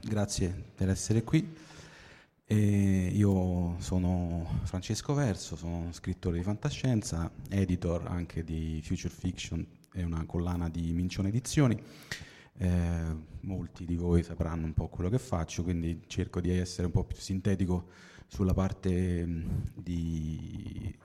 [0.00, 1.54] Grazie per essere qui.
[2.48, 10.04] E io sono Francesco Verso, sono scrittore di fantascienza, editor anche di Future Fiction, è
[10.04, 11.76] una collana di Mincione Edizioni.
[12.58, 16.92] Eh, molti di voi sapranno un po' quello che faccio, quindi cerco di essere un
[16.92, 17.88] po' più sintetico
[18.28, 19.26] sulla parte
[19.74, 20.96] di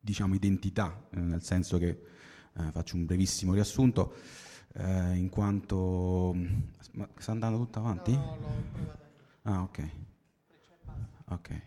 [0.00, 4.14] diciamo identità, eh, nel senso che eh, faccio un brevissimo riassunto
[4.74, 6.34] eh, in quanto...
[6.92, 8.12] Ma sta andando tutto avanti?
[8.12, 8.36] No,
[9.42, 9.90] no, ah, ok.
[11.28, 11.62] Ok.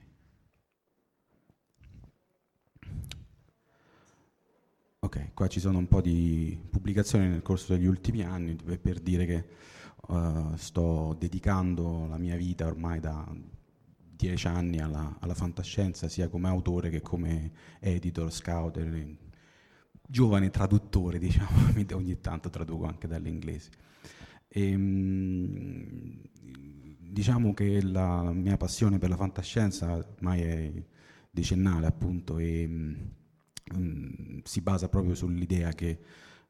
[5.00, 9.26] Ok, qua ci sono un po' di pubblicazioni nel corso degli ultimi anni per dire
[9.26, 9.46] che
[10.08, 13.28] uh, sto dedicando la mia vita ormai da
[14.22, 19.18] dieci anni alla, alla fantascienza, sia come autore che come editor, scouter,
[20.12, 23.70] giovane traduttore, diciamo, ogni tanto traduco anche dall'inglese.
[24.48, 26.22] E, ehm,
[27.00, 30.72] diciamo che la mia passione per la fantascienza ormai è
[31.30, 32.66] decennale appunto e
[33.74, 36.00] um, si basa proprio sull'idea che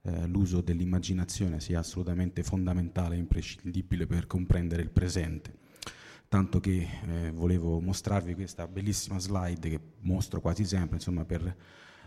[0.03, 5.59] eh, l'uso dell'immaginazione sia assolutamente fondamentale e imprescindibile per comprendere il presente.
[6.27, 11.55] Tanto che eh, volevo mostrarvi questa bellissima slide che mostro quasi sempre, insomma, per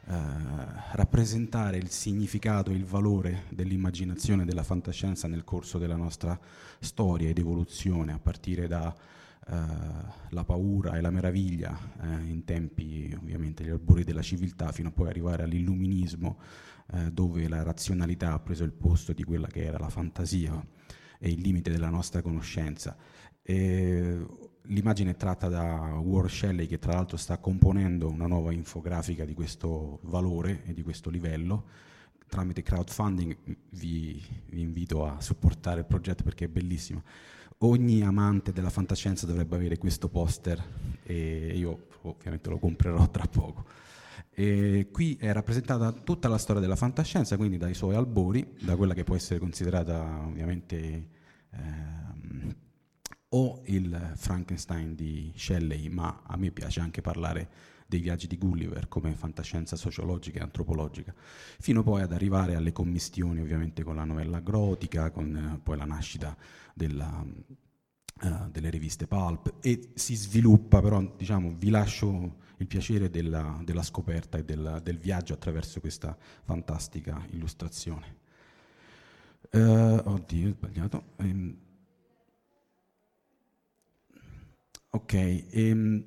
[0.06, 6.38] rappresentare il significato e il valore dell'immaginazione e della fantascienza nel corso della nostra
[6.78, 8.94] storia ed evoluzione, a partire dalla
[9.48, 14.92] eh, paura e la meraviglia eh, in tempi ovviamente gli albori della civiltà fino a
[14.92, 16.38] poi arrivare all'illuminismo
[16.92, 20.53] eh, dove la razionalità ha preso il posto di quella che era la fantasia
[21.19, 22.94] e il limite della nostra conoscenza.
[23.42, 24.26] E
[24.69, 29.35] L'immagine è tratta da War Shelley che tra l'altro sta componendo una nuova infografica di
[29.35, 31.67] questo valore e di questo livello.
[32.27, 33.37] Tramite crowdfunding
[33.71, 37.03] vi, vi invito a supportare il progetto perché è bellissimo.
[37.59, 40.63] Ogni amante della fantascienza dovrebbe avere questo poster
[41.03, 43.67] e io ovviamente lo comprerò tra poco.
[44.31, 48.95] E qui è rappresentata tutta la storia della fantascienza, quindi dai suoi albori, da quella
[48.95, 51.09] che può essere considerata ovviamente
[51.51, 52.63] eh,
[53.34, 58.89] o il Frankenstein di Shelley, ma a me piace anche parlare dei viaggi di Gulliver
[58.89, 61.12] come fantascienza sociologica e antropologica,
[61.59, 65.84] fino poi ad arrivare alle commistioni ovviamente con la novella grotica, con eh, poi la
[65.84, 66.37] nascita
[66.72, 67.25] della,
[68.22, 73.83] uh, delle riviste pulp e si sviluppa, però diciamo vi lascio il piacere della, della
[73.83, 78.22] scoperta e del, del, viaggio attraverso questa fantastica illustrazione.
[79.51, 81.05] Uh, oddio, ho sbagliato.
[81.16, 81.56] Um,
[84.95, 86.05] Ok, ehm,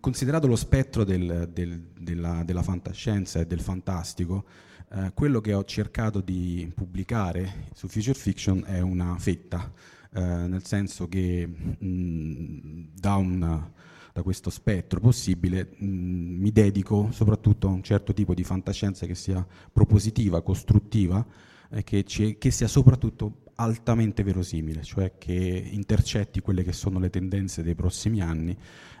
[0.00, 4.44] considerato lo spettro del, del, della, della, fantascienza e del fantastico,
[4.90, 9.72] eh, quello che ho cercato di pubblicare su Future Fiction è una fetta,
[10.12, 13.72] eh, nel senso che mh, da, una,
[14.12, 19.14] da, questo spettro possibile mh, mi dedico soprattutto a un certo tipo di fantascienza che
[19.14, 21.24] sia propositiva, costruttiva,
[21.70, 27.62] e che, che sia soprattutto altamente verosimile, cioè che intercetti quelle che sono le tendenze
[27.62, 28.56] dei prossimi anni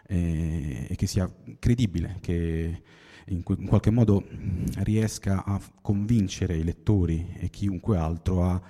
[0.06, 2.82] eh, e che sia credibile, che
[3.26, 4.24] in, in, qualche modo
[4.78, 8.62] riesca a convincere i lettori e chiunque altro a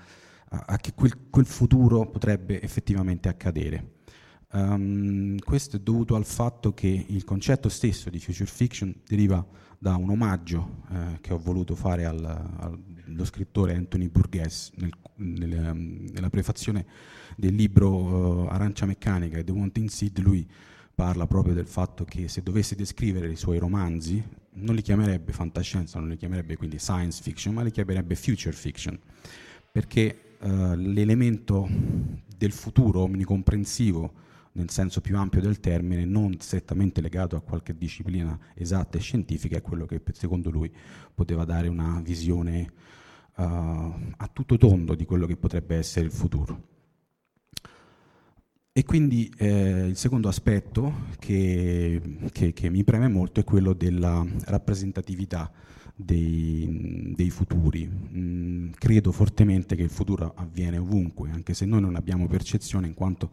[0.55, 3.93] a, a che quel, quel, futuro potrebbe effettivamente accadere.
[4.53, 9.45] Um, questo è dovuto al fatto che il concetto stesso di future fiction deriva
[9.85, 15.53] da un omaggio eh, che ho voluto fare al, allo scrittore Anthony Burgess nel, nel,
[15.53, 16.87] ehm, nella prefazione
[17.37, 20.21] del libro uh, Arancia Meccanica e The Wanting Seed.
[20.21, 20.49] Lui
[20.95, 25.99] parla proprio del fatto che se dovesse descrivere i suoi romanzi non li chiamerebbe fantascienza,
[25.99, 28.99] non li chiamerebbe quindi science fiction, ma li chiamerebbe future fiction,
[29.71, 31.69] perché uh, l'elemento
[32.35, 34.23] del futuro omnicomprensivo
[34.57, 39.57] nel senso più ampio del termine, non strettamente legato a qualche disciplina esatta e scientifica,
[39.57, 40.73] è quello che secondo lui
[41.13, 42.73] poteva dare una visione
[43.37, 46.73] uh, a tutto tondo di quello che potrebbe essere il futuro.
[48.77, 52.01] E quindi eh, il secondo aspetto che,
[52.33, 55.51] che, che, mi preme molto è quello della rappresentatività
[55.95, 57.89] dei, dei futuri.
[57.89, 62.95] Mm, credo fortemente che il futuro avviene ovunque, anche se noi non abbiamo percezione in
[62.95, 63.31] quanto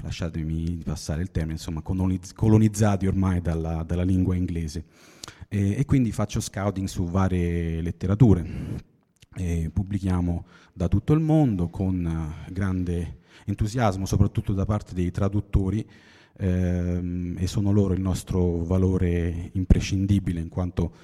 [0.00, 4.84] lasciatemi passare il termine, insomma, colonizzati ormai dalla, dalla lingua inglese.
[5.48, 8.80] E, e, quindi faccio scouting su varie letterature.
[9.34, 15.86] E pubblichiamo da tutto il mondo con uh, grande entusiasmo, soprattutto da parte dei traduttori,
[16.36, 20.94] ehm, e sono loro il nostro valore imprescindibile, in quanto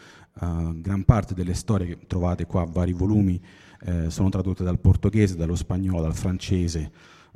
[0.40, 3.40] uh, gran parte delle storie che trovate qua, vari volumi,
[3.80, 6.90] eh, sono tradotte dal portoghese, dallo spagnolo, dal francese,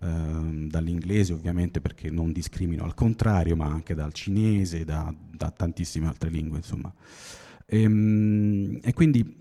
[0.04, 6.08] Ehm, dall'inglese ovviamente perché non discrimino al contrario, ma anche dal cinese, da, da tantissime
[6.08, 6.92] altre lingue insomma.
[7.64, 9.36] E, ehm, e quindi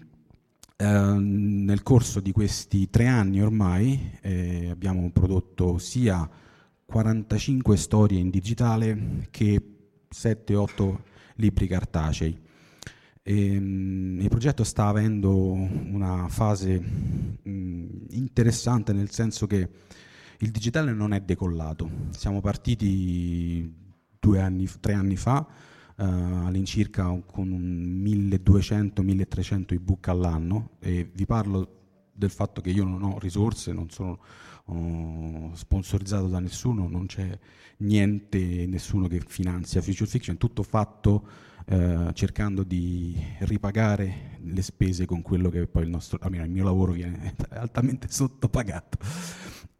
[0.78, 6.30] eh, nel corso di questi tre anni ormai eh, abbiamo prodotto sia
[6.86, 9.60] 45 storie in digitale che
[10.13, 10.98] 7-8
[11.38, 12.40] libri cartacei.
[13.24, 16.80] E, um, il progetto sta avendo una fase
[17.44, 19.69] um, interessante nel senso che
[20.42, 21.90] il digitale non è decollato.
[22.12, 23.74] Siamo partiti
[24.20, 25.44] due anni, tre anni fa,
[25.98, 31.78] uh, all'incirca con 1200-1300 ebook all'anno e vi parlo
[32.14, 34.20] del fatto che io non ho risorse, non sono
[35.54, 37.38] sponsorizzato da nessuno, non c'è
[37.78, 41.28] niente, nessuno che finanzia Future Fiction, tutto fatto
[41.66, 46.64] uh, cercando di ripagare le spese con quello che poi il nostro, almeno il mio
[46.64, 48.98] lavoro viene altamente sottopagato.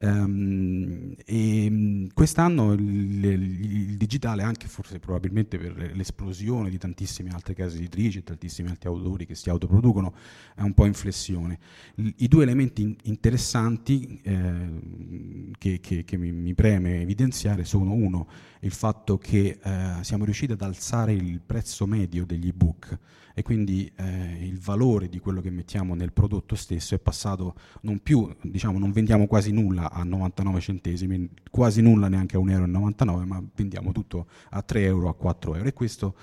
[0.04, 7.54] Um, e mm, quest'anno il, il, digitale, anche forse probabilmente per l'esplosione di tantissime altre
[7.54, 10.16] case editrici e tantissimi altri autori che si autoproducono,
[10.56, 11.60] è un po' in flessione.
[11.96, 17.94] I, i due elementi in, interessanti eh, che, che, che mi, mi, preme evidenziare sono
[17.94, 18.28] uno,
[18.62, 22.98] il fatto che eh, siamo riusciti ad alzare il prezzo medio degli ebook
[23.42, 27.98] e quindi eh, il valore di quello che mettiamo nel prodotto stesso è passato non
[27.98, 33.26] più, diciamo, non vendiamo quasi nulla a 99 centesimi, quasi nulla neanche a 1,99 euro,
[33.26, 36.16] ma vendiamo tutto a 3 euro, a 4 euro e questo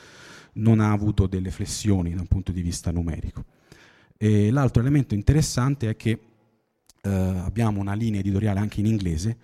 [0.54, 3.44] non ha avuto delle flessioni da un punto di vista numerico.
[4.16, 6.20] E l'altro elemento interessante è che
[7.02, 9.36] eh, abbiamo una linea editoriale anche in inglese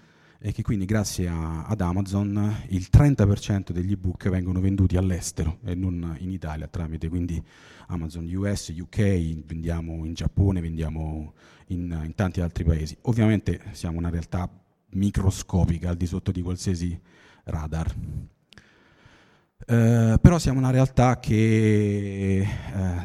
[0.47, 5.75] e che quindi grazie a, ad Amazon il 30% degli ebook vengono venduti all'estero e
[5.75, 7.43] non in Italia tramite quindi
[7.87, 11.33] Amazon US, UK, vendiamo in Giappone, vendiamo
[11.69, 12.95] in, in tanti altri paesi.
[13.03, 14.47] Ovviamente siamo una realtà
[14.91, 17.01] microscopica al di sotto di qualsiasi
[17.45, 17.95] radar.
[19.67, 22.47] Eh, però siamo una realtà che eh,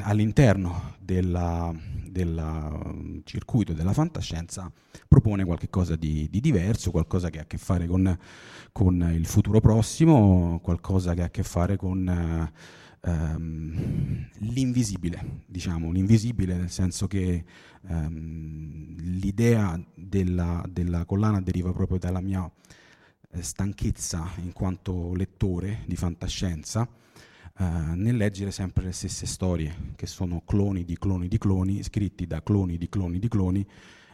[0.04, 1.74] all'interno del
[2.12, 4.72] mm, circuito della fantascienza
[5.08, 8.18] propone qualcosa di, di, diverso, qualcosa che ha a che fare con,
[8.72, 12.52] con, il futuro prossimo, qualcosa che ha a che fare con
[13.02, 17.46] um, l'invisibile, diciamo, l'invisibile nel senso che
[17.88, 22.52] um, l'idea della, della collana deriva proprio dalla mia eh,
[23.40, 26.88] stanchezza in quanto lettore di fantascienza
[27.58, 32.26] uh, nel leggere sempre le stesse storie, che sono cloni di cloni di cloni, scritti
[32.26, 33.68] da cloni di cloni di cloni,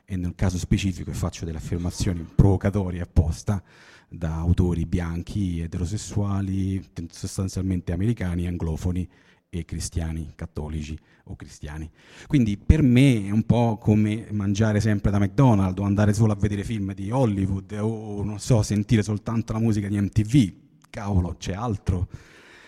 [0.06, 3.64] e nel caso specifico faccio delle affermazioni provocatorie apposta
[4.08, 9.08] da autori bianchi, eterosessuali, sostanzialmente americani, anglofoni
[9.50, 11.90] e cristiani, cattolici o cristiani.
[12.28, 16.36] Quindi per me è un po' come mangiare sempre da McDonald's o andare solo a
[16.36, 20.54] vedere film di Hollywood o non so, sentire soltanto la musica di MTV.
[20.90, 22.08] Cavolo, c'è altro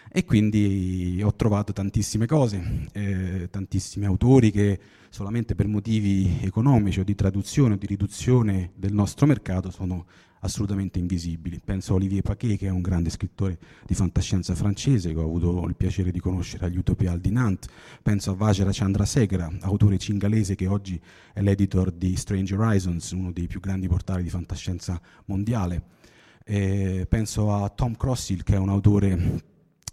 [0.10, 4.80] e quindi ho trovato tantissime cose, eh, tantissimi autori che
[5.10, 10.06] solamente per motivi economici o di traduzione o di riduzione del nostro mercato sono
[10.42, 11.60] assolutamente invisibili.
[11.64, 15.66] Penso a Olivier Paquet, che è un grande scrittore di fantascienza francese, che ho avuto
[15.68, 17.70] il piacere di conoscere agli Utopia di Nantes.
[18.02, 21.00] Penso a Vajra Chandrasekhara, autore cingalese che oggi
[21.34, 25.96] è l'editor di Strange Horizons, uno dei più grandi portali di fantascienza mondiale.
[26.44, 29.44] E penso a Tom Crossil, che è un autore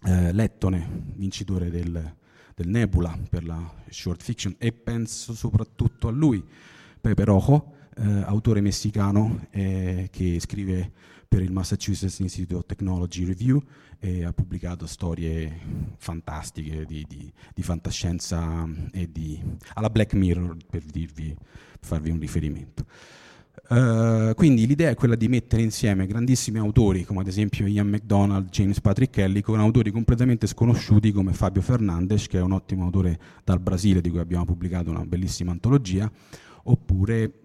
[0.05, 2.15] eh, lettone, vincitore del,
[2.55, 6.45] del Nebula per la short fiction, e penso soprattutto a lui,
[7.01, 10.91] Pepe Rojo, eh, autore messicano eh, che scrive
[11.29, 13.61] per il Massachusetts Institute of Technology Review
[13.99, 15.53] e ha pubblicato storie
[15.97, 19.41] fantastiche di, di, di fantascienza e di,
[19.75, 22.85] alla Black Mirror per, dirvi, per farvi un riferimento.
[23.69, 28.51] Uh, quindi l'idea è quella di mettere insieme grandissimi autori come ad esempio Ian MacDonald,
[28.51, 33.19] James Patrick Kelly con autori completamente sconosciuti come Fabio Fernandes che è un ottimo autore
[33.43, 36.11] dal Brasile di cui abbiamo pubblicato una bellissima antologia
[36.65, 37.44] oppure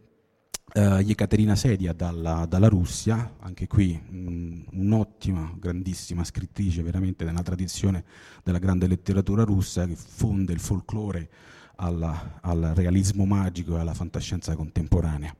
[0.72, 8.04] Uh, Yekaterina Sedia dalla, dalla, Russia, anche qui mh, un'ottima, grandissima scrittrice veramente della tradizione
[8.44, 11.30] della grande letteratura russa che fonde il folklore
[11.78, 15.36] alla, al realismo magico e alla fantascienza contemporanea.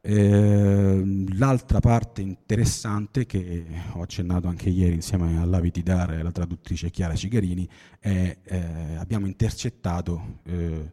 [0.00, 6.30] Eh, l'altra parte interessante che ho accennato anche ieri insieme a Lavi Tidar e alla
[6.30, 10.92] traduttrice Chiara Cigarini è eh, abbiamo intercettato eh,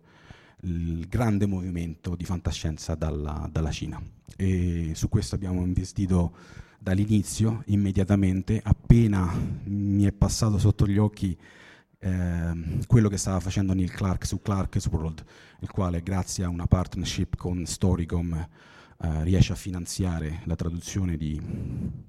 [0.63, 4.01] il grande movimento di fantascienza dalla, dalla Cina.
[4.35, 6.35] E su questo abbiamo investito
[6.79, 9.31] dall'inizio, immediatamente, appena
[9.65, 11.37] mi è passato sotto gli occhi
[11.99, 15.23] eh, quello che stava facendo Neil Clark su Clark's World,
[15.61, 21.39] il quale grazie a una partnership con Storycom eh, riesce a finanziare la traduzione di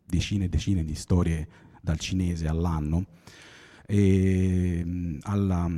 [0.05, 1.49] decine e decine di storie
[1.81, 3.07] dal cinese all'anno.
[3.87, 5.71] E, alla,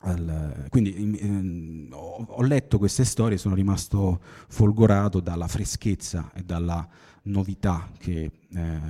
[0.00, 6.86] al, quindi in, ho, letto queste storie e sono rimasto folgorato dalla freschezza e dalla
[7.22, 8.80] novità che eh,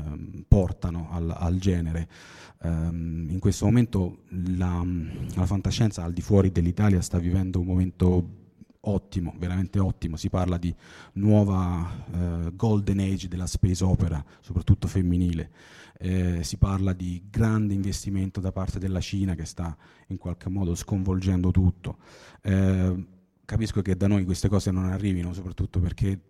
[0.47, 2.09] portano al, al genere.
[2.61, 4.85] Um, in questo momento la,
[5.35, 8.29] la, fantascienza al di fuori dell'Italia sta vivendo un momento
[8.81, 10.17] ottimo, veramente ottimo.
[10.17, 10.75] Si parla di
[11.15, 15.51] nuova uh, golden age della space opera, soprattutto femminile
[15.99, 19.77] eh, si parla di grande investimento da parte della Cina che sta
[20.09, 21.99] in qualche modo sconvolgendo tutto.
[22.41, 23.07] Eh,
[23.45, 26.21] capisco che da noi queste cose non arrivino, soprattutto perché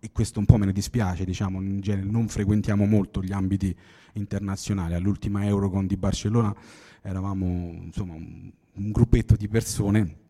[0.00, 3.74] e questo un po' me ne dispiace, diciamo, in genere non frequentiamo molto gli ambiti
[4.14, 4.94] internazionali.
[4.94, 6.54] All'ultima Eurocon di Barcellona
[7.02, 7.46] eravamo
[7.84, 10.24] insomma, un, un gruppetto di persone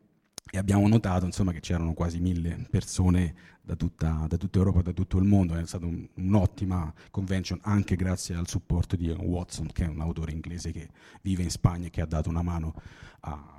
[0.50, 4.92] e abbiamo notato insomma, che c'erano quasi mille persone da tutta, da tutta, Europa, da
[4.92, 9.84] tutto il mondo, è stata un, un'ottima convention anche grazie al supporto di Watson che
[9.84, 10.88] è un autore inglese che
[11.22, 12.74] vive in Spagna e che ha dato una mano
[13.20, 13.56] a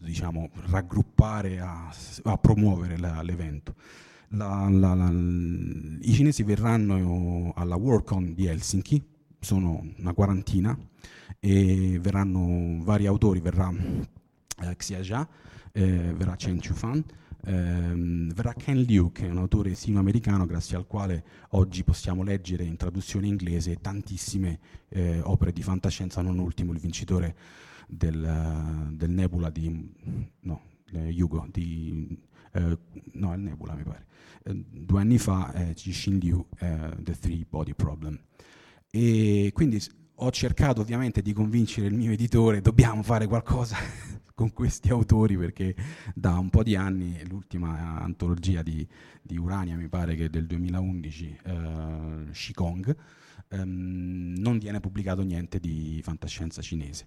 [0.00, 1.92] diciamo, raggruppare, a,
[2.24, 3.74] a promuovere la, l'evento.
[4.30, 9.02] La, la, I cinesi verranno alla WorldCon di Helsinki,
[9.40, 10.76] sono una quarantina
[11.38, 13.72] e verranno vari autori, verrà
[14.62, 15.28] eh, Xia Jia,
[15.76, 17.04] eh, verrà Chen Chufan,
[17.44, 22.64] ehm, verrà Ken Liu, che è un autore sino-americano grazie al quale oggi possiamo leggere
[22.64, 27.36] in traduzione inglese tantissime eh, opere di fantascienza, non ultimo il vincitore
[27.86, 29.92] del, del Nebula di
[30.40, 32.18] no, Yugo, di,
[32.52, 32.78] eh,
[33.12, 34.06] no, il Nebula mi pare,
[34.44, 38.18] eh, due anni fa, eh, Jishin Liu, eh, The Three Body Problem.
[38.90, 39.78] E quindi
[40.14, 43.76] ho cercato ovviamente di convincere il mio editore, dobbiamo fare qualcosa
[44.36, 45.74] con questi autori perché
[46.14, 48.86] da un po' di anni, l'ultima antologia di,
[49.22, 52.96] di Urania mi pare che è del 2011, eh, Shikong,
[53.48, 57.06] ehm, non viene pubblicato niente di fantascienza cinese.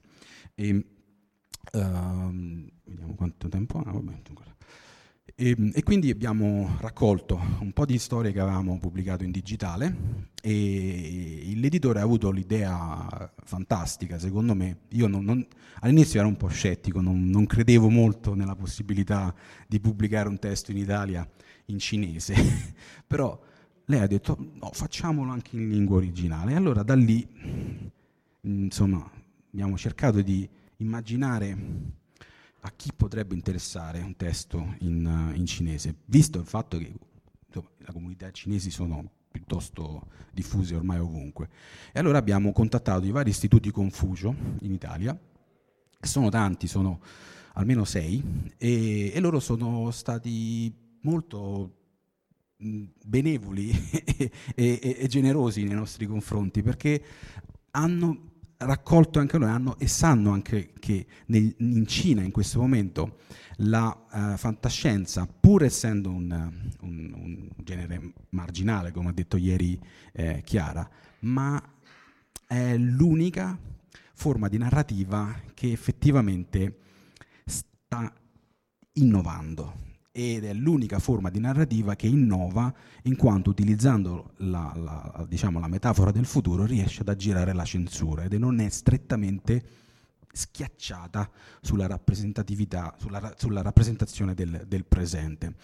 [0.55, 0.85] E,
[1.71, 3.91] ehm, vediamo quanto tempo ha.
[3.91, 4.21] Vabbè,
[5.35, 11.51] e, e, quindi abbiamo raccolto un po' di storie che avevamo pubblicato in digitale e
[11.55, 14.79] l'editore ha avuto l'idea fantastica, secondo me.
[14.89, 15.45] Io non, non,
[15.81, 19.33] all'inizio ero un po' scettico, non, non, credevo molto nella possibilità
[19.67, 21.27] di pubblicare un testo in Italia
[21.65, 22.35] in cinese,
[23.05, 23.39] però
[23.85, 26.53] lei ha detto no, facciamolo anche in lingua originale.
[26.53, 27.27] E allora da lì,
[28.41, 29.09] insomma,
[29.51, 31.57] abbiamo cercato di immaginare
[32.61, 36.91] a chi potrebbe interessare un testo in, in cinese, visto il fatto che
[37.47, 41.49] insomma, le comunità cinesi sono piuttosto diffuse ormai ovunque.
[41.91, 45.17] E allora abbiamo contattato i vari istituti Confucio in Italia,
[45.99, 47.01] sono tanti, sono
[47.53, 48.23] almeno sei,
[48.57, 51.75] e, e loro sono stati molto
[52.59, 53.69] benevoli
[54.19, 57.01] e, e, e, generosi nei nostri confronti perché
[57.71, 58.28] hanno
[58.59, 63.19] raccolto anche loro hanno, e sanno anche che nel, in Cina in questo momento
[63.61, 66.31] la uh, fantascienza, pur essendo un,
[66.81, 69.79] un, un, genere marginale, come ha detto ieri
[70.13, 70.87] eh, Chiara,
[71.19, 71.61] ma
[72.47, 73.57] è l'unica
[74.13, 76.79] forma di narrativa che effettivamente
[77.45, 78.13] sta
[78.93, 82.73] innovando ed è l'unica forma di narrativa che innova
[83.03, 88.23] in quanto utilizzando la, la, diciamo, la metafora del futuro riesce ad aggirare la censura
[88.23, 89.63] ed non è strettamente
[90.31, 91.29] schiacciata
[91.61, 95.55] sulla rappresentatività, sulla, sulla rappresentazione del, del, presente.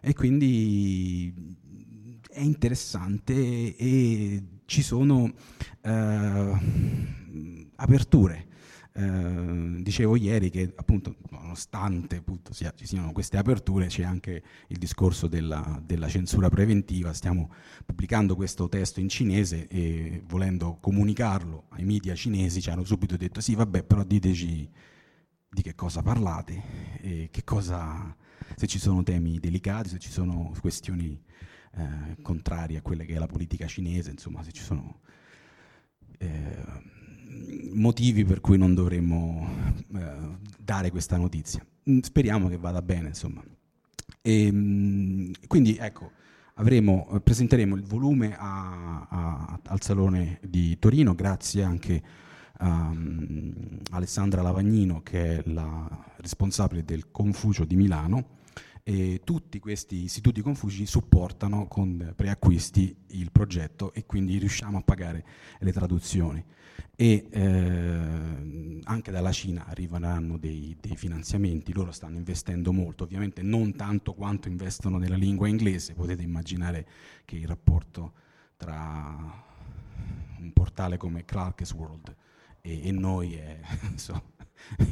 [0.00, 1.56] E quindi
[2.30, 5.32] è interessante e ci sono
[5.82, 6.58] eh,
[7.76, 8.48] aperture
[8.92, 14.78] eh, dicevo ieri che appunto nonostante appunto, sia, ci siano queste aperture c'è anche il
[14.78, 17.52] discorso della, della, censura preventiva, stiamo
[17.86, 23.40] pubblicando questo testo in cinese e volendo comunicarlo ai media cinesi ci hanno subito detto
[23.40, 24.68] sì vabbè però diteci
[25.52, 26.90] di che cosa parlate
[27.30, 28.14] che cosa,
[28.56, 31.20] se ci sono temi delicati, se ci sono questioni
[31.72, 35.00] eh, contrarie a quelle che è la politica cinese, insomma se ci sono...
[36.18, 36.98] Eh,
[37.72, 39.48] motivi per cui non dovremmo
[39.94, 41.64] eh, dare questa notizia.
[41.88, 43.42] Mm, speriamo che vada bene, insomma.
[44.22, 46.10] E, ehm, quindi ecco,
[46.54, 52.02] avremo, presenteremo il volume a, a, al Salone di Torino, grazie anche
[52.62, 53.52] a um,
[53.92, 58.38] Alessandra Lavagnino, che è la responsabile del Confucio di Milano.
[58.82, 65.24] E tutti questi istituti Confuci supportano con preacquisti il progetto e quindi riusciamo a pagare
[65.58, 66.42] le traduzioni
[66.96, 73.74] e eh, anche dalla Cina arriveranno dei, dei, finanziamenti, loro stanno investendo molto, ovviamente non
[73.74, 76.86] tanto quanto investono nella lingua inglese, potete immaginare
[77.24, 78.12] che il rapporto
[78.56, 79.16] tra
[80.38, 82.14] un portale come Clark's World
[82.60, 83.58] e, e noi è
[83.96, 84.32] so,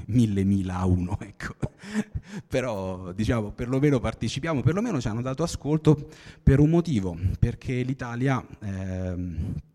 [0.06, 1.54] mille mila a uno, ecco.
[2.46, 6.08] però diciamo perlomeno partecipiamo, perlomeno ci hanno dato ascolto
[6.42, 8.44] per un motivo, perché l'Italia...
[8.60, 9.66] Eh,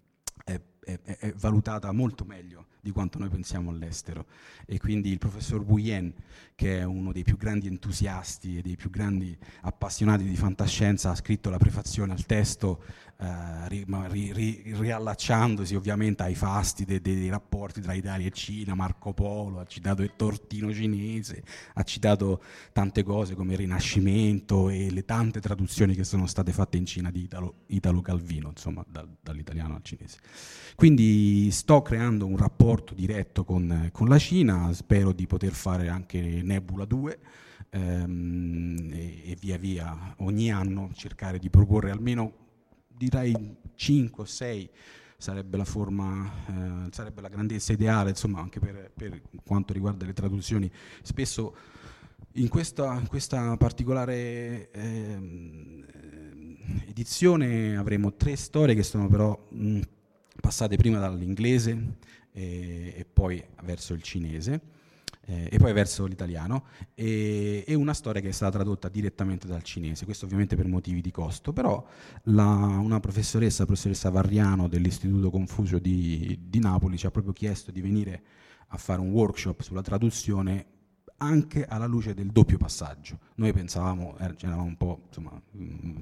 [0.84, 4.26] è, è, valutata molto meglio di quanto noi pensiamo all'estero.
[4.66, 6.14] E quindi il professor Bouyen,
[6.56, 11.16] che è uno dei più grandi entusiasti e dei più grandi appassionati di fantascienza, ha
[11.16, 12.84] scritto la prefazione al testo,
[13.24, 19.14] eh, ri, ri, riallacciandosi ovviamente ai fasti dei, dei rapporti tra Italia e Cina, Marco
[19.14, 22.42] Polo, ha citato il tortino cinese, ha citato
[22.74, 27.12] tante cose come il Rinascimento e le tante traduzioni che sono state fatte in Cina
[27.12, 30.18] di Italo, Italo Calvino, insomma, da, dall'italiano al cinese.
[30.76, 36.20] Quindi sto creando un rapporto diretto con, con la Cina, spero di poter fare anche
[36.20, 37.20] Nebula 2
[37.70, 42.43] ehm, e, via via ogni anno cercare di proporre almeno
[42.96, 44.70] direi 5 o 6
[45.18, 50.14] sarebbe la forma, eh, sarebbe la grandezza ideale, insomma anche per, per, quanto riguarda le
[50.14, 50.70] traduzioni.
[51.02, 51.56] Spesso
[52.34, 55.86] in questa, in questa particolare eh,
[56.88, 59.80] edizione avremo tre storie che sono però mh,
[60.42, 61.96] passate prima dall'inglese
[62.34, 64.82] e, e poi verso il cinese
[65.26, 69.64] eh, e poi verso l'italiano e, e, una storia che è stata tradotta direttamente dal
[69.64, 71.86] cinese, questo ovviamente per motivi di costo, però
[72.24, 77.82] la, una professoressa, professoressa Varriano dell'Istituto Confucio di, di Napoli ci ha proprio chiesto di
[77.82, 78.24] venire
[78.68, 80.66] a fare un workshop sulla traduzione
[81.18, 83.20] anche alla luce del doppio passaggio.
[83.36, 85.98] Noi pensavamo, eh, eravamo un po' insomma, mh, mm,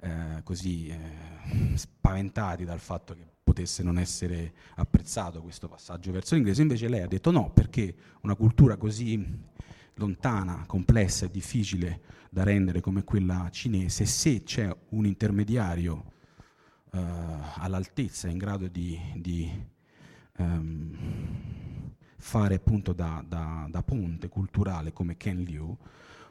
[0.00, 6.62] eh, così eh, spaventati dal fatto che potesse non essere apprezzato questo passaggio verso l'inglese,
[6.62, 9.26] invece lei ha detto no, perché una cultura così
[9.94, 16.12] lontana, complessa e difficile da rendere come quella cinese, se c'è un intermediario
[16.92, 16.98] uh,
[17.56, 19.50] all'altezza, in grado di, di
[20.36, 20.96] um,
[22.16, 25.76] fare appunto da, da, da ponte culturale come Ken Liu,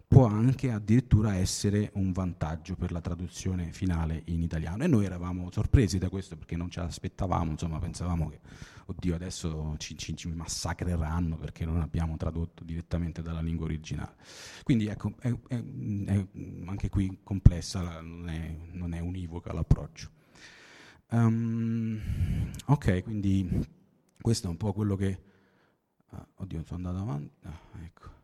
[0.09, 4.83] può anche addirittura essere un vantaggio per la traduzione finale in italiano.
[4.83, 8.39] E noi eravamo sorpresi da questo perché non ce l'aspettavamo, insomma pensavamo che,
[8.87, 14.15] oddio, adesso ci, ci, ci massacreranno perché non abbiamo tradotto direttamente dalla lingua originale.
[14.63, 15.63] Quindi ecco, è, è,
[16.05, 16.27] è
[16.65, 20.09] anche qui complessa, non è, non è univoca l'approccio.
[21.11, 23.47] Um, ok, quindi
[24.19, 25.21] questo è un po' quello che...
[26.09, 27.31] Ah, oddio, sono andato avanti.
[27.43, 28.18] Ah, ecco.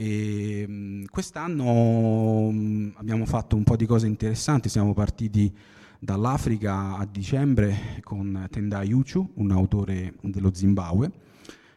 [0.00, 5.52] E, ehm, quest'anno mm, abbiamo fatto un po' di cose interessanti, siamo partiti
[5.98, 11.10] dall'Africa a dicembre con Tendai Uchu, un autore dello Zimbabwe,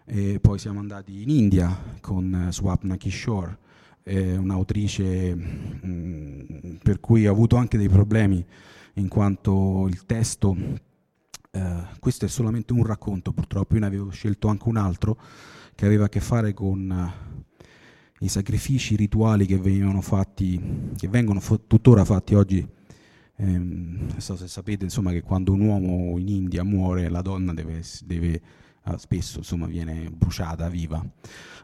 [0.05, 3.57] e poi siamo andati in India con Swapna Kishore,
[4.03, 8.45] eh, un'autrice mh, mm, per cui ho avuto anche dei problemi
[8.95, 10.55] in quanto il testo
[11.53, 15.17] eh, questo è solamente un racconto, purtroppo io ne avevo scelto anche un altro
[15.73, 17.39] che aveva a che fare con
[18.21, 20.59] i sacrifici rituali che venivano fatti,
[20.95, 22.67] che vengono fo- tuttora fatti oggi.
[23.37, 27.53] Ehm, non so se sapete insomma, che quando un uomo in India muore, la donna
[27.53, 28.41] deve, deve
[28.85, 31.03] uh, spesso insomma, viene bruciata viva.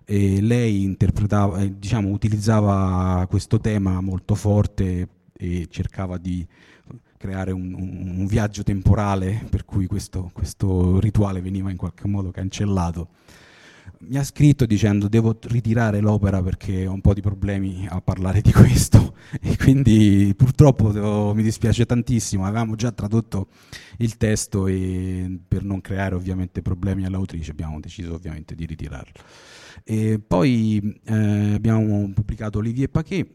[0.03, 6.45] E lei interpretava, eh, diciamo, utilizzava questo tema molto forte e cercava di
[7.17, 12.31] creare un, un, un viaggio temporale per cui questo, questo rituale veniva in qualche modo
[12.31, 13.09] cancellato
[13.99, 18.41] mi ha scritto dicendo devo ritirare l'opera perché ho un po' di problemi a parlare
[18.41, 23.47] di questo e quindi purtroppo devo, mi dispiace tantissimo, avevamo già tradotto
[23.97, 29.23] il testo e per non creare ovviamente problemi all'autrice abbiamo deciso ovviamente di ritirarlo.
[29.83, 33.27] E poi eh, abbiamo pubblicato Olivier Paquet.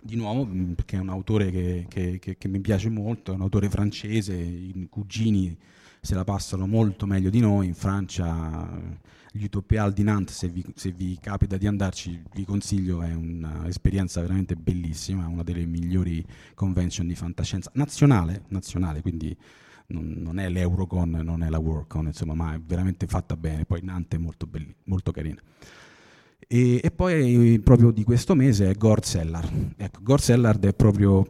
[0.00, 3.40] Di nuovo perché è un autore che, che, che, che mi piace molto, è un
[3.40, 5.56] autore francese, i cugini
[5.98, 8.68] se la passano molto meglio di noi, in Francia
[9.36, 14.20] gli Utopia di Nantes, se vi, se vi, capita di andarci, vi consiglio, è un'esperienza
[14.20, 19.36] veramente bellissima, una delle migliori convention di fantascienza nazionale, nazionale quindi
[19.88, 23.80] non, non è l'Eurocon, non è la Worldcon, insomma, ma è veramente fatta bene, poi
[23.82, 25.40] Nantes è molto, belli, molto carina.
[26.46, 29.74] E, e, poi proprio di questo mese è Gord Sellard.
[29.76, 31.26] Ecco, Gord Sellard è proprio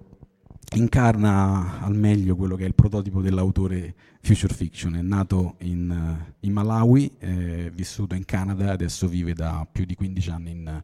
[0.74, 4.96] incarna al meglio quello che è il prototipo dell'autore future fiction.
[4.96, 10.30] È nato in, in Malawi, è vissuto in Canada, adesso vive da più di 15
[10.30, 10.82] anni in,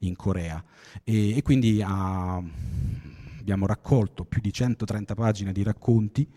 [0.00, 0.62] in Corea.
[1.02, 2.36] E, e quindi ha,
[3.38, 6.28] abbiamo raccolto più di 130 pagine di racconti,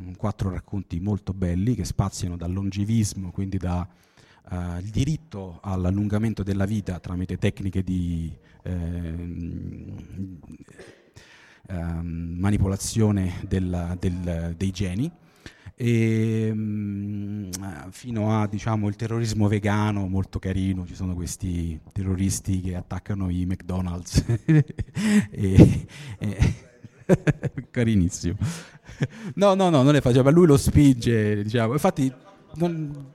[0.00, 3.86] mm, quattro racconti molto belli che spaziano dal longevismo, quindi dal
[4.50, 9.14] uh, diritto all'allungamento della vita tramite tecniche di eh,
[11.72, 15.08] Ehm, manipolazione del, del, dei geni,
[15.76, 17.50] e, mm,
[17.90, 23.46] fino a diciamo, il terrorismo vegano molto carino, ci sono questi terroristi che attaccano i
[23.46, 24.24] McDonald's,
[25.30, 25.86] e,
[26.18, 26.54] e,
[27.70, 28.36] carinissimo.
[29.34, 31.74] No, no, no, non le faceva, lui lo spinge, diciamo.
[31.74, 32.12] infatti
[32.56, 33.12] non...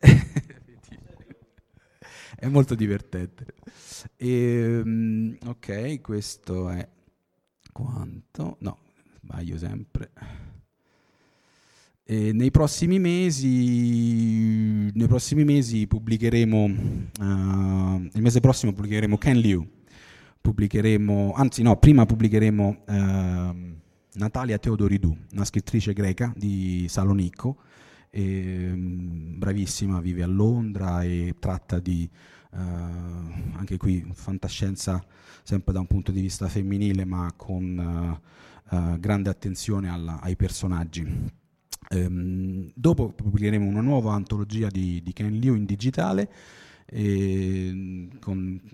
[2.36, 3.44] è molto divertente.
[4.16, 6.88] E, um, ok, questo è
[7.74, 8.56] quanto?
[8.60, 8.78] No,
[9.20, 10.10] sbaglio sempre.
[12.06, 19.66] Nei prossimi mesi, nei prossimi mesi pubblicheremo, uh, il mese prossimo pubblicheremo Ken Liu,
[20.38, 22.92] pubblicheremo, anzi no, prima pubblicheremo uh,
[24.12, 27.56] Natalia Teodoridou, una scrittrice greca di Salonicco,
[28.10, 32.08] e, um, bravissima, vive a Londra e tratta di
[32.56, 35.04] anche qui fantascienza
[35.42, 38.20] sempre da un punto di vista femminile ma con
[38.70, 41.32] uh, uh, grande attenzione alla, ai personaggi.
[41.90, 46.30] Um, dopo pubblicheremo una nuova antologia di, di Ken Liu in digitale
[46.86, 48.10] Ken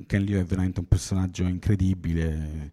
[0.08, 2.72] Liu è veramente un personaggio incredibile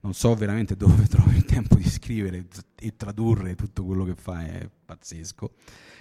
[0.00, 2.46] non so veramente dove trovi il tempo di scrivere
[2.78, 5.52] e tradurre tutto quello che fa, è pazzesco.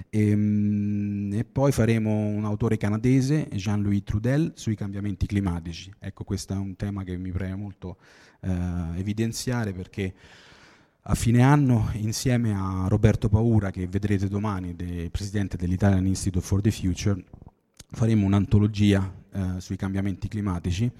[0.09, 5.91] E, ehm, e poi faremo un autore canadese, Jean-Louis Trudel, sui cambiamenti climatici.
[5.99, 7.97] Ecco, questo è un tema che mi preme molto
[8.41, 8.51] eh,
[8.95, 10.13] evidenziare perché
[11.09, 16.59] a fine anno, insieme a Roberto Paura, che vedrete domani, de, presidente dell'Italian Institute for
[16.59, 17.23] the Future,
[17.89, 20.91] faremo un'antologia eh, sui cambiamenti climatici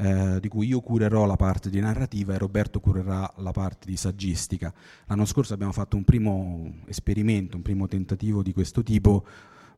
[0.00, 3.96] eh, di cui io curerò la parte di narrativa e Roberto curerà la parte di
[3.98, 4.72] saggistica.
[5.04, 9.26] L'anno scorso abbiamo fatto un primo esperimento, un primo tentativo di questo tipo,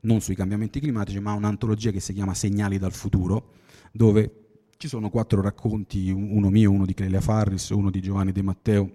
[0.03, 3.55] non sui cambiamenti climatici, ma un'antologia che si chiama Segnali dal futuro,
[3.91, 8.43] dove ci sono quattro racconti, uno mio, uno di Clelia Farris, uno di Giovanni De
[8.43, 8.91] Matteo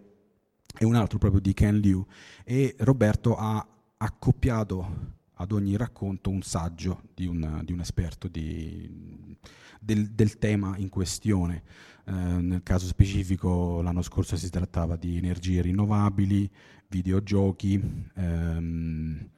[0.79, 2.05] e un altro proprio di Ken Liu.
[2.45, 9.37] E Roberto ha accoppiato ad ogni racconto un saggio di un, di un esperto di,
[9.79, 11.63] del, del, tema in questione.
[12.05, 16.49] Eh, nel caso specifico l'anno scorso si trattava di energie rinnovabili,
[16.87, 17.81] videogiochi,
[18.15, 19.29] ehm,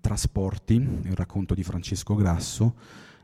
[0.00, 2.76] trasporti, il racconto di Francesco Grasso.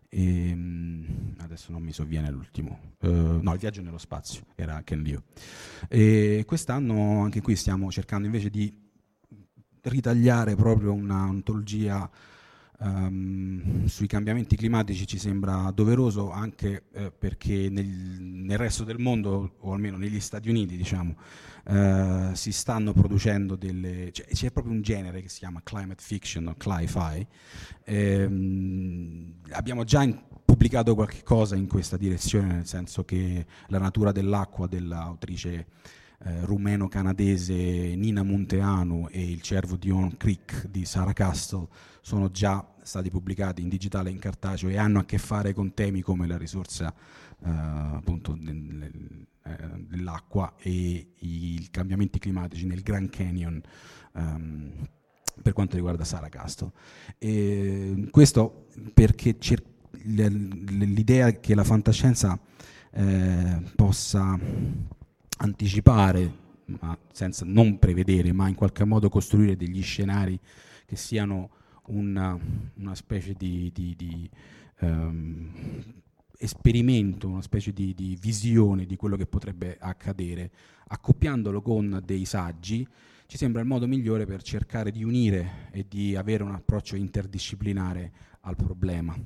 [0.08, 5.00] E, ehm, adesso non mi sovviene l'ultimo, uh, no, il viaggio nello spazio era Ken
[5.00, 5.22] Liu.
[5.88, 8.70] E quest'anno anche qui stiamo cercando invece di
[9.82, 12.08] ritagliare proprio un'antologia
[12.82, 19.56] um, sui cambiamenti climatici ci sembra doveroso anche eh, perché nel, nel, resto del mondo,
[19.60, 21.16] o almeno negli Stati Uniti, diciamo,
[21.68, 24.10] eh, si stanno producendo delle...
[24.12, 27.26] Cioè, c'è proprio un genere che si chiama climate fiction o cli-fi.
[27.84, 34.12] Ehm, abbiamo già in, pubblicato qualche cosa in questa direzione, nel senso che la natura
[34.12, 35.66] dell'acqua dell'autrice
[36.24, 37.54] eh, rumeno-canadese
[37.96, 41.66] Nina Munteanu e Il cervo di On Creek di Sarah Castle
[42.00, 45.74] sono già stati pubblicati in digitale e in cartaceo e hanno a che fare con
[45.74, 46.92] temi come la risorsa
[47.44, 48.90] eh, appunto eh,
[49.88, 53.60] dell'acqua e i cambiamenti climatici nel Grand Canyon
[54.12, 54.70] um,
[55.42, 56.70] per quanto riguarda Sarah Castle.
[57.18, 59.70] E questo perché cer-
[60.04, 62.38] l'idea che la fantascienza
[62.92, 64.38] eh, possa
[65.42, 70.38] anticipare, ma senza non prevedere, ma in qualche modo costruire degli scenari
[70.86, 71.50] che siano
[71.86, 72.38] una,
[72.74, 74.30] una specie di, di, di
[74.80, 75.50] um,
[76.38, 80.50] esperimento, una specie di, di, visione di quello che potrebbe accadere,
[80.86, 82.86] accoppiandolo con dei saggi,
[83.26, 88.12] ci sembra il modo migliore per cercare di unire e di avere un approccio interdisciplinare
[88.40, 89.16] al problema.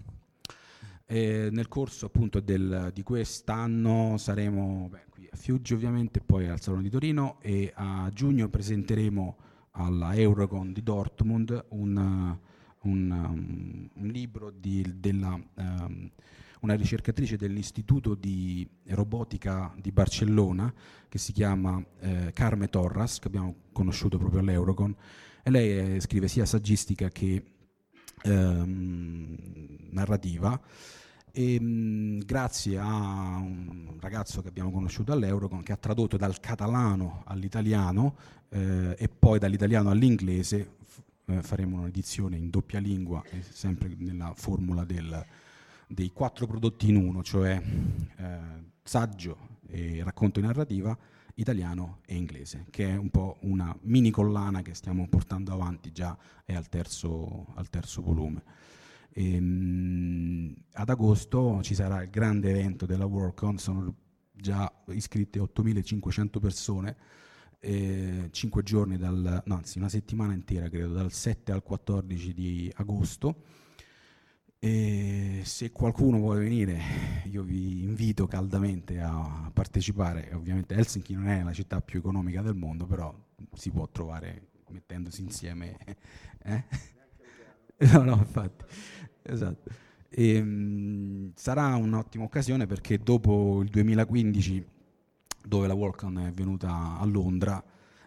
[1.08, 5.04] E nel corso appunto del, di quest'anno saremo beh,
[5.36, 9.36] Fiuggi ovviamente, poi al Salone di Torino e a giugno presenteremo
[9.72, 12.38] alla Eurocon di Dortmund un,
[12.80, 16.10] un, um, un libro di, della, um,
[16.60, 20.72] una ricercatrice dell'Istituto di Robotica di Barcellona
[21.08, 24.94] che si chiama eh, Carme Torras, che abbiamo conosciuto proprio all'Eurocon,
[25.42, 27.42] e lei eh, scrive sia saggistica che
[28.22, 29.36] ehm,
[29.90, 30.60] narrativa
[31.38, 37.24] e, mh, grazie a un ragazzo che abbiamo conosciuto all'Eurocon che ha tradotto dal catalano
[37.26, 38.16] all'italiano
[38.48, 44.84] eh, e poi dall'italiano all'inglese f- eh, faremo un'edizione in doppia lingua sempre nella formula
[44.86, 45.22] del,
[45.86, 47.60] dei quattro prodotti in uno cioè
[48.16, 48.38] eh,
[48.82, 50.96] saggio e racconto e narrativa
[51.34, 56.16] italiano e inglese, che è un po' una mini collana che stiamo portando avanti già
[56.46, 58.42] è al terzo, al terzo volume.
[59.18, 63.94] E, ehm, ad agosto ci sarà il grande evento della WorldCon, sono
[64.30, 66.96] già iscritte 8500 persone,
[67.60, 72.70] eh, 5 giorni, dal, no, anzi una settimana intera credo, dal 7 al 14 di
[72.76, 73.42] agosto
[74.58, 76.78] e se qualcuno vuole venire,
[77.24, 80.30] io vi invito caldamente a partecipare.
[80.34, 83.14] Ovviamente Helsinki non è la città più economica del mondo, però
[83.54, 85.76] si può trovare mettendosi insieme.
[86.46, 86.62] Eh?
[87.92, 88.64] no, no, infatti.
[89.22, 89.70] Esatto.
[90.08, 94.66] E, ehm, mh, sarà un'ottima occasione perché dopo il 2015,
[95.44, 97.62] dove la Walcon è venuta a Londra,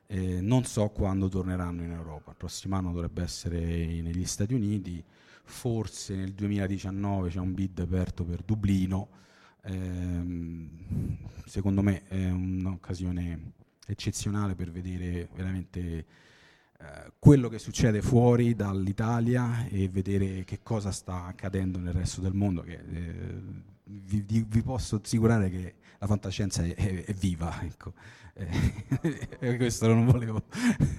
[0.08, 2.32] eh, non so quando torneranno in Europa.
[2.32, 5.04] Il prossimo anno dovrebbe essere negli Stati Uniti
[5.44, 9.10] forse nel 2019 c'è un bid aperto per Dublino,
[9.64, 10.70] ehm,
[11.46, 13.54] secondo me è un'occasione
[13.88, 16.06] eccezionale per vedere veramente
[16.82, 22.34] eh, quello che succede fuori dall'Italia e vedere che cosa sta accadendo nel resto del
[22.34, 22.62] mondo.
[22.62, 23.42] Che, eh,
[23.84, 27.62] vi, vi, posso assicurare che la fantascienza è, è, è viva.
[27.64, 27.94] Ecco
[29.58, 30.44] questo non volevo.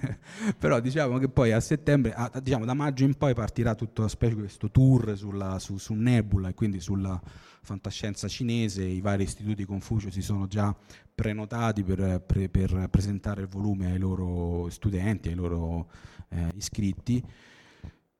[0.57, 4.69] Però diciamo che poi a settembre, a, diciamo da maggio in poi partirà tutto questo
[4.69, 7.19] tour sulla, su, su, Nebula e quindi sulla
[7.61, 8.83] fantascienza cinese.
[8.83, 10.75] I vari istituti Confucio si sono già
[11.13, 15.89] prenotati per, per, per presentare il volume ai loro studenti, ai loro
[16.29, 17.23] eh, iscritti.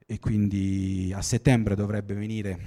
[0.05, 2.59] E quindi a settembre dovrebbe venire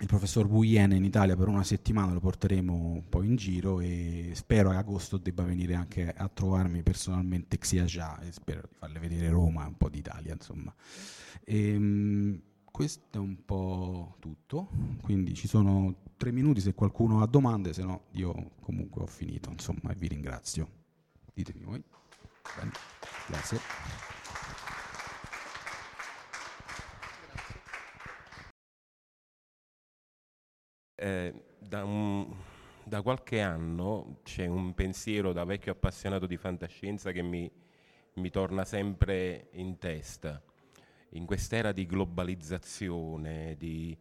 [0.00, 4.70] il professor Buien in Italia per una settimana, lo porteremo poi in giro e spero
[4.70, 9.66] che agosto debba venire anche a trovarmi personalmente Xiaja e spero di farle vedere Roma
[9.66, 10.72] un po' d'Italia, insomma.
[11.44, 14.68] E, ehm, questo è un po' tutto,
[15.02, 19.50] quindi ci sono tre minuti se qualcuno ha domande, se no io comunque ho finito,
[19.50, 20.68] insomma, e vi ringrazio.
[21.34, 21.82] Ditemi voi.
[22.56, 22.70] Bene.
[23.26, 24.07] Grazie.
[31.00, 32.34] Eh, da, un,
[32.82, 37.48] da, qualche anno c'è un pensiero da vecchio appassionato di fantascienza che mi,
[38.14, 40.42] mi torna sempre in testa.
[41.10, 43.96] In quest'era di globalizzazione, di,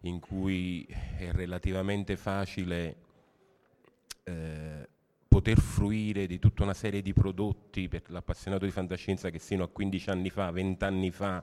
[0.00, 2.96] in cui è relativamente facile
[4.24, 4.88] eh,
[5.26, 9.68] poter fruire di tutta una serie di prodotti per l'appassionato di fantascienza che sino a
[9.68, 11.42] 15 anni fa, 20 anni fa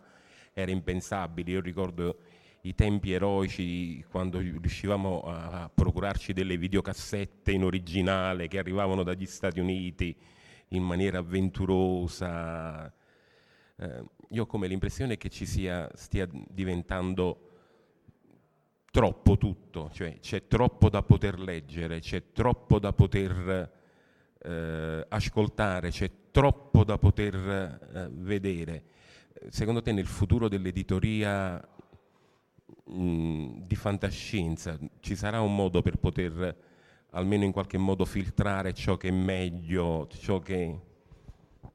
[0.54, 1.50] era impensabile.
[1.50, 2.20] Io ricordo
[2.66, 9.60] i tempi eroici quando riuscivamo a procurarci delle videocassette in originale che arrivavano dagli Stati
[9.60, 10.16] Uniti
[10.70, 12.92] in maniera avventurosa.
[13.76, 17.50] Eh, io ho come l'impressione che ci sia, stia diventando
[18.92, 23.72] troppo tutto, cioè c'è troppo da poter leggere, c'è troppo da poter
[24.42, 28.84] eh, ascoltare, c'è troppo da poter eh, vedere.
[29.50, 31.62] Secondo te nel futuro dell'editoria
[32.84, 36.56] mh, di fantascienza, ci sarà un modo per poter
[37.12, 40.80] almeno in qualche modo filtrare ciò che è meglio, ciò che...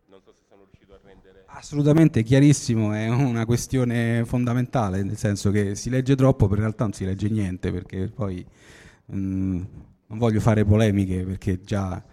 [0.06, 1.44] Non so se sono riuscito a rendere...
[1.46, 6.84] Assolutamente chiarissimo, è una questione fondamentale, nel senso che si legge troppo, però in realtà
[6.84, 8.44] non si legge niente, perché poi
[9.06, 12.04] mh, non voglio fare polemiche, perché già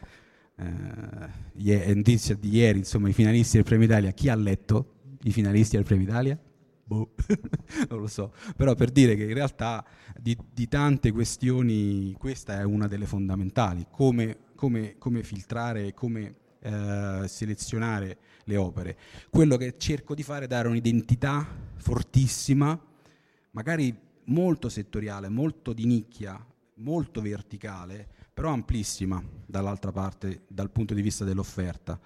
[0.57, 5.75] eh, notizia di ieri, insomma, i finalisti del Premio Italia, chi ha letto i finalisti
[5.77, 6.39] del Premio Italia?
[6.87, 7.15] Boh,
[7.89, 9.83] non lo so, però per dire che in realtà
[10.15, 17.23] di, di tante questioni questa è una delle fondamentali, come, come, come filtrare, come eh,
[17.27, 18.97] selezionare le opere.
[19.31, 22.79] Quello che cerco di fare è dare un'identità fortissima,
[23.51, 23.95] magari
[24.25, 26.39] molto settoriale, molto di nicchia,
[26.75, 31.99] molto verticale, però amplissima dall'altra parte dal punto di vista dell'offerta.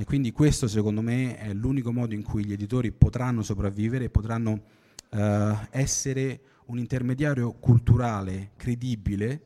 [0.00, 4.10] E quindi questo secondo me è l'unico modo in cui gli editori potranno sopravvivere e
[4.10, 4.62] potranno
[5.10, 9.42] eh, essere un intermediario culturale credibile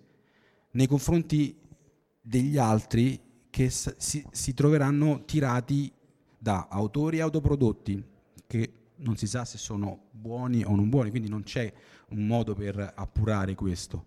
[0.73, 1.57] nei confronti
[2.21, 5.91] degli altri che si, si troveranno tirati
[6.37, 8.05] da autori autoprodotti
[8.47, 11.73] che non si sa se sono buoni o non buoni, quindi non c'è
[12.11, 14.05] un modo per appurare questo.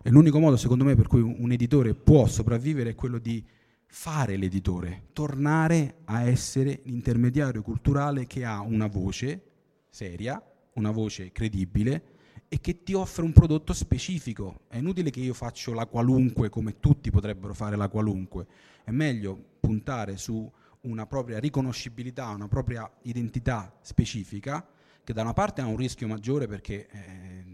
[0.00, 3.44] E l'unico modo, secondo me, per cui un editore può sopravvivere è quello di
[3.96, 9.40] fare l'editore, tornare a essere l'intermediario culturale che ha una voce
[9.88, 10.42] seria,
[10.74, 12.02] una voce credibile
[12.48, 14.62] e che ti offre un prodotto specifico.
[14.66, 18.48] È inutile che io faccia la qualunque come tutti potrebbero fare la qualunque.
[18.82, 24.66] È meglio puntare su una propria riconoscibilità, una propria identità specifica
[25.04, 27.44] che da una parte ha un rischio maggiore perché eh,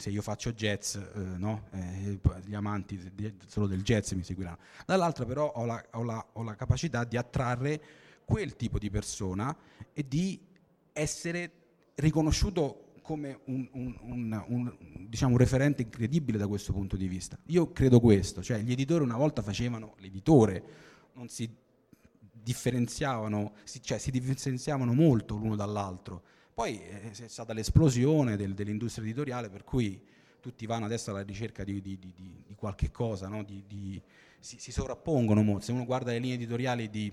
[0.00, 1.68] se io faccio jazz, eh, no?
[1.72, 2.98] eh, gli amanti
[3.46, 7.16] solo del jazz mi seguiranno, dall'altra però ho la, ho, la, ho la capacità di
[7.16, 7.82] attrarre
[8.24, 9.54] quel tipo di persona
[9.92, 10.40] e di
[10.92, 11.52] essere
[11.96, 14.76] riconosciuto come un, un, un, un,
[15.08, 17.36] diciamo, referente incredibile da questo punto di vista.
[17.46, 20.62] Io credo questo, cioè gli editori una volta facevano l'editore,
[21.14, 21.52] non si
[22.32, 26.22] differenziavano, si, cioè si differenziavano molto l'uno dall'altro.
[26.60, 29.98] Poi eh, è stata l'esplosione del, dell'industria editoriale per cui
[30.40, 33.46] tutti vanno adesso alla ricerca di, di, di, di qualche cosa, no?
[34.40, 35.64] si, si, sovrappongono molto.
[35.64, 37.10] Se uno guarda le linee editoriali di,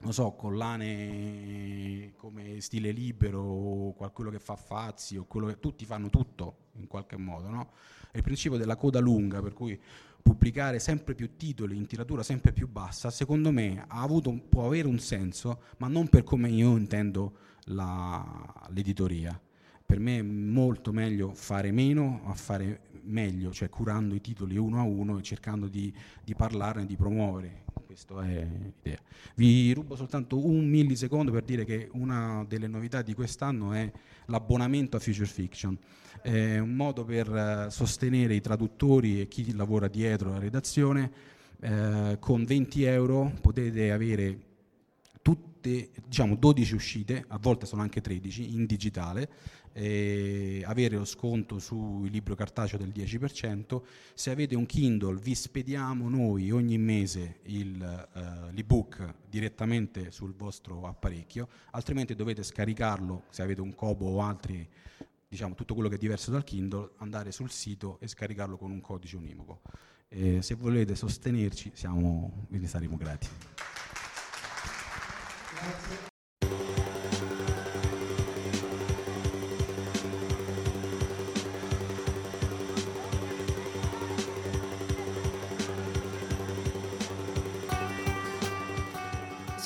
[0.00, 5.86] non so, collane come Stile Libero o qualcuno che fa Fazzi o quello che tutti
[5.86, 7.70] fanno tutto in qualche modo, no?
[8.12, 9.80] Il principio della coda lunga, per cui
[10.22, 14.98] pubblicare sempre più titoli in tiratura sempre più bassa, secondo me avuto, può avere un
[14.98, 19.38] senso, ma non per come io intendo la, l'editoria.
[19.84, 24.80] Per me è molto meglio fare meno a fare meglio, cioè curando i titoli uno
[24.80, 25.92] a uno e cercando di,
[26.24, 27.64] di parlarne e di promuovere.
[27.86, 28.98] Questa è l'idea.
[29.36, 33.90] Vi rubo soltanto un millisecondo per dire che una delle novità di quest'anno è
[34.26, 35.78] l'abbonamento a Future Fiction.
[36.20, 41.34] È un modo per eh, sostenere i traduttori e chi lavora dietro la redazione.
[41.60, 44.38] Eh, con 20 euro potete avere
[45.66, 49.28] tutte, diciamo 12 uscite, a volte sono anche 13, in digitale,
[49.72, 53.82] eh, avere lo sconto sul libro cartaceo del 10%,
[54.14, 60.86] se avete un Kindle vi spediamo noi ogni mese il, eh, l'ebook direttamente sul vostro
[60.86, 64.66] apparecchio, altrimenti dovete scaricarlo, se avete un Kobo o altri,
[65.28, 68.80] diciamo tutto quello che è diverso dal Kindle, andare sul sito e scaricarlo con un
[68.80, 69.60] codice univoco.
[70.08, 73.55] Eh, se volete sostenerci siamo, vi saremo grati.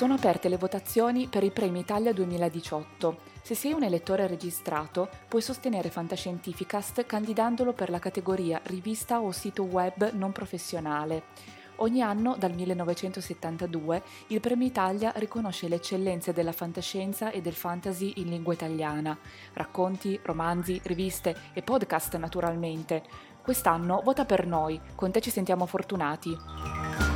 [0.01, 3.19] Sono aperte le votazioni per i Premi Italia 2018.
[3.43, 9.61] Se sei un elettore registrato, puoi sostenere Fantascientificast candidandolo per la categoria rivista o sito
[9.61, 11.59] web non professionale.
[11.81, 18.13] Ogni anno, dal 1972, il Premio Italia riconosce le eccellenze della fantascienza e del fantasy
[18.17, 19.17] in lingua italiana.
[19.53, 23.01] Racconti, romanzi, riviste e podcast naturalmente.
[23.41, 27.10] Quest'anno vota per noi, con te ci sentiamo fortunati.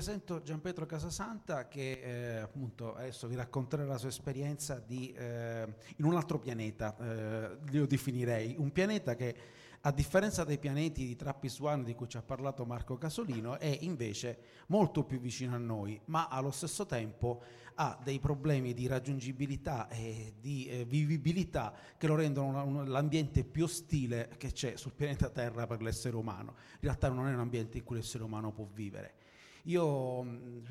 [0.00, 6.06] Presento Gianpietro Casasanta che eh, appunto adesso vi racconterà la sua esperienza di, eh, in
[6.06, 9.36] un altro pianeta, eh, lo definirei, un pianeta che
[9.82, 14.38] a differenza dei pianeti di Trappist-1 di cui ci ha parlato Marco Casolino, è invece
[14.68, 17.42] molto più vicino a noi, ma allo stesso tempo
[17.74, 23.44] ha dei problemi di raggiungibilità e di eh, vivibilità che lo rendono una, un, l'ambiente
[23.44, 26.54] più ostile che c'è sul pianeta Terra per l'essere umano.
[26.56, 29.19] In realtà non è un ambiente in cui l'essere umano può vivere.
[29.64, 30.24] Io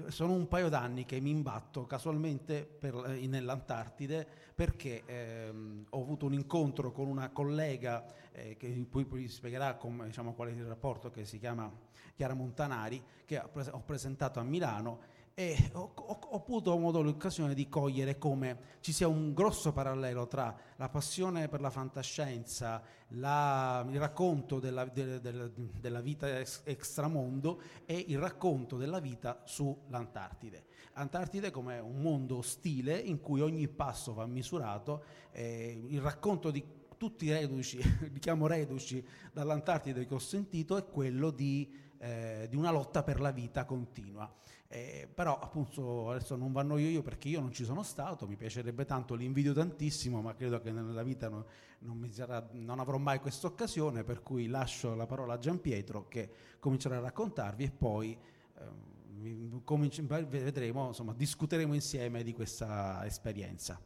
[0.07, 6.25] sono un paio d'anni che mi imbatto casualmente per, eh, nell'Antartide perché ehm, ho avuto
[6.25, 10.65] un incontro con una collega eh, che poi, poi spiegherà com, diciamo, qual è il
[10.65, 11.71] rapporto che si chiama
[12.15, 18.17] Chiara Montanari, che ho presentato a Milano e ho, ho, ho avuto l'occasione di cogliere
[18.17, 24.59] come ci sia un grosso parallelo tra la passione per la fantascienza, la, il racconto
[24.59, 30.65] della, de, de, de, della vita ex, extramondo e il racconto della vita sull'Antartide.
[30.95, 36.61] Antartide come un mondo ostile in cui ogni passo va misurato, eh, il racconto di
[36.97, 37.79] tutti i reduci,
[38.11, 43.21] li chiamo reduci dall'Antartide che ho sentito, è quello di, eh, di una lotta per
[43.21, 44.29] la vita continua.
[44.71, 48.35] Eh, però appunto adesso non vanno io io perché io non ci sono stato, mi
[48.35, 51.43] piacerebbe tanto, li tantissimo, ma credo che nella vita non,
[51.79, 56.07] non, sarà, non avrò mai questa occasione, per cui lascio la parola a Gian Pietro
[56.07, 58.15] che comincerà a raccontarvi e poi
[58.59, 63.81] eh, cominci- vedremo, insomma, discuteremo insieme di questa esperienza.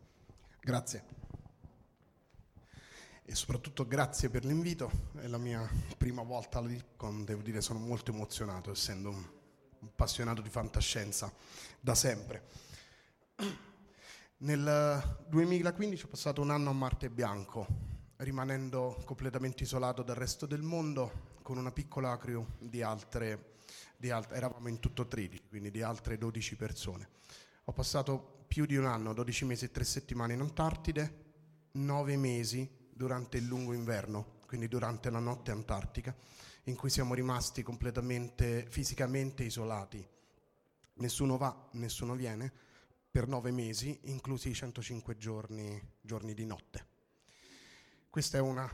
[0.60, 1.04] Grazie.
[3.24, 5.66] E soprattutto grazie per l'invito, è la mia
[5.98, 6.78] prima volta lì,
[7.24, 9.42] devo dire sono molto emozionato essendo un
[9.86, 11.32] appassionato di fantascienza
[11.80, 12.44] da sempre.
[14.38, 17.66] Nel 2015 ho passato un anno a Marte Bianco,
[18.18, 23.58] rimanendo completamente isolato dal resto del mondo con una piccola crew di altre,
[23.98, 27.10] di altre, eravamo in tutto 13, quindi di altre 12 persone.
[27.66, 31.22] Ho passato più di un anno, 12 mesi e 3 settimane in Antartide,
[31.72, 36.16] 9 mesi durante il lungo inverno, quindi durante la notte antartica,
[36.64, 40.06] in cui siamo rimasti completamente fisicamente isolati.
[40.96, 42.52] Nessuno va, nessuno viene,
[43.10, 46.88] per nove mesi, inclusi i 105 giorni, giorni di notte.
[48.10, 48.70] Questa è una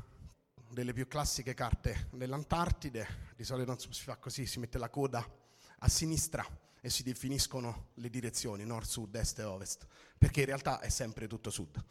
[0.70, 5.28] delle più classiche carte dell'Antartide, di solito si fa così, si mette la coda
[5.80, 6.46] a sinistra
[6.82, 9.88] e si definiscono le direzioni nord, sud, est e ovest,
[10.18, 11.84] perché in realtà è sempre tutto sud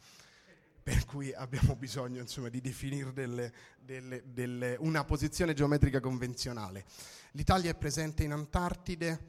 [0.81, 6.85] per cui abbiamo bisogno insomma, di definire delle, delle, delle, una posizione geometrica convenzionale.
[7.31, 9.19] L'Italia è presente in Antartide,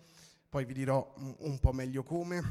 [0.48, 2.42] poi vi dirò un po' meglio come,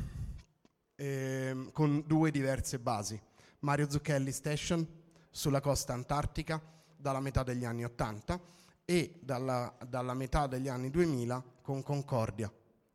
[0.96, 3.20] eh, con due diverse basi.
[3.60, 4.88] Mario Zucchelli Station
[5.30, 6.62] sulla costa antartica
[6.96, 8.40] dalla metà degli anni 80
[8.86, 12.52] e dalla, dalla metà degli anni 2000 con Concordia,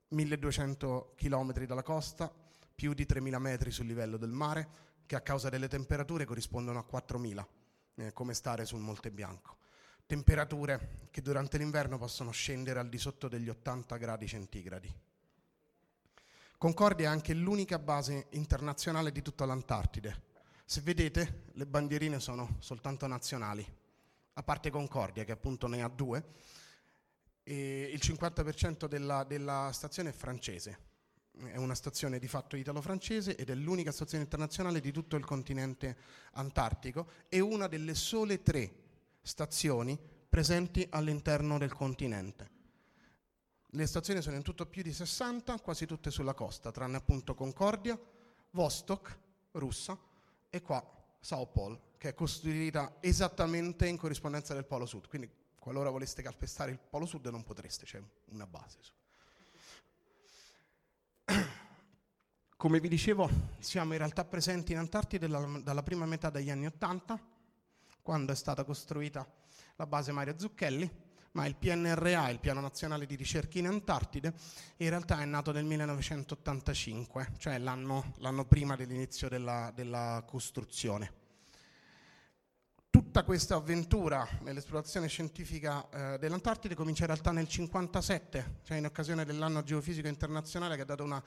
[0.08, 2.32] 1200 km dalla costa,
[2.74, 4.68] più di 3000 metri sul livello del mare,
[5.06, 7.46] che a causa delle temperature corrispondono a 4.000,
[7.96, 9.56] eh, come stare sul Monte Bianco.
[10.06, 14.94] Temperature che durante l'inverno possono scendere al di sotto degli 80 gradi centigradi.
[16.58, 20.32] Concordia è anche l'unica base internazionale di tutta l'Antartide.
[20.64, 23.66] Se vedete, le bandierine sono soltanto nazionali,
[24.34, 26.24] a parte Concordia, che appunto ne ha due,
[27.42, 30.78] e il 50% della, della stazione è francese,
[31.50, 35.96] è una stazione di fatto italo-francese ed è l'unica stazione internazionale di tutto il continente
[36.32, 38.82] antartico e una delle sole tre
[39.22, 42.50] stazioni presenti all'interno del continente.
[43.66, 47.98] Le stazioni sono in tutto più di 60, quasi tutte sulla costa, tranne appunto Concordia,
[48.50, 49.18] Vostok,
[49.52, 49.98] russa,
[50.48, 50.84] e qua
[51.18, 55.08] Sao Paulo, che è costruita esattamente in corrispondenza del Polo Sud.
[55.08, 55.28] Quindi
[55.58, 58.78] qualora voleste calpestare il Polo Sud non potreste, c'è una base.
[58.80, 58.92] Su.
[62.64, 66.64] Come vi dicevo, siamo in realtà presenti in Antartide dalla, dalla prima metà degli anni
[66.64, 67.20] Ottanta,
[68.00, 69.30] quando è stata costruita
[69.76, 70.90] la base Mario Zucchelli,
[71.32, 74.32] ma il PNRA, il Piano Nazionale di Ricerca in Antartide,
[74.78, 81.12] in realtà è nato nel 1985, cioè l'anno, l'anno prima dell'inizio della, della, costruzione.
[82.88, 89.26] Tutta questa avventura nell'esplorazione scientifica eh, dell'Antartide comincia in realtà nel 1957, cioè in occasione
[89.26, 91.22] dell'anno geofisico internazionale che ha dato una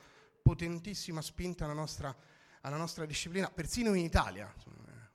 [0.47, 2.15] potentissima spinta alla nostra,
[2.61, 4.49] alla nostra disciplina, persino in Italia,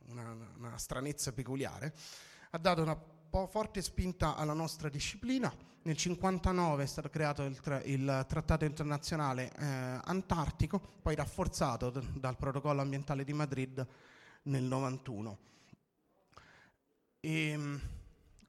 [0.09, 1.95] una, una stranezza peculiare,
[2.51, 3.03] ha dato una
[3.49, 5.49] forte spinta alla nostra disciplina.
[5.49, 12.19] Nel 1959 è stato creato il, tra- il Trattato internazionale eh, antartico, poi rafforzato d-
[12.19, 13.77] dal Protocollo ambientale di Madrid
[14.43, 15.39] nel 1991.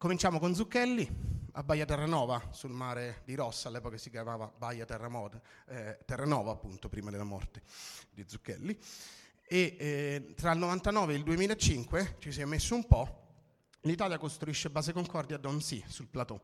[0.04, 1.10] Cominciamo con Zucchelli,
[1.54, 6.90] a Baia Terranova, sul mare di Rossa, all'epoca si chiamava Baia Terramota, eh, Terranova appunto,
[6.90, 7.62] prima della morte
[8.12, 8.78] di Zucchelli.
[9.48, 13.22] E eh, tra il 99 e il 2005 ci si è messo un po'
[13.84, 16.38] L'Italia costruisce base Concordia a Donzy, sul plateau,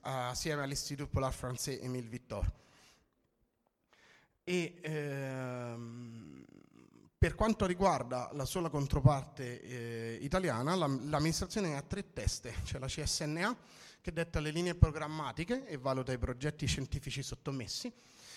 [0.00, 2.50] assieme all'Istitut Polar Français Émile Victor.
[4.42, 6.44] E, ehm,
[7.20, 12.86] per quanto riguarda la sola controparte eh, italiana, la, l'amministrazione ha tre teste, c'è la
[12.86, 13.58] CSNA
[14.00, 17.92] che detta le linee programmatiche e valuta i progetti scientifici sottomessi,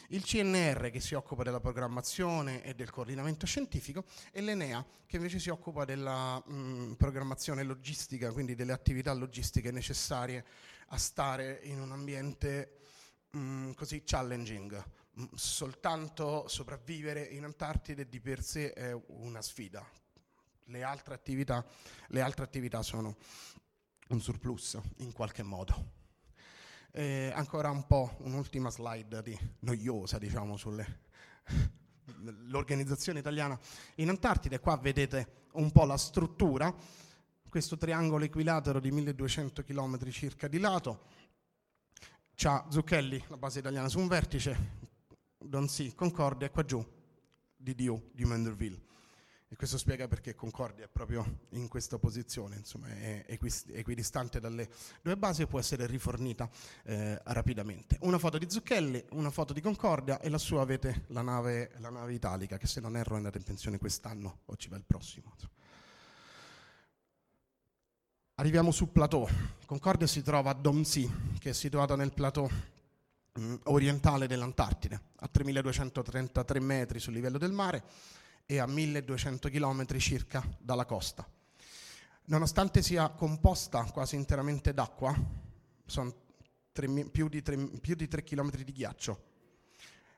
[0.10, 4.04] il CNR che si occupa della programmazione e del coordinamento scientifico
[4.34, 10.44] e l'Enea che invece si occupa della mh, programmazione logistica, quindi delle attività logistiche necessarie
[10.88, 12.80] a stare in un ambiente
[13.30, 14.84] mh, così challenging
[15.36, 19.86] soltanto sopravvivere in Antartide di per sé è una sfida.
[20.66, 21.66] Le altre attività,
[22.08, 23.18] le altre attività sono
[24.10, 26.02] un surplus in qualche modo.
[26.92, 33.60] E ancora un po' un'ultima slide di noiosa, diciamo, sull'organizzazione italiana
[33.96, 34.60] in Antartide.
[34.60, 36.76] Qua vedete un po' la struttura,
[37.50, 41.22] questo triangolo equilatero di 1200 km circa di lato.
[42.36, 44.82] C'ha Zucchelli, la base italiana, su un vertice,
[45.46, 46.86] Donzy, Concordia e qua giù
[47.56, 48.92] DDU di Manderville.
[49.54, 54.68] E questo spiega perché Concordia è proprio in questa posizione, insomma, è equidistante dalle
[55.04, 56.50] due basi e può essere rifornita
[56.86, 57.98] eh, rapidamente.
[58.02, 62.14] Una foto di Zucchelli, una foto di Concordia e lassù avete la nave, la nave
[62.14, 65.36] italica che se non erro è andata in pensione quest'anno o ci va il prossimo.
[68.38, 69.28] Arriviamo sul plateau.
[69.68, 72.50] Concordia si trova a Domsi, che è situato nel plateau
[73.40, 77.84] Mm, orientale dell'Antartide, a 3233 metri sul livello del mare
[78.46, 81.28] e a 1200 km circa dalla costa.
[82.26, 85.16] Nonostante sia composta quasi interamente d'acqua,
[85.84, 86.14] sono
[87.12, 89.24] più, di 3, più di 3 km di ghiaccio,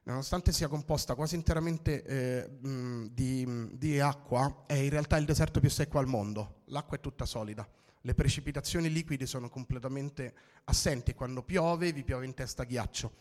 [0.04, 5.62] nonostante sia composta quasi interamente eh, mm, di, di acqua, è in realtà il deserto
[5.62, 6.64] più secco al mondo.
[6.66, 7.66] L'acqua è tutta solida
[8.06, 10.34] le precipitazioni liquide sono completamente
[10.66, 13.12] assenti, quando piove vi piove in testa ghiaccio,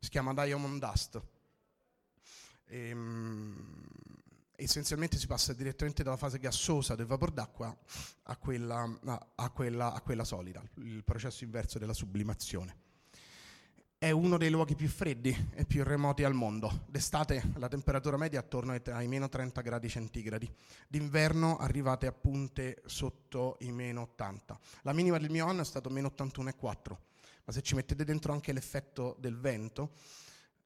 [0.00, 1.22] si chiama diamond dust.
[2.66, 3.86] E, um,
[4.56, 7.76] essenzialmente si passa direttamente dalla fase gassosa del vapor d'acqua
[8.24, 8.98] a quella,
[9.36, 12.84] a, quella, a quella solida, il processo inverso della sublimazione
[13.98, 16.84] è uno dei luoghi più freddi e più remoti al mondo.
[16.86, 20.52] D'estate la temperatura media è attorno ai, meno 30 gradi centigradi,
[20.86, 24.58] d'inverno arrivate a punte sotto i meno 80.
[24.82, 26.96] La minima del mio anno è stato meno 81,4,
[27.44, 29.92] ma se ci mettete dentro anche l'effetto del vento,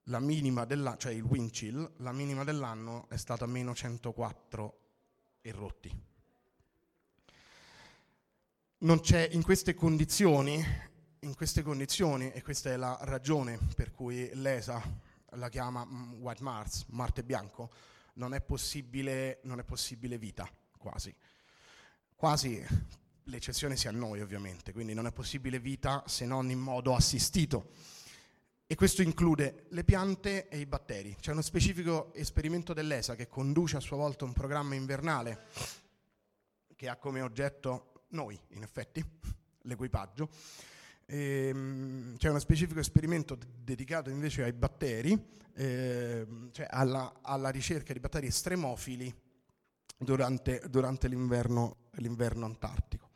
[0.04, 4.78] la minima dell'anno, cioè il wind chill, la minima dell'anno è stata meno 104
[5.40, 6.08] e rotti.
[8.78, 10.64] Non c'è in queste condizioni
[11.20, 14.82] in queste condizioni, e questa è la ragione per cui l'ESA
[15.34, 17.70] la chiama mm, White Mars, Marte bianco,
[18.14, 20.48] non è possibile, non è possibile vita,
[20.78, 21.14] quasi.
[22.14, 22.64] Quasi,
[23.24, 27.70] l'eccezione sia noi ovviamente, quindi non è possibile vita se non in modo assistito.
[28.66, 31.16] E questo include le piante e i batteri.
[31.20, 35.46] C'è uno specifico esperimento dell'ESA che conduce a sua volta un programma invernale
[36.76, 39.04] che ha come oggetto noi, in effetti,
[39.62, 40.28] l'equipaggio,
[41.12, 45.20] Ehm, c'è uno specifico esperimento d- dedicato invece ai batteri,
[45.54, 49.12] ehm, cioè alla, alla, ricerca di batteri estremofili
[49.98, 53.08] durante, durante l'inverno, l'inverno, antartico.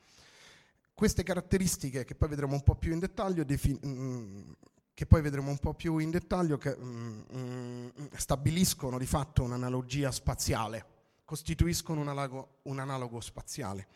[0.93, 4.53] Queste caratteristiche, che poi vedremo un po' più in dettaglio, defi- mh, mm,
[4.93, 9.07] che poi vedremo un po' più in dettaglio, che, mh, mm, mh, mm, stabiliscono di
[9.07, 10.85] fatto un'analogia spaziale,
[11.25, 13.87] costituiscono un, analogo, un analogo spaziale.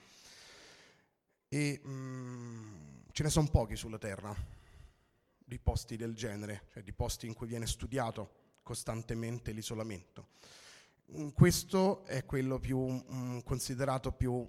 [1.48, 1.80] E,
[3.18, 4.32] ce ne sono pochi sulla Terra
[5.36, 10.28] di posti del genere, cioè di posti in cui viene studiato costantemente l'isolamento.
[11.16, 14.48] Mm, questo è quello più um, considerato più,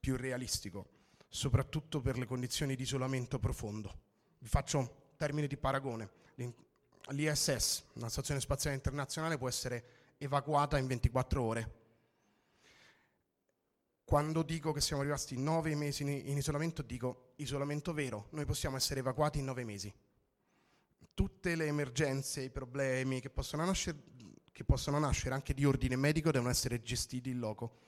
[0.00, 0.88] più, realistico,
[1.28, 3.94] soprattutto per le condizioni di isolamento profondo.
[4.38, 6.08] Vi faccio un termine di paragone.
[7.08, 11.85] L'ISS, una stazione spaziale internazionale, può essere evacuata in 24 ore
[14.06, 19.00] quando dico che siamo rimasti nove mesi in isolamento, dico isolamento vero, noi possiamo essere
[19.00, 19.92] evacuati in nove mesi.
[21.12, 23.98] Tutte le emergenze, i problemi che possono nascere,
[24.52, 27.80] che possono nascere anche di ordine medico devono essere gestiti in loco.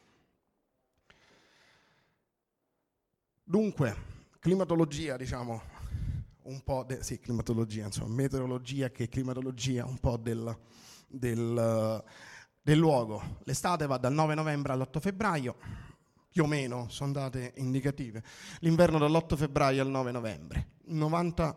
[3.44, 3.96] Dunque,
[4.40, 5.62] climatologia, diciamo,
[6.42, 10.58] un po' de- sì, climatologia, insomma, meteorologia che climatologia, un po' del,
[11.06, 12.04] del,
[12.60, 13.38] del luogo.
[13.44, 15.86] L'estate va dal 9 novembre all'8 febbraio,
[16.30, 18.22] più o meno sono date indicative.
[18.60, 21.56] L'inverno dall'8 febbraio al 9 novembre, 90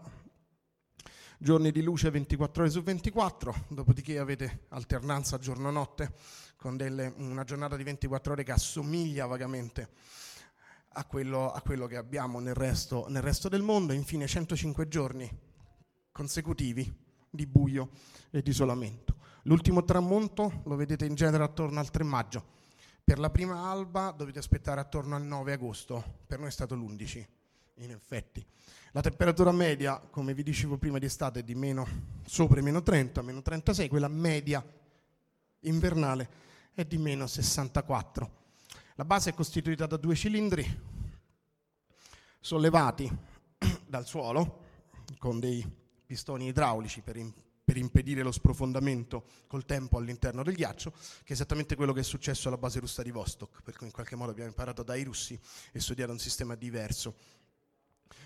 [1.38, 6.14] giorni di luce 24 ore su 24, dopodiché avete alternanza giorno-notte
[6.56, 9.90] con delle, una giornata di 24 ore che assomiglia vagamente
[10.94, 13.94] a quello, a quello che abbiamo nel resto, nel resto del mondo.
[13.94, 15.30] Infine 105 giorni
[16.12, 16.94] consecutivi
[17.30, 17.90] di buio
[18.30, 19.16] e di isolamento.
[19.44, 22.60] L'ultimo tramonto lo vedete in genere attorno al 3 maggio.
[23.12, 27.28] Per la prima alba dovete aspettare attorno al 9 agosto, per noi è stato l'11,
[27.80, 28.42] in effetti.
[28.94, 31.86] La temperatura media, come vi dicevo prima di estate, è di meno,
[32.26, 34.66] sopra i meno 30, meno 36, quella media
[35.60, 36.30] invernale
[36.74, 38.32] è di meno 64.
[38.96, 40.66] La base è costituita da due cilindri
[42.40, 43.12] sollevati
[43.88, 44.60] dal suolo
[45.18, 45.70] con dei
[46.06, 47.18] pistoni idraulici per,
[47.72, 52.04] per, impedire lo sprofondamento col tempo all'interno del ghiaccio, che è esattamente quello che è
[52.04, 55.40] successo alla base russa di Vostok, per cui in qualche modo abbiamo imparato dai russi
[55.72, 57.16] e studiato un sistema diverso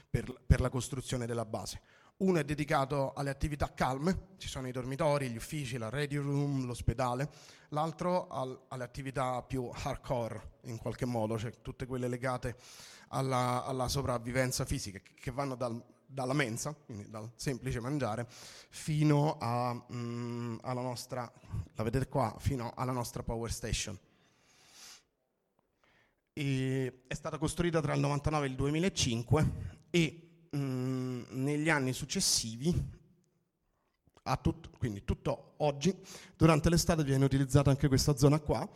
[0.10, 1.80] per, per la costruzione della base.
[2.18, 6.66] Uno è dedicato alle attività calme, ci sono i dormitori, gli uffici, la ready room,
[6.66, 7.30] l'ospedale,
[7.70, 12.56] l'altro al, alle attività più hardcore in qualche modo, cioè tutte quelle legate
[13.10, 15.84] alla, alla sopravvivenza fisica, che vanno dal,
[16.16, 18.26] dalla mensa, quindi dal semplice mangiare,
[18.70, 21.32] fino a, mm, alla nostra,
[21.76, 24.00] la vedete qua, fino alla nostra power station.
[26.34, 29.52] E è stata costruita tra il 99 e il 2005
[29.92, 32.74] e Mm, negli anni successivi,
[34.28, 35.94] a tutto, quindi tutto oggi,
[36.38, 38.68] durante l'estate viene utilizzata anche questa zona qua,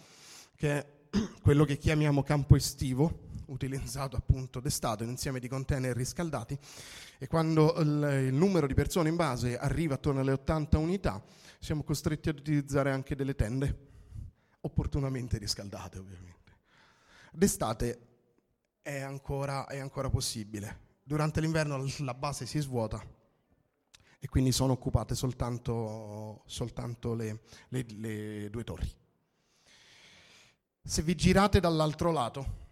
[0.56, 0.86] che è
[1.42, 6.58] quello che chiamiamo campo estivo, utilizzato appunto d'estate, un insieme di container riscaldati
[7.18, 11.22] e quando il, numero di persone in base arriva attorno alle 80 unità
[11.60, 13.88] siamo costretti ad utilizzare anche delle tende
[14.62, 16.58] opportunamente riscaldate ovviamente.
[17.32, 18.08] D'estate
[18.82, 23.02] è ancora, è ancora possibile, durante l'inverno la base si svuota
[24.22, 28.92] e quindi sono occupate soltanto, soltanto le, le, le due torri.
[30.84, 32.68] Se vi girate dall'altro lato,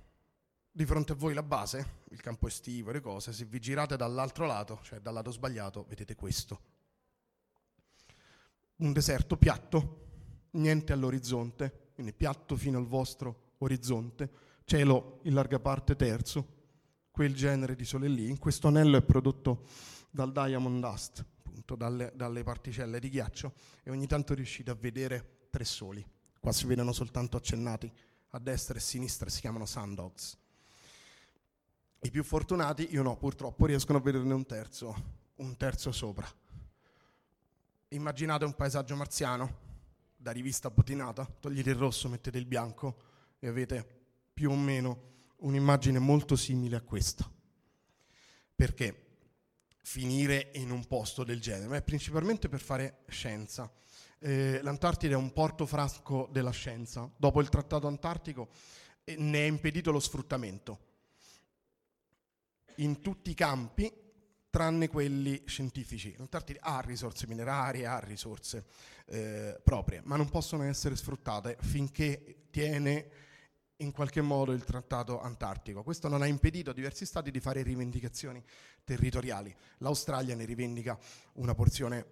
[0.77, 3.97] di fronte a voi la base, il campo estivo e le cose, se vi girate
[3.97, 6.61] dall'altro lato, cioè dal lato sbagliato, vedete questo.
[8.75, 14.29] Un deserto piatto, niente all'orizzonte, quindi piatto fino al vostro orizzonte,
[14.65, 16.45] cielo in larga parte terzo,
[17.09, 18.29] quel genere di sole lì.
[18.29, 19.65] In questo anello è prodotto
[20.11, 23.51] dal diamond dust, appunto dalle, dalle particelle di ghiaccio,
[23.81, 26.07] e ogni tanto riuscite a vedere tre soli.
[26.39, 27.91] Qua si vedono soltanto accennati
[28.29, 30.45] a destra e a sinistra, si chiamano sundogs.
[31.99, 34.95] I più fortunati, io no, purtroppo riescono a vederne un terzo,
[35.37, 36.31] un terzo sopra.
[37.89, 39.65] Immaginate un paesaggio marziano,
[40.15, 43.01] da rivista botinata, togliete il rosso, mettete il bianco
[43.39, 43.85] e avete
[44.31, 47.29] più o meno un'immagine molto simile a questa.
[48.55, 49.05] Perché
[49.81, 51.77] finire in un posto del genere?
[51.77, 53.71] È principalmente per fare scienza.
[54.19, 57.09] Eh, L'Antartide è un porto frasco della scienza.
[57.17, 58.49] Dopo il Trattato Antartico
[59.03, 60.85] eh, ne è impedito lo sfruttamento
[62.77, 63.91] in tutti i campi
[64.49, 66.15] tranne quelli scientifici.
[66.17, 68.65] L'Antartide ha risorse minerarie, ha risorse
[69.05, 73.09] eh, proprie, ma non possono essere sfruttate finché tiene
[73.77, 75.83] in qualche modo il trattato antartico.
[75.83, 78.43] Questo non ha impedito a diversi stati di fare rivendicazioni
[78.83, 79.55] territoriali.
[79.79, 80.97] L'Australia ne rivendica
[81.33, 82.05] una porzione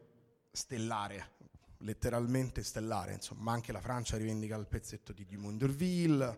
[0.51, 1.31] stellare,
[1.79, 6.37] letteralmente stellare, insomma, ma anche la Francia rivendica il pezzetto di Dumont d'Urville,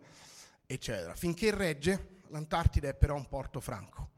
[0.66, 1.14] eccetera.
[1.16, 4.12] Finché regge, l'Antartide è però un porto franco,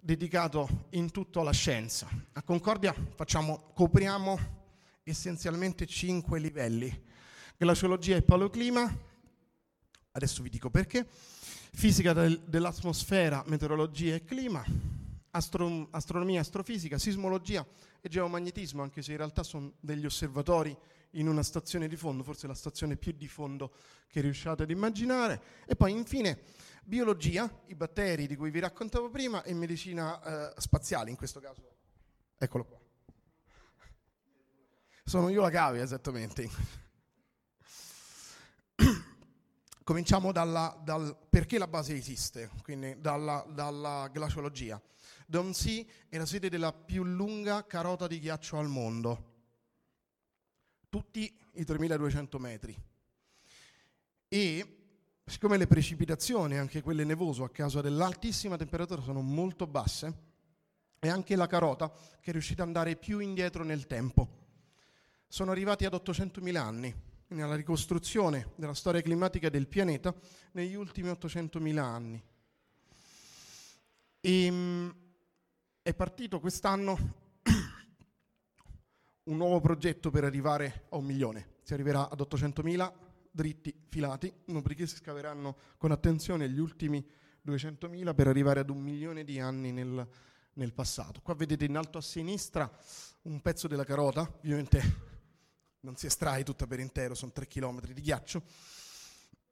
[0.00, 2.08] dedicato in tutto alla scienza.
[2.32, 4.38] A Concordia facciamo, copriamo
[5.02, 7.04] essenzialmente cinque livelli,
[7.56, 8.98] glaciologia e paleoclima,
[10.12, 11.06] adesso vi dico perché,
[11.72, 14.64] fisica del, dell'atmosfera, meteorologia e clima,
[15.32, 17.66] astro, astronomia, astrofisica, sismologia
[18.00, 20.76] e geomagnetismo, anche se in realtà sono degli osservatori
[21.14, 23.72] in una stazione di fondo, forse la stazione più di fondo
[24.08, 26.40] che riusciate ad immaginare, e poi infine
[26.90, 31.62] biologia, i batteri di cui vi raccontavo prima, e medicina eh, spaziale, in questo caso,
[32.36, 32.78] eccolo qua.
[35.04, 36.50] Sono io la cavia esattamente.
[39.84, 44.82] Cominciamo dalla, dal perché la base esiste, quindi dalla, dalla glaciologia.
[45.26, 49.34] Dom-Sea è la sede della più lunga carota di ghiaccio al mondo,
[50.88, 52.76] tutti i 3200 metri.
[54.26, 54.79] E
[55.30, 60.28] siccome le precipitazioni, anche quelle nevoso a causa dell'altissima temperatura, sono molto basse,
[60.98, 61.88] è anche la carota
[62.20, 64.38] che è riuscita ad andare più indietro nel tempo.
[65.28, 66.92] Sono arrivati ad 800.000 anni
[67.28, 70.12] nella ricostruzione della storia climatica del pianeta
[70.52, 72.20] negli ultimi 800.000 anni.
[74.20, 74.94] E, ehm,
[75.80, 76.98] è partito quest'anno
[79.22, 81.58] un nuovo progetto per arrivare a un milione.
[81.62, 87.04] Si arriverà ad 800.000 dritti filati, dopodiché si scaveranno con attenzione gli ultimi
[87.46, 90.06] 200.000 per arrivare ad un milione di anni nel,
[90.54, 91.20] nel passato.
[91.20, 92.70] Qua vedete in alto a sinistra
[93.22, 95.08] un pezzo della carota, ovviamente
[95.80, 98.42] non si estrae tutta per intero, sono 3 km di ghiaccio.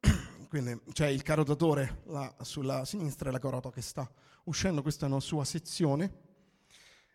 [0.48, 2.02] Quindi c'è il carotatore
[2.42, 4.10] sulla sinistra e la carota che sta
[4.44, 6.26] uscendo, questa è una sua sezione.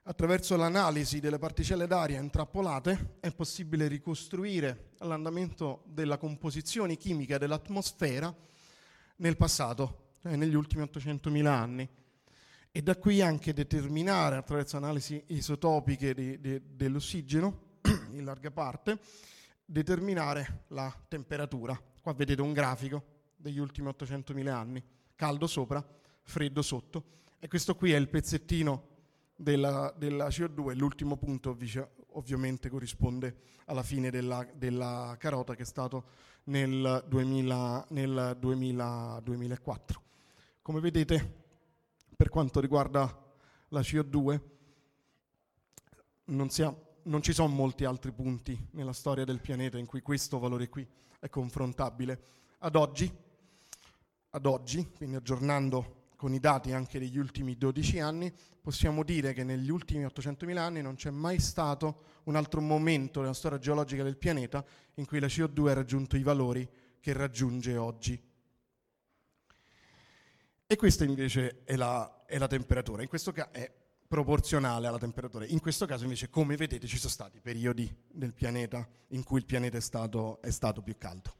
[0.05, 8.35] Attraverso l'analisi delle particelle d'aria intrappolate è possibile ricostruire l'andamento della composizione chimica dell'atmosfera
[9.17, 11.87] nel passato, cioè negli ultimi 800.000 anni.
[12.69, 17.77] E da qui anche determinare attraverso analisi isotopiche di, di, dell'ossigeno,
[18.11, 18.99] in larga parte,
[19.63, 21.81] determinare la temperatura.
[22.01, 23.03] Qua vedete un grafico
[23.37, 24.83] degli ultimi 800.000 anni,
[25.15, 25.81] caldo sopra,
[26.23, 27.05] freddo sotto,
[27.39, 28.91] e questo qui è il pezzettino
[29.35, 35.65] della, della CO2, l'ultimo punto ovvi- ovviamente corrisponde alla fine della, della, carota che è
[35.65, 36.05] stato
[36.45, 40.01] nel, 2000, nel 2000, 2004.
[40.61, 41.41] Come vedete
[42.15, 43.21] per quanto riguarda
[43.69, 44.41] la CO2
[46.25, 50.39] non, ha, non ci sono molti altri punti nella storia del pianeta in cui questo
[50.39, 50.87] valore qui
[51.19, 52.21] è confrontabile.
[52.59, 53.11] Ad oggi,
[54.29, 59.43] ad oggi, quindi aggiornando con i dati anche degli ultimi 12 anni, possiamo dire che
[59.43, 64.15] negli ultimi 800.000 anni non c'è mai stato un altro momento nella storia geologica del
[64.15, 64.63] pianeta
[64.93, 66.65] in cui la CO2 ha raggiunto i valori
[67.01, 68.17] che raggiunge oggi.
[70.65, 73.69] E questa invece è la, è la temperatura, in questo caso è
[74.07, 75.45] proporzionale alla temperatura.
[75.45, 79.45] In questo caso invece, come vedete, ci sono stati periodi del pianeta in cui il
[79.45, 81.35] pianeta è stato, è stato più caldo.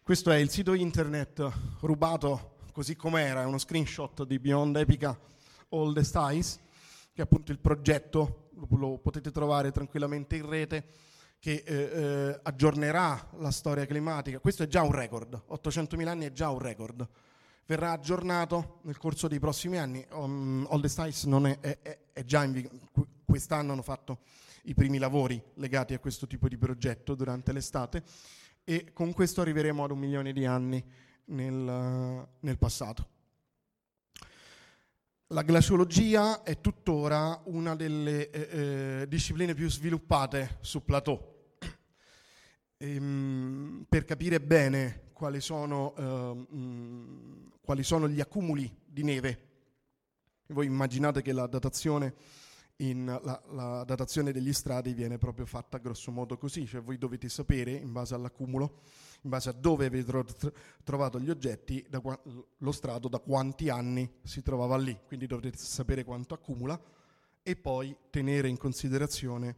[0.00, 5.16] Questo è il sito internet rubato così com'era, è uno screenshot di Beyond Epica
[5.70, 6.58] Oldest Ice,
[7.12, 10.84] che è appunto il progetto, lo potete trovare tranquillamente in rete,
[11.38, 14.38] che eh, eh, aggiornerà la storia climatica.
[14.38, 17.08] Questo è già un record, 800.000 anni è già un record
[17.66, 20.04] verrà aggiornato nel corso dei prossimi anni.
[20.10, 21.26] Um, All the Styles
[21.60, 22.76] è, è, è, già in vigore,
[23.24, 24.18] quest'anno hanno fatto
[24.64, 28.02] i primi lavori legati a questo tipo di progetto durante l'estate
[28.64, 30.84] e con questo arriveremo ad un milione di anni
[31.26, 33.08] nel, nel passato.
[35.28, 41.30] La glaciologia è tuttora una delle eh, eh, discipline più sviluppate su plateau.
[42.76, 46.46] Ehm, per capire bene quali sono, eh,
[47.62, 49.48] quali sono gli accumuli di neve.
[50.48, 52.14] Voi immaginate che la datazione,
[52.78, 57.30] in, la, la datazione degli strati viene proprio fatta grosso modo così, cioè voi dovete
[57.30, 58.80] sapere in base all'accumulo,
[59.22, 60.52] in base a dove avete
[60.82, 62.20] trovato gli oggetti, qua,
[62.58, 66.80] lo strato da quanti anni si trovava lì, quindi dovrete sapere quanto accumula
[67.42, 69.56] e poi tenere in considerazione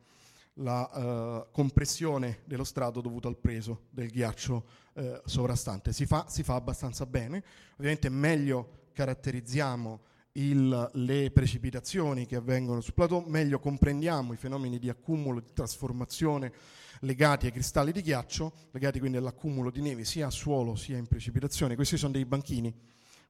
[0.59, 5.93] la uh, compressione dello strato dovuto al peso del ghiaccio uh, sovrastante.
[5.93, 7.43] Si fa, si fa, abbastanza bene,
[7.75, 10.01] ovviamente meglio caratterizziamo
[10.33, 16.53] il, le precipitazioni che avvengono sul plateau, meglio comprendiamo i fenomeni di accumulo, di trasformazione
[17.01, 21.07] legati ai cristalli di ghiaccio, legati quindi all'accumulo di neve sia a suolo sia in
[21.07, 21.75] precipitazione.
[21.75, 22.75] Questi sono dei banchini,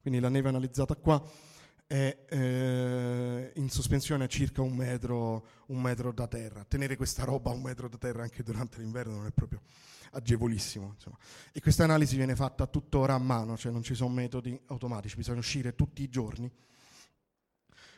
[0.01, 1.23] quindi la neve analizzata qua
[1.87, 6.65] è eh, in sospensione a circa un metro, un metro, da terra.
[6.65, 9.61] Tenere questa roba a un metro da terra anche durante l'inverno non è proprio
[10.13, 10.93] agevolissimo.
[10.95, 11.19] Insomma.
[11.53, 15.41] E questa analisi viene fatta tuttora a mano, cioè non ci sono metodi automatici, bisogna
[15.41, 16.51] uscire tutti i giorni,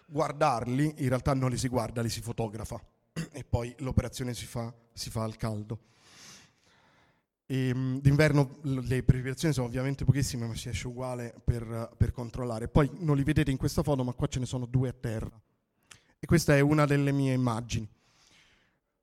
[0.08, 2.80] guardarli, in realtà non li si guarda, li si fotografa
[3.32, 5.80] e poi l'operazione si fa, si fa al caldo.
[7.46, 12.68] E, ehm, d'inverno le precipitazioni sono ovviamente pochissime, ma si esce uguale per, per, controllare.
[12.68, 15.40] Poi non li vedete in questa foto, ma qua ce ne sono due a terra.
[16.18, 17.88] E questa è una delle mie immagini.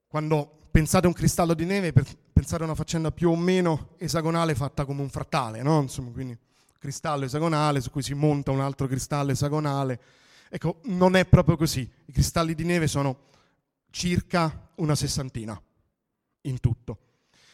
[0.07, 4.55] Quando pensate a un cristallo di neve, pensate a una faccenda più o meno esagonale
[4.55, 5.81] fatta come un frattale, no?
[5.81, 6.37] Insomma, quindi
[6.77, 9.99] cristallo esagonale su cui si monta un altro cristallo esagonale.
[10.49, 11.89] Ecco, non è proprio così.
[12.05, 13.31] I cristalli di neve sono
[13.93, 15.61] circa una sessantina
[16.41, 16.97] in tutto.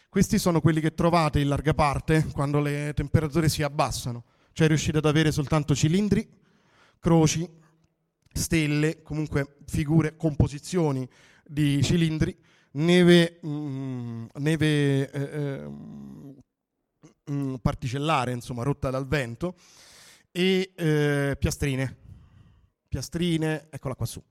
[0.08, 4.24] Questi sono quelli che trovate in larga parte quando le temperature si abbassano,
[4.54, 6.28] cioè riuscite ad avere soltanto cilindri,
[6.98, 7.48] croci,
[8.32, 11.08] stelle, comunque figure, composizioni
[11.46, 12.36] di cilindri,
[12.72, 15.68] neve, mm, neve eh,
[17.30, 19.56] mm, particellare, insomma, rotta dal vento,
[20.32, 21.98] e eh, piastrine.
[22.88, 24.24] Piastrine, eccola qua su,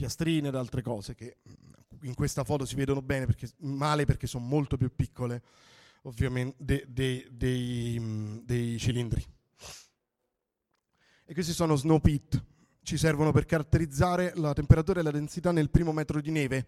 [0.00, 1.36] piastrine ed altre cose che
[2.02, 5.42] in questa foto si vedono bene perché, male perché sono molto più piccole
[6.04, 9.22] ovviamente de, de, dei, mm, dei cilindri.
[11.26, 12.42] E questi sono snow pit,
[12.82, 16.66] ci servono per caratterizzare la temperatura e la densità nel primo metro di neve.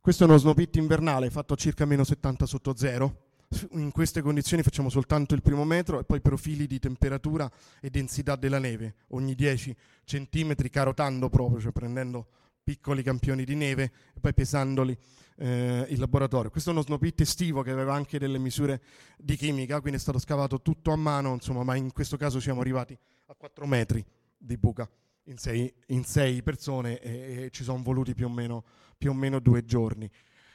[0.00, 3.31] Questo è uno snow pit invernale fatto a circa meno 70 sotto zero,
[3.72, 7.50] in queste condizioni facciamo soltanto il primo metro e poi profili di temperatura
[7.80, 9.74] e densità della neve ogni 10
[10.04, 12.26] centimetri, carotando proprio, cioè prendendo
[12.62, 14.96] piccoli campioni di neve e poi pesandoli
[15.36, 16.50] eh, in laboratorio.
[16.50, 18.82] Questo è uno snow pit estivo che aveva anche delle misure
[19.18, 22.60] di chimica, quindi è stato scavato tutto a mano, insomma, ma in questo caso siamo
[22.60, 22.96] arrivati
[23.26, 24.04] a 4 metri
[24.36, 24.88] di buca
[25.24, 28.64] in sei, in sei persone e, e, ci sono voluti più o meno,
[28.96, 30.10] più o meno due giorni.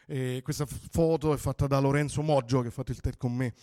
[0.10, 3.54] E questa foto è fatta da Lorenzo Moggio che ha fatto il TED con me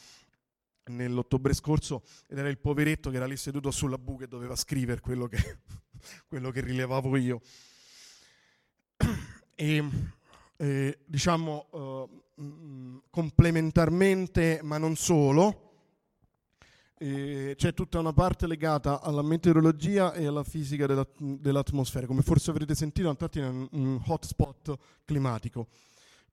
[0.86, 5.00] nell'ottobre scorso ed era il poveretto che era lì seduto sulla buca e doveva scrivere
[5.00, 5.60] quello che,
[6.28, 7.40] quello che rilevavo io.
[9.56, 9.88] E,
[10.56, 15.64] e diciamo uh, complementarmente, ma non solo,
[16.98, 22.06] eh, c'è tutta una parte legata alla meteorologia e alla fisica della, dell'atmosfera.
[22.06, 25.68] Come forse avrete sentito, l'Antartide è un, un hotspot climatico.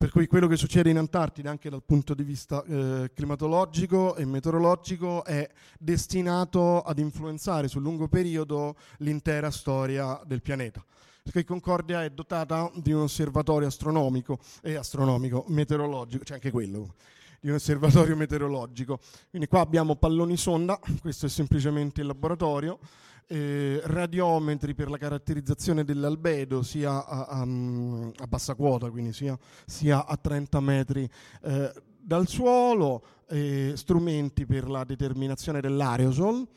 [0.01, 4.25] Per cui quello che succede in Antartide, anche dal punto di vista eh, climatologico e
[4.25, 5.47] meteorologico, è
[5.77, 10.83] destinato ad influenzare sul lungo periodo l'intera storia del pianeta.
[11.21, 16.95] Perché Concordia è dotata di un osservatorio astronomico e astronomico, meteorologico, c'è anche quello,
[17.39, 18.99] di un osservatorio meteorologico.
[19.29, 22.79] Quindi qua abbiamo palloni sonda, questo è semplicemente il laboratorio,
[23.27, 30.05] eh, radiometri per la caratterizzazione dell'albedo sia a, a, a bassa quota, quindi sia, sia
[30.05, 31.09] a 30 metri
[31.43, 36.47] eh, dal suolo, eh, strumenti per la determinazione dell'aerosol,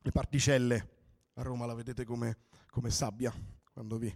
[0.00, 0.88] le particelle,
[1.34, 2.38] a Roma la vedete come,
[2.70, 3.32] come sabbia
[3.72, 4.12] quando vi,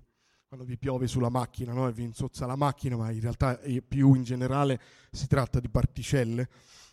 [0.47, 1.89] quando vi, piove sulla macchina no?
[1.89, 4.81] e vi insozza la macchina, ma in realtà più in generale
[5.11, 6.49] si tratta di particelle,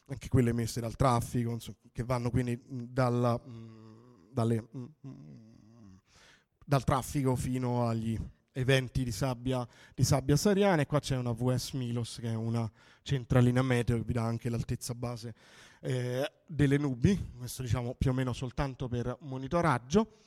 [0.08, 1.58] anche quelle emesse dal traffico,
[1.92, 3.40] che vanno quindi dalla...
[4.40, 5.96] Dalle, mm, mm,
[6.66, 8.18] dal traffico fino agli
[8.54, 12.70] eventi di sabbia, di sabbia sariana e qua c'è una VS Milos che è una
[13.02, 15.36] centralina meteo che vi dà anche l'altezza base
[15.82, 20.20] eh, delle nubi, questo diciamo più o meno soltanto per monitoraggio.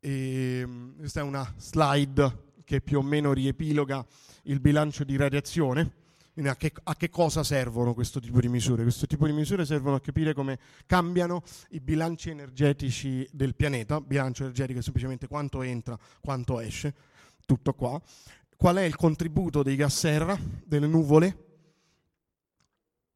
[0.00, 4.04] E, mm, questa è una slide che più o meno riepiloga
[4.44, 5.99] il bilancio di radiazione
[6.48, 8.82] a che, a che, cosa servono questo tipo di misure?
[8.82, 14.00] Questo tipo di misure servono a capire come cambiano i bilanci energetici del pianeta.
[14.00, 16.94] Bilancio energetico è semplicemente quanto entra, quanto esce,
[17.44, 18.00] tutto qua.
[18.56, 21.49] Qual è il contributo dei gas serra, delle nuvole,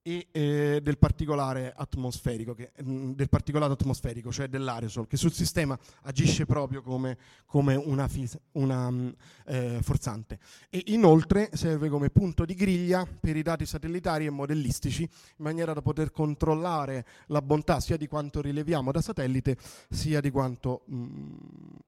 [0.07, 5.33] e eh, del, particolare atmosferico, che, mh, mm, del particolare atmosferico, cioè dell'aerosol, che sul
[5.33, 9.09] sistema agisce proprio come, come una, fis- una mh, mm,
[9.47, 10.39] eh, forzante.
[10.69, 15.73] E inoltre serve come punto di griglia per i dati satellitari e modellistici, in maniera
[15.73, 19.57] da poter controllare la bontà sia di quanto rileviamo da satellite,
[19.89, 21.35] sia di quanto, mh, mm,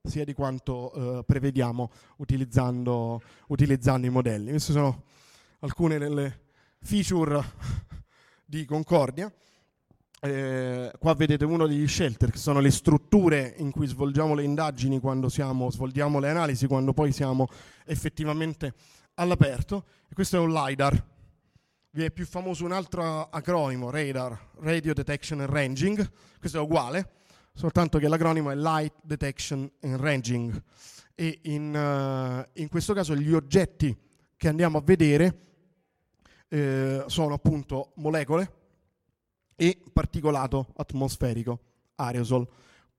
[0.04, 4.48] sia di quanto eh, prevediamo utilizzando, utilizzando i modelli.
[4.52, 5.02] Queste sono
[5.58, 6.44] alcune delle
[6.80, 7.44] feature
[8.46, 9.30] di Concordia.
[10.18, 14.98] Eh, qua vedete uno degli shelter, che sono le strutture in cui svolgiamo le indagini
[14.98, 17.48] quando siamo, svolgiamo le analisi, quando poi siamo
[17.84, 18.72] effettivamente
[19.14, 19.84] all'aperto.
[20.08, 21.04] E questo è un LiDAR.
[21.90, 26.10] Vi è più famoso un altro acronimo, radar, Radio Detection and Ranging.
[26.38, 27.10] Questo è uguale,
[27.52, 30.62] soltanto che l'acronimo è Light Detection and Ranging.
[31.14, 33.96] E in, uh, in questo caso gli oggetti
[34.36, 35.40] che andiamo a vedere
[36.48, 38.52] eh, sono appunto molecole
[39.56, 41.60] e particolato atmosferico,
[41.96, 42.46] aerosol.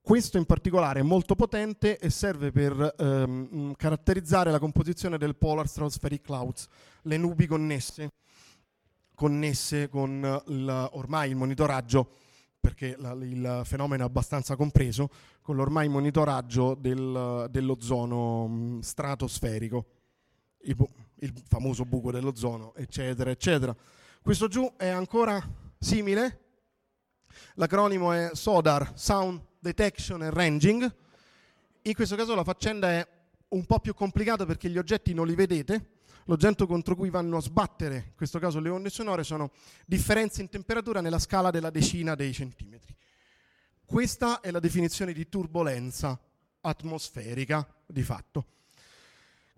[0.02, 5.68] Questo in particolare è molto potente e serve per ehm, caratterizzare la composizione del Polar
[5.68, 6.68] Stratospheric Clouds,
[7.02, 8.12] le nubi connesse,
[9.14, 12.10] connesse con il, ormai il monitoraggio,
[12.60, 15.10] perché la, il fenomeno è abbastanza compreso,
[15.42, 19.86] con l'ormai monitoraggio del, dell'ozono mh, stratosferico.
[20.62, 20.76] Il,
[21.20, 23.76] il famoso buco dell'ozono, eccetera, eccetera.
[24.22, 25.42] Questo giù è ancora
[25.80, 26.46] simile,
[27.56, 30.96] l'acronimo è SODAR, Sound Detection and Ranging.
[31.84, 33.08] In questo caso la faccenda è
[33.50, 35.92] un po' più complicata perché gli oggetti non li vedete,
[36.26, 39.52] l'oggetto contro cui vanno a sbattere, in questo caso le onde sonore, sono
[39.86, 42.96] differenze in temperatura nella scala della decina dei centimetri.
[43.86, 46.20] Questa è la definizione di turbolenza
[46.60, 48.46] atmosferica di fatto.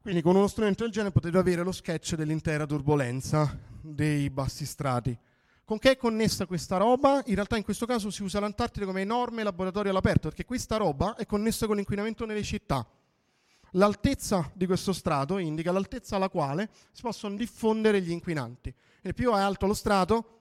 [0.02, 5.18] Quindi con uno strumento del genere potete avere lo sketch dell'intera turbolenza dei bassi strati.
[5.66, 7.22] Con che è connessa questa roba?
[7.26, 11.16] In realtà in questo caso si usa l'Antartide come enorme laboratorio all'aperto, perché questa roba
[11.16, 12.88] è connessa con l'inquinamento nelle città.
[13.74, 18.74] L'altezza di questo strato indica l'altezza alla quale si possono diffondere gli inquinanti.
[19.02, 20.39] E più è alto lo strato,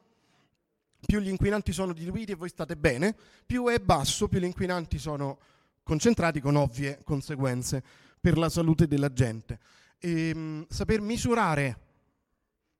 [1.04, 4.98] più gli inquinanti sono diluiti e voi state bene, più è basso, più gli inquinanti
[4.98, 5.38] sono
[5.82, 7.82] concentrati con ovvie conseguenze
[8.20, 9.58] per la salute della gente.
[9.98, 11.86] E, mh, saper misurare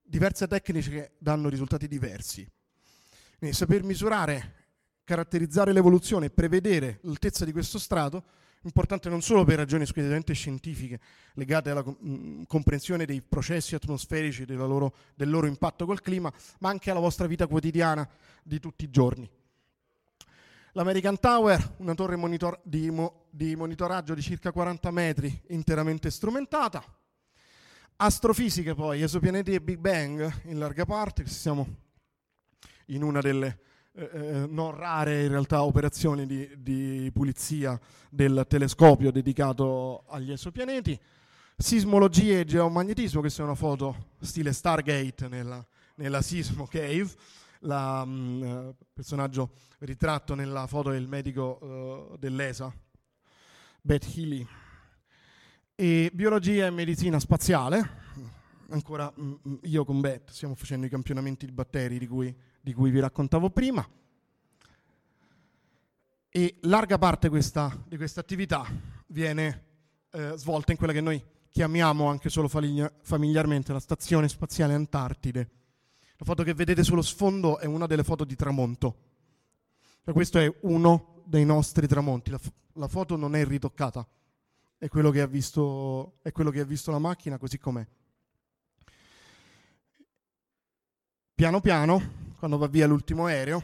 [0.02, 2.48] diverse tecniche che danno risultati diversi.
[3.38, 4.54] Quindi saper misurare,
[5.04, 8.24] caratterizzare l'evoluzione e prevedere l'altezza di questo strato
[8.62, 10.98] importante non solo per ragioni squisitamente scientifiche
[11.34, 16.90] legate alla mh, comprensione dei processi atmosferici, loro, del loro impatto col clima, ma anche
[16.90, 18.08] alla vostra vita quotidiana
[18.42, 19.28] di tutti i giorni.
[20.72, 26.84] L'American Tower, una torre monitor- di, mo- di monitoraggio di circa 40 metri, interamente strumentata.
[27.96, 31.66] Astrofisiche poi, esopianeti e Big Bang in larga parte, siamo
[32.86, 33.60] in una delle
[33.98, 40.96] eh, eh, non rare in realtà operazioni di, di, pulizia del telescopio dedicato agli esopianeti.
[41.56, 45.66] Sismologia e geomagnetismo, è una foto stile Stargate nella,
[45.96, 47.10] nella Sismo Cave.
[47.60, 52.72] Il mm, personaggio ritratto nella foto del medico uh, dell'ESA,
[53.80, 54.46] Beth Healy.
[55.74, 58.06] E biologia e medicina spaziale.
[58.70, 62.36] Ancora mm, mm, io con Beth stiamo facendo i campionamenti di batteri di cui
[62.68, 63.86] di cui vi raccontavo prima.
[66.28, 68.66] E larga parte questa, di questa attività
[69.06, 69.64] viene
[70.10, 75.50] eh, svolta in quella che noi chiamiamo anche solo familiarmente la Stazione Spaziale Antartide.
[76.20, 78.96] La foto che vedete sullo sfondo è una delle foto di tramonto.
[80.02, 82.30] Cioè, questo è uno dei nostri tramonti.
[82.30, 82.40] La,
[82.72, 84.04] la foto non è ritoccata,
[84.78, 87.86] è quello, visto, è quello che ha visto la macchina così com'è.
[91.36, 93.62] Piano piano quando va via l'ultimo aereo,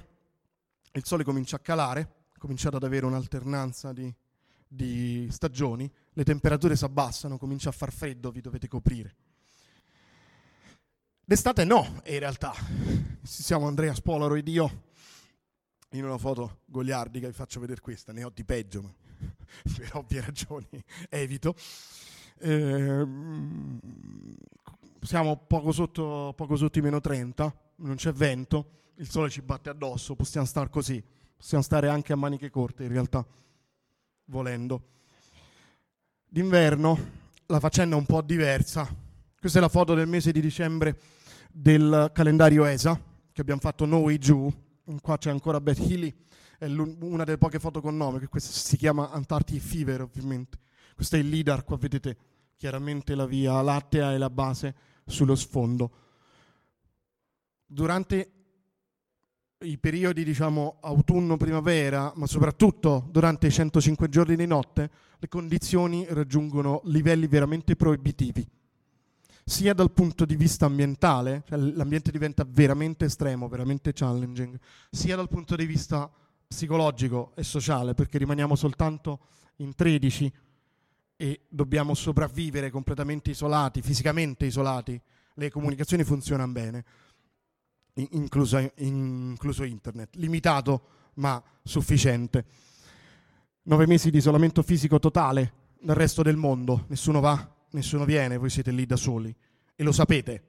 [0.93, 4.15] il sole comincia a calare, cominciate ad avere un'alternanza di,
[4.69, 9.17] di stagioni, le temperature si abbassano, comincia a far freddo, vi dovete coprire.
[11.27, 12.53] D'estate no, in realtà.
[13.23, 14.83] Siamo Andrea Spolaro ed io
[15.93, 18.93] in una foto goliardica, vi faccio vedere questa, ne ho di peggio, ma
[19.75, 21.55] per ovvie ragioni evito.
[22.41, 23.07] Eh,
[25.01, 29.71] siamo poco sotto, poco sotto i meno 30, non c'è vento, il sole ci batte
[29.71, 31.03] addosso, possiamo stare così,
[31.35, 33.25] possiamo stare anche a maniche corte in realtà,
[34.27, 34.89] volendo.
[36.29, 39.04] D'inverno la faccenda è un po' diversa.
[39.45, 40.99] Questa è la foto del mese di dicembre
[41.53, 42.99] del calendario ESA
[43.31, 44.51] che abbiamo fatto noi giù.
[45.03, 46.15] Qua c'è ancora Beth Healy,
[46.59, 50.57] è una delle poche foto con nome, che questa si chiama Antarctic Fever ovviamente.
[50.95, 52.17] Questo è il LIDAR, qua vedete
[52.57, 54.75] chiaramente la via lattea e la base
[55.05, 55.91] sullo sfondo
[57.67, 58.33] durante
[59.59, 66.81] i periodi diciamo autunno-primavera, ma soprattutto durante i 105 giorni di notte, le condizioni raggiungono
[66.85, 68.63] livelli veramente proibitivi,
[69.45, 74.59] sia dal punto di vista ambientale, cioè l'ambiente diventa veramente estremo, veramente challenging,
[74.91, 76.11] sia dal punto di vista
[76.47, 79.21] psicologico e sociale, perché rimaniamo soltanto
[79.57, 80.33] in 13
[81.17, 85.01] e dobbiamo sopravvivere completamente isolati, fisicamente isolati,
[85.35, 86.85] le comunicazioni funzionano bene
[87.95, 92.45] incluso, incluso internet, limitato ma sufficiente.
[93.63, 98.51] Nove mesi di isolamento fisico totale dal resto del mondo, nessuno va, nessuno viene, voi
[98.51, 99.35] siete lì da soli.
[99.77, 100.43] E lo sapete,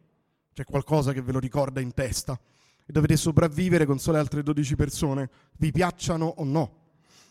[0.53, 2.39] c'è qualcosa che ve lo ricorda in testa.
[2.86, 6.84] E dovete sopravvivere con sole altre 12 persone, vi piacciono o no,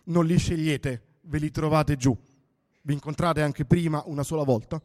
[0.04, 2.16] non li scegliete, ve li trovate giù,
[2.82, 4.82] vi incontrate anche prima una sola volta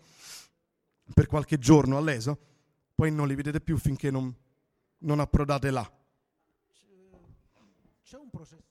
[1.11, 2.37] per qualche giorno all'ESA,
[2.93, 4.33] poi non li vedete più finché non
[4.99, 5.89] non approdate là.
[8.03, 8.68] C'è un processo,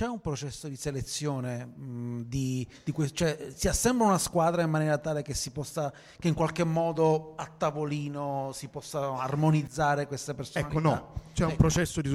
[0.00, 4.70] c'è un processo di selezione, mh, di, di que- cioè si assembla una squadra in
[4.70, 10.32] maniera tale che si possa, che in qualche modo a tavolino si possa armonizzare queste
[10.32, 10.64] persone.
[10.64, 11.50] Ecco no, c'è ecco.
[11.50, 12.10] un processo di,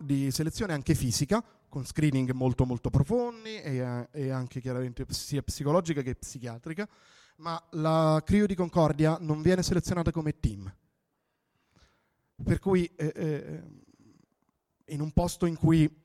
[0.00, 6.02] di, selezione anche fisica, con screening molto molto profondi e, e anche chiaramente sia psicologica
[6.02, 6.86] che psichiatrica,
[7.36, 10.70] ma la Crio di Concordia non viene selezionata come team
[12.44, 13.62] per cui eh, eh,
[14.88, 16.00] in un posto in cui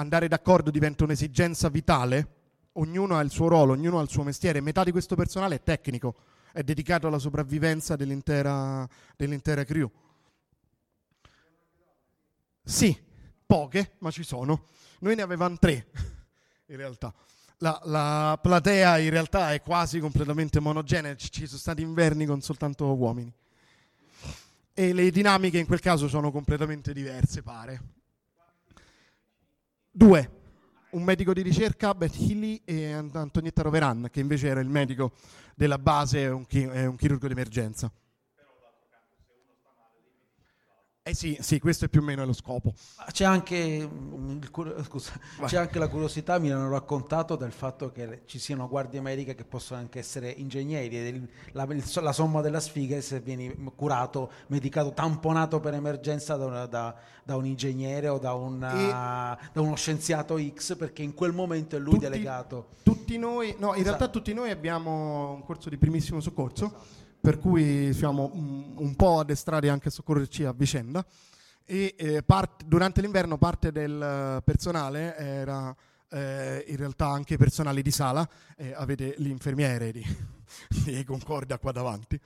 [0.00, 2.36] andare d'accordo diventa un'esigenza vitale,
[2.72, 5.62] ognuno ha il suo ruolo, ognuno ha il suo mestiere, metà di questo personale è
[5.62, 6.16] tecnico,
[6.52, 9.90] è dedicato alla sopravvivenza dell'intera, dell'intera crew.
[12.62, 12.96] Sì,
[13.46, 14.66] poche, ma ci sono.
[15.00, 15.86] Noi ne avevamo tre,
[16.66, 17.12] in realtà.
[17.58, 22.86] La, la, platea in realtà è quasi completamente monogenea, ci sono stati inverni con soltanto
[22.94, 23.30] uomini
[24.72, 27.99] e le dinamiche in quel caso sono completamente diverse, pare.
[30.00, 30.30] Due,
[30.92, 35.12] un medico di ricerca, Beth Healy e Antonietta Roveran, che invece era il medico
[35.54, 37.92] della base un, chi- un chirurgo d'emergenza.
[41.10, 42.72] Eh sì, sì, questo è più o meno lo scopo.
[43.10, 44.38] C'è anche, mm,
[44.86, 45.12] scusa,
[45.44, 49.44] c'è anche, la curiosità, mi hanno raccontato, del fatto che ci siano guardie mediche che
[49.44, 51.66] possono anche essere ingegneri, la,
[52.00, 56.94] la somma della sfiga è se vieni curato, medicato, tamponato per emergenza da, una, da,
[57.24, 61.74] da un ingegnere o da, una, e da, uno scienziato X, perché in quel momento
[61.74, 62.68] è lui tutti, delegato.
[62.84, 63.82] Tutti noi, no, in esatto.
[63.82, 66.66] realtà tutti noi abbiamo un corso di primissimo soccorso.
[66.66, 71.04] Esatto per cui siamo un, un po' addestrati anche a soccorrerci a vicenda.
[71.64, 75.74] E eh, part, durante l'inverno parte del personale era
[76.10, 80.04] eh, in realtà anche personale di sala, eh, avete l'infermiere di,
[80.84, 82.18] di Concordia qua davanti.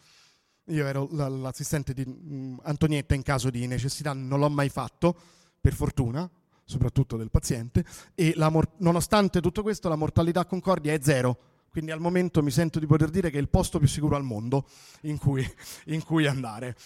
[0.68, 5.14] Io ero l'assistente di mh, Antonietta in caso di necessità, non l'ho mai fatto,
[5.60, 6.28] per fortuna,
[6.64, 7.84] soprattutto del paziente,
[8.14, 12.52] e mor- nonostante tutto questo la mortalità a Concordia è zero quindi al momento mi
[12.52, 14.68] sento di poter dire che è il posto più sicuro al mondo
[15.00, 15.44] in cui,
[15.86, 16.76] in cui andare.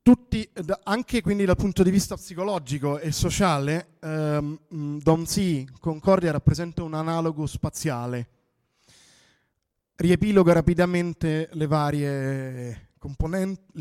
[0.00, 0.50] Tutti,
[0.84, 4.58] anche quindi dal punto di vista psicologico e sociale, ehm,
[5.02, 8.28] Domsi Concordia rappresenta un analogo spaziale.
[9.96, 12.87] Riepilogo rapidamente le varie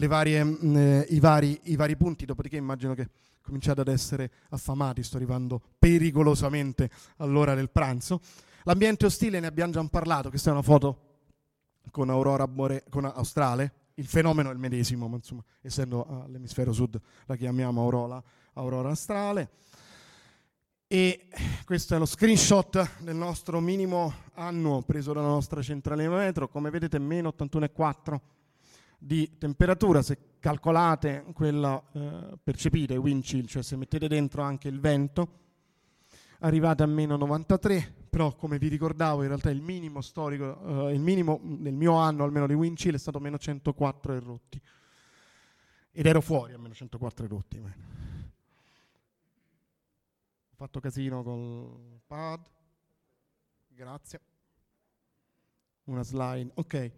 [0.08, 3.10] varie, mh, i, vari, i vari punti, dopodiché immagino che
[3.42, 8.22] cominciate ad essere affamati, sto arrivando pericolosamente all'ora del pranzo.
[8.64, 11.02] L'ambiente ostile ne abbiamo già parlato, questa è una foto
[11.92, 17.00] con aurora bore- con australe, il fenomeno è il medesimo, ma insomma, essendo all'emisfero sud
[17.26, 18.22] la chiamiamo aurora,
[18.54, 19.50] aurora astrale.
[20.90, 21.28] E
[21.66, 27.00] questo è lo screenshot del nostro minimo annuo preso dalla nostra centrale metro, come vedete
[27.00, 28.20] meno 81,4
[28.98, 34.80] di temperatura, se calcolate quella eh, percepite, wind chill, cioè se mettete dentro anche il
[34.80, 35.46] vento,
[36.40, 41.02] arrivate a meno 93, però come vi ricordavo in realtà il minimo storico, eh, il
[41.02, 44.62] minimo nel mio anno almeno di wind chill è stato meno 104 e rotti.
[45.92, 47.60] Ed ero fuori a meno 104 e rotti.
[47.60, 47.74] Man.
[50.52, 52.40] Ho fatto casino col pad.
[53.68, 54.20] Grazie.
[55.86, 56.52] Una slide.
[56.56, 56.92] Ok.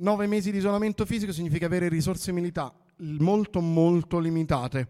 [0.00, 2.74] Nove mesi di isolamento fisico significa avere risorse militari
[3.18, 4.88] molto molto limitate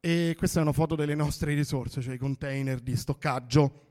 [0.00, 3.88] e questa è una foto delle nostre risorse, cioè i container di stoccaggio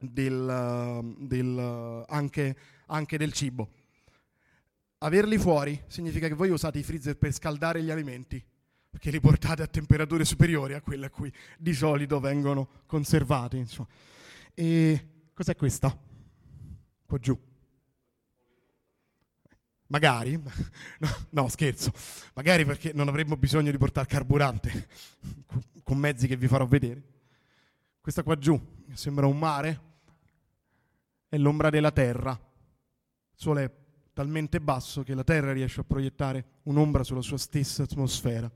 [0.00, 3.70] del, del, anche, anche del cibo.
[4.98, 8.42] Averli fuori significa che voi usate i freezer per scaldare gli alimenti,
[8.88, 13.58] perché li portate a temperature superiori a quelle a cui di solito vengono conservati.
[13.58, 13.88] Insomma.
[14.54, 15.94] E cos'è questa?
[17.04, 17.38] Qua giù.
[19.92, 21.92] Magari, no, no, scherzo,
[22.32, 24.88] magari perché non avremmo bisogno di portare carburante
[25.84, 27.02] con mezzi che vi farò vedere.
[28.00, 28.58] Questa qua giù
[28.94, 29.80] sembra un mare,
[31.28, 32.30] è l'ombra della Terra.
[32.30, 33.70] Il sole è
[34.14, 38.50] talmente basso che la Terra riesce a proiettare un'ombra sulla sua stessa atmosfera.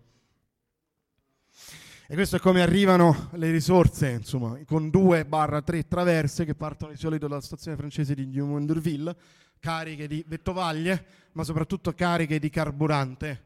[2.09, 7.28] E questo è come arrivano le risorse, insomma, con 2-3 traverse che partono di solito
[7.28, 9.16] dalla stazione francese di Dumont-Durville
[9.67, 13.43] cariche di vettovaglie, ma soprattutto cariche di carburante.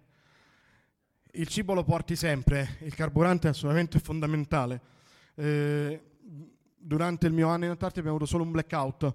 [1.33, 4.83] Il cibo lo porti sempre, il carburante è assolutamente fondamentale.
[5.35, 5.99] Eh,
[6.77, 9.15] durante il mio anno in Antartide abbiamo avuto solo un blackout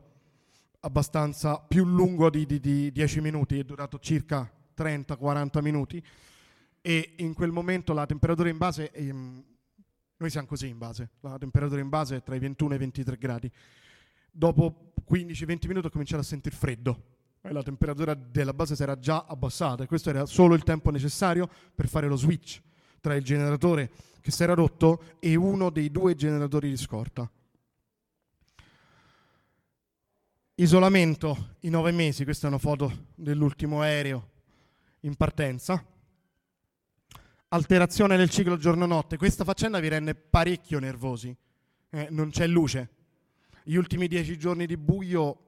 [0.80, 6.04] abbastanza più lungo di, di, di 10 minuti, è durato circa 30-40 minuti
[6.82, 9.44] e in quel momento la temperatura in base, ehm,
[10.18, 12.80] noi siamo così in base, la temperatura in base è tra i 21 e i
[12.80, 13.52] 23 gradi
[14.36, 17.14] dopo 15-20 minuti ho cominciato a sentire freddo
[17.52, 21.50] la temperatura della base si era già abbassata e questo era solo il tempo necessario
[21.74, 22.62] per fare lo switch
[23.00, 27.30] tra il generatore che si era rotto e uno dei due generatori di scorta.
[30.56, 34.30] Isolamento i nove mesi, questa è una foto dell'ultimo aereo
[35.02, 35.86] in partenza.
[37.50, 41.36] Alterazione del ciclo giorno-notte, questa faccenda vi rende parecchio nervosi,
[41.92, 42.90] eh, non c'è luce,
[43.68, 45.40] gli ultimi dieci giorni di buio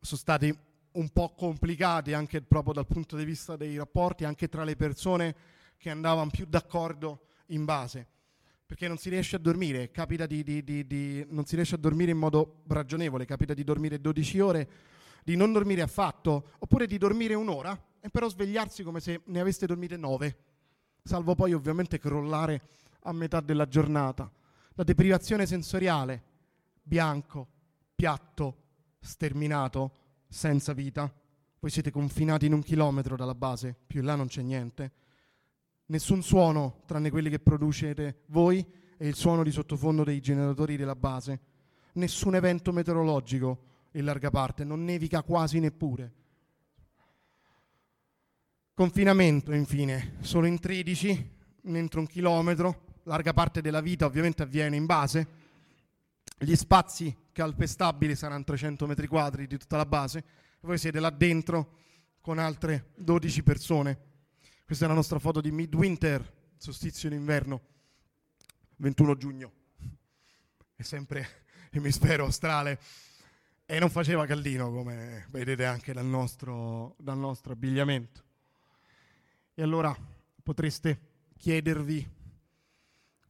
[0.00, 0.58] sono stati
[0.92, 5.34] un po' complicati anche proprio dal punto di vista dei rapporti, anche tra le persone
[5.76, 8.06] che andavano più d'accordo in base,
[8.64, 11.78] perché non si riesce a dormire, capita di, di, di, di, non si riesce a
[11.78, 14.68] dormire in modo ragionevole, capita di dormire 12 ore,
[15.22, 19.66] di non dormire affatto, oppure di dormire un'ora e però svegliarsi come se ne aveste
[19.66, 20.36] dormite 9,
[21.02, 22.62] salvo poi ovviamente crollare
[23.02, 24.32] a metà della giornata.
[24.76, 26.32] La deprivazione sensoriale,
[26.84, 27.48] bianco,
[27.96, 28.56] piatto,
[29.00, 29.92] sterminato,
[30.28, 31.12] senza vita.
[31.58, 34.92] Voi siete confinati in un chilometro dalla base, più in là non c'è niente.
[35.86, 38.64] Nessun suono tranne quelli che producete voi
[38.96, 41.40] e il suono di sottofondo dei generatori della base.
[41.94, 46.12] Nessun evento meteorologico in larga parte, non nevica quasi neppure.
[48.74, 51.30] Confinamento, infine, solo in 13,
[51.62, 55.28] entro un chilometro, larga parte della vita ovviamente avviene in base,
[56.38, 60.24] gli spazi calpestabili saranno 300 metri quadri di tutta la base,
[60.60, 61.78] voi siete là dentro
[62.20, 63.98] con altre 12 persone.
[64.64, 67.60] Questa è la nostra foto di midwinter, solstizio d'inverno,
[68.76, 69.52] 21 giugno.
[70.74, 72.80] È sempre emisfero australe
[73.66, 78.22] e non faceva caldino come vedete anche dal nostro, dal nostro abbigliamento.
[79.54, 79.94] E allora
[80.42, 81.00] potreste
[81.36, 82.08] chiedervi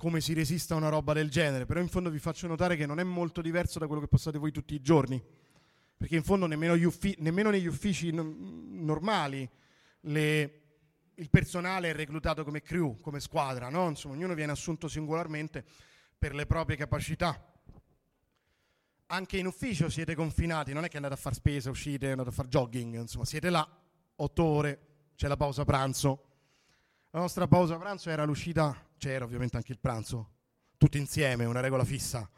[0.04, 2.84] come si resista a una roba del genere, però in fondo vi faccio notare che
[2.84, 5.22] non è molto diverso da quello che passate voi tutti i giorni,
[5.96, 9.48] perché in fondo nemmeno, uffi- nemmeno negli uffici n- normali
[10.00, 10.62] le,
[11.14, 13.88] il personale è reclutato come crew, come squadra, no?
[13.88, 15.64] Insomma, ognuno viene assunto singolarmente
[16.18, 17.42] per le proprie capacità.
[19.06, 22.32] Anche in ufficio siete confinati, non è che andate a fare spesa, uscite, andate a
[22.32, 23.66] fare jogging, insomma, siete là
[24.16, 24.80] otto ore
[25.16, 26.24] c'è la pausa pranzo.
[27.08, 30.30] La nostra pausa pranzo era l'uscita, c'era ovviamente anche il pranzo,
[30.76, 32.28] tutti insieme, una regola fissa.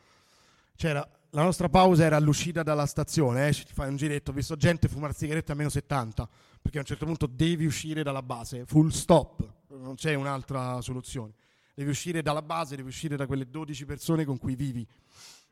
[0.77, 4.89] C'era, la nostra pausa era l'uscita dalla stazione, eh, fai un giretto, ho visto gente
[4.89, 6.29] fumare sigarette a meno 70,
[6.61, 11.35] perché a un certo punto devi uscire dalla base, full stop, non c'è un'altra soluzione.
[11.75, 14.87] Devi uscire dalla base, devi uscire da quelle 12 persone con cui vivi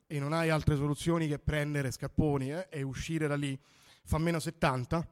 [0.06, 3.58] e non hai altre soluzioni che prendere scapponi eh, e uscire da lì.
[4.04, 5.06] Fa meno 70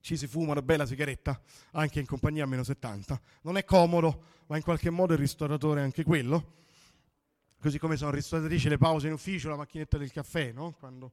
[0.00, 1.40] ci si fuma una bella sigaretta,
[1.72, 3.20] anche in compagnia a meno 70.
[3.42, 6.56] Non è comodo, ma in qualche modo il ristoratore è anche quello.
[7.60, 10.74] Così come sono ristoratrici le pause in ufficio, la macchinetta del caffè, no?
[10.78, 11.12] Quando...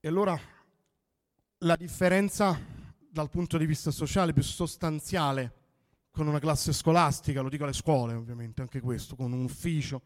[0.00, 0.38] E allora
[1.58, 2.58] la differenza
[3.10, 5.54] dal punto di vista sociale più sostanziale
[6.10, 10.00] con una classe scolastica, lo dico alle scuole ovviamente, anche questo, con un ufficio,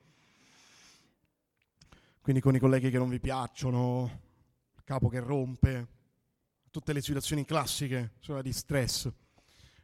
[2.20, 4.20] quindi con i colleghi che non vi piacciono,
[4.74, 5.88] il capo che rompe,
[6.70, 9.10] tutte le situazioni classiche di stress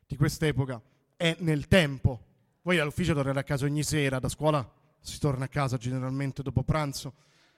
[0.06, 0.80] di quest'epoca
[1.16, 2.24] è nel tempo.
[2.62, 4.68] Voi all'ufficio tornate a casa ogni sera, da scuola
[5.00, 7.14] si torna a casa generalmente dopo pranzo.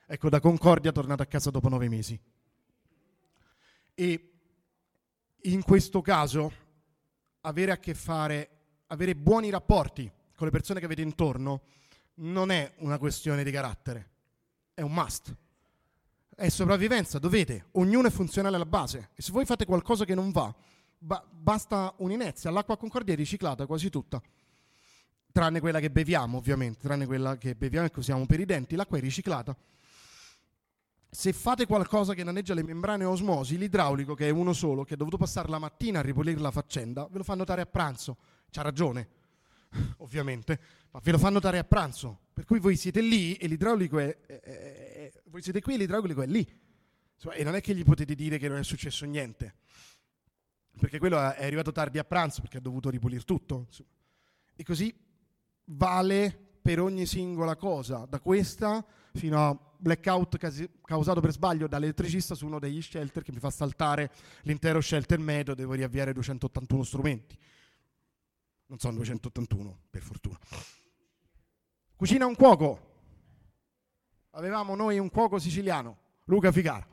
[0.06, 2.18] Ecco, da Concordia tornate a casa dopo nove mesi.
[3.94, 4.32] E
[5.42, 6.52] in questo caso
[7.42, 8.50] avere a che fare,
[8.86, 11.62] avere buoni rapporti con le persone che avete intorno
[12.14, 14.10] non è una questione di carattere,
[14.74, 15.36] è un must
[16.38, 20.30] è sopravvivenza, dovete, ognuno è funzionale alla base e se voi fate qualcosa che non
[20.30, 20.54] va,
[20.96, 24.22] ba- basta un'inezia, l'acqua Concordia è riciclata quasi tutta,
[25.32, 28.76] tranne quella che beviamo ovviamente, tranne quella che beviamo e che usiamo per i denti,
[28.76, 29.56] l'acqua è riciclata.
[31.10, 34.96] Se fate qualcosa che danneggia le membrane osmosi, l'idraulico, che è uno solo, che ha
[34.96, 38.16] dovuto passare la mattina a ripulire la faccenda, ve lo fa notare a pranzo.
[38.50, 39.08] C'ha ragione,
[39.98, 40.60] ovviamente,
[40.92, 42.26] ma ve lo fa notare a pranzo.
[42.38, 46.22] Per cui voi siete lì e l'idraulico è, è, è voi siete qui e l'idraulico
[46.22, 46.46] è lì.
[47.32, 49.56] E non è che gli potete dire che non è successo niente.
[50.78, 53.66] Perché quello è arrivato tardi a pranzo perché ha dovuto ripulire tutto.
[54.54, 54.94] E così
[55.64, 60.38] vale per ogni singola cosa, da questa fino a blackout
[60.84, 64.12] causato per sbaglio dall'elettricista su uno degli shelter che mi fa saltare
[64.42, 67.36] l'intero shelter medio, devo riavviare 281 strumenti.
[68.66, 70.38] Non sono 281, per fortuna.
[71.98, 72.86] Cucina un cuoco.
[74.30, 76.86] Avevamo noi un cuoco siciliano, Luca Ficara.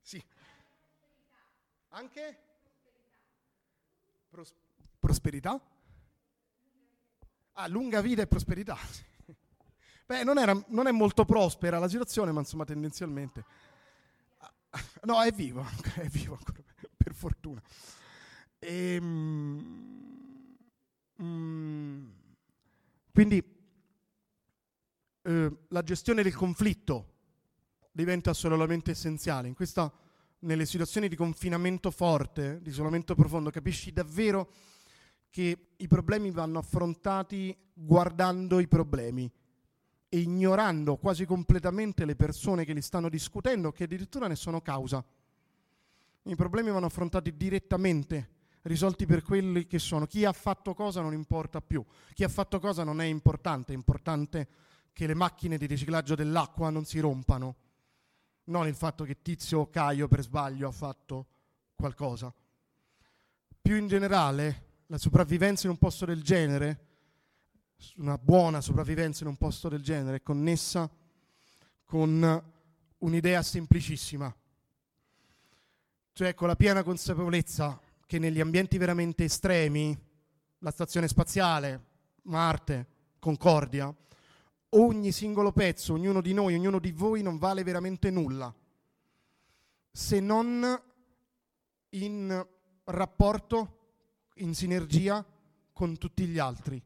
[0.00, 0.24] Sì.
[1.88, 2.38] Anche?
[4.28, 4.54] Pros-
[4.96, 5.60] prosperità?
[7.54, 8.78] Ah, lunga vita e prosperità.
[10.06, 13.44] Beh, non, era, non, è molto prospera la situazione, ma insomma tendenzialmente.
[15.02, 15.66] No, è vivo,
[15.98, 16.62] è vivo ancora,
[16.96, 17.60] per fortuna.
[18.60, 19.98] Ehm,
[21.20, 22.21] mm,
[23.12, 23.42] quindi
[25.22, 27.10] eh, la gestione del conflitto
[27.92, 29.48] diventa assolutamente essenziale.
[29.48, 29.92] In questa,
[30.40, 34.50] nelle situazioni di confinamento forte, di isolamento profondo, capisci davvero
[35.28, 39.30] che i problemi vanno affrontati guardando i problemi
[40.08, 45.04] e ignorando quasi completamente le persone che li stanno discutendo, che addirittura ne sono causa.
[46.24, 48.30] I problemi vanno affrontati direttamente
[48.62, 50.06] risolti per quelli che sono.
[50.06, 51.84] Chi ha fatto cosa non importa più,
[52.14, 54.48] chi ha fatto cosa non è importante, è importante
[54.92, 57.56] che le macchine di riciclaggio dell'acqua non si rompano,
[58.44, 61.26] non il fatto che Tizio o Caio per sbaglio ha fatto
[61.74, 62.32] qualcosa.
[63.60, 66.86] Più in generale, la sopravvivenza in un posto del genere,
[67.96, 70.90] una buona sopravvivenza in un posto del genere, è connessa
[71.84, 72.44] con
[72.98, 74.34] un'idea semplicissima,
[76.12, 77.80] cioè con la piena consapevolezza
[78.12, 79.98] che negli ambienti veramente estremi,
[80.58, 81.84] la stazione spaziale,
[82.24, 82.86] Marte,
[83.18, 83.90] Concordia,
[84.68, 88.54] ogni singolo pezzo, ognuno di noi, ognuno di voi non vale veramente nulla
[89.90, 90.82] se non
[91.88, 92.46] in
[92.84, 93.78] rapporto,
[94.36, 95.24] in sinergia
[95.72, 96.82] con tutti gli altri.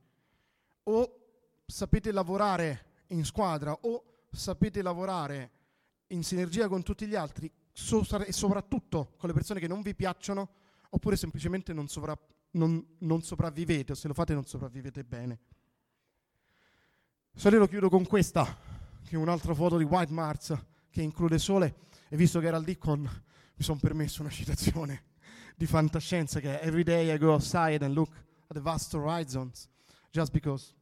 [0.85, 1.21] O
[1.67, 5.51] sapete lavorare in squadra o sapete lavorare
[6.09, 10.66] in sinergia con tutti gli altri e soprattutto con le persone che non vi piacciono
[10.97, 12.19] oppure semplicemente non, sovra-
[12.53, 15.39] non, non sopravvivete o se lo fate non sopravvivete bene.
[17.35, 18.57] Se lo chiudo con questa,
[19.05, 20.57] che è un'altra foto di White Mars
[20.89, 25.05] che include sole e visto che era al Dickon mi sono permesso una citazione
[25.55, 28.15] di fantascienza che è Every day I go outside and look
[28.47, 29.69] at the vast horizons
[30.11, 30.73] just because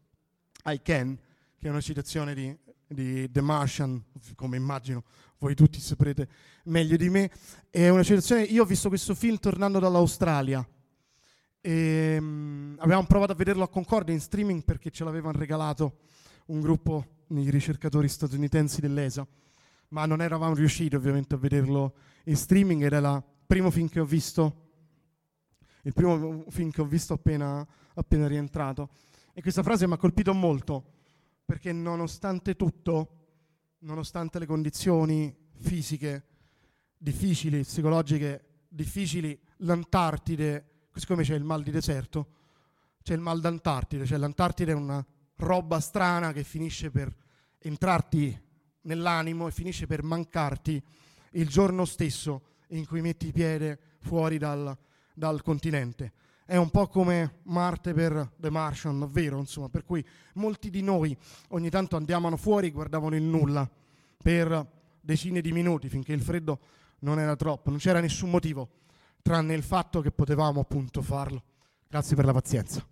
[0.64, 1.18] I can,
[1.58, 4.00] che è una citazione di, di The Martian,
[4.36, 5.02] come immagino
[5.44, 6.26] voi tutti saprete
[6.64, 7.30] meglio di me.
[7.68, 10.66] È una citazione, io ho visto questo film tornando dall'Australia.
[11.60, 15.98] E, um, avevamo provato a vederlo a Concordia in streaming perché ce l'avevano regalato
[16.46, 19.26] un gruppo di ricercatori statunitensi dell'ESA,
[19.88, 21.94] ma non eravamo riusciti ovviamente a vederlo
[22.24, 24.68] in streaming ed è il primo film che ho visto,
[25.82, 28.88] il primo film che ho visto appena, appena rientrato.
[29.34, 30.84] E questa frase mi ha colpito molto,
[31.44, 33.23] perché nonostante tutto,
[33.84, 36.24] nonostante le condizioni fisiche
[36.96, 42.28] difficili, psicologiche difficili, l'Antartide, siccome c'è il mal di deserto,
[43.02, 45.04] c'è il mal d'Antartide, cioè l'Antartide è una
[45.36, 47.14] roba strana che finisce per
[47.58, 48.42] entrarti
[48.82, 50.82] nell'animo e finisce per mancarti
[51.32, 54.76] il giorno stesso in cui metti piede fuori dal,
[55.12, 56.12] dal continente.
[56.46, 61.16] È un po' come Marte per The Martian, davvero, insomma, per cui molti di noi
[61.48, 63.68] ogni tanto andavano fuori e guardavano il nulla
[64.16, 64.66] per
[65.00, 66.58] decine di minuti finché il freddo
[67.00, 68.68] non era troppo, non c'era nessun motivo
[69.22, 71.42] tranne il fatto che potevamo appunto farlo.
[71.88, 72.86] Grazie per la pazienza.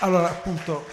[0.00, 0.84] Allora, appunto,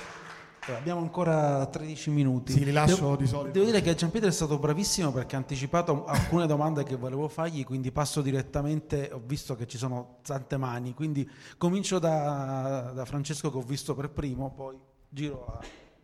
[0.68, 2.52] abbiamo ancora 13 minuti.
[2.52, 3.52] Sì, li lascio devo, di solito.
[3.54, 7.64] Devo dire che Gianpietro è stato bravissimo perché ha anticipato alcune domande che volevo fargli,
[7.64, 13.52] quindi passo direttamente, ho visto che ci sono tante mani, quindi comincio da, da Francesco
[13.52, 14.78] che ho visto per primo, poi
[15.10, 15.60] giro a,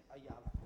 [0.07, 0.59] agli altri.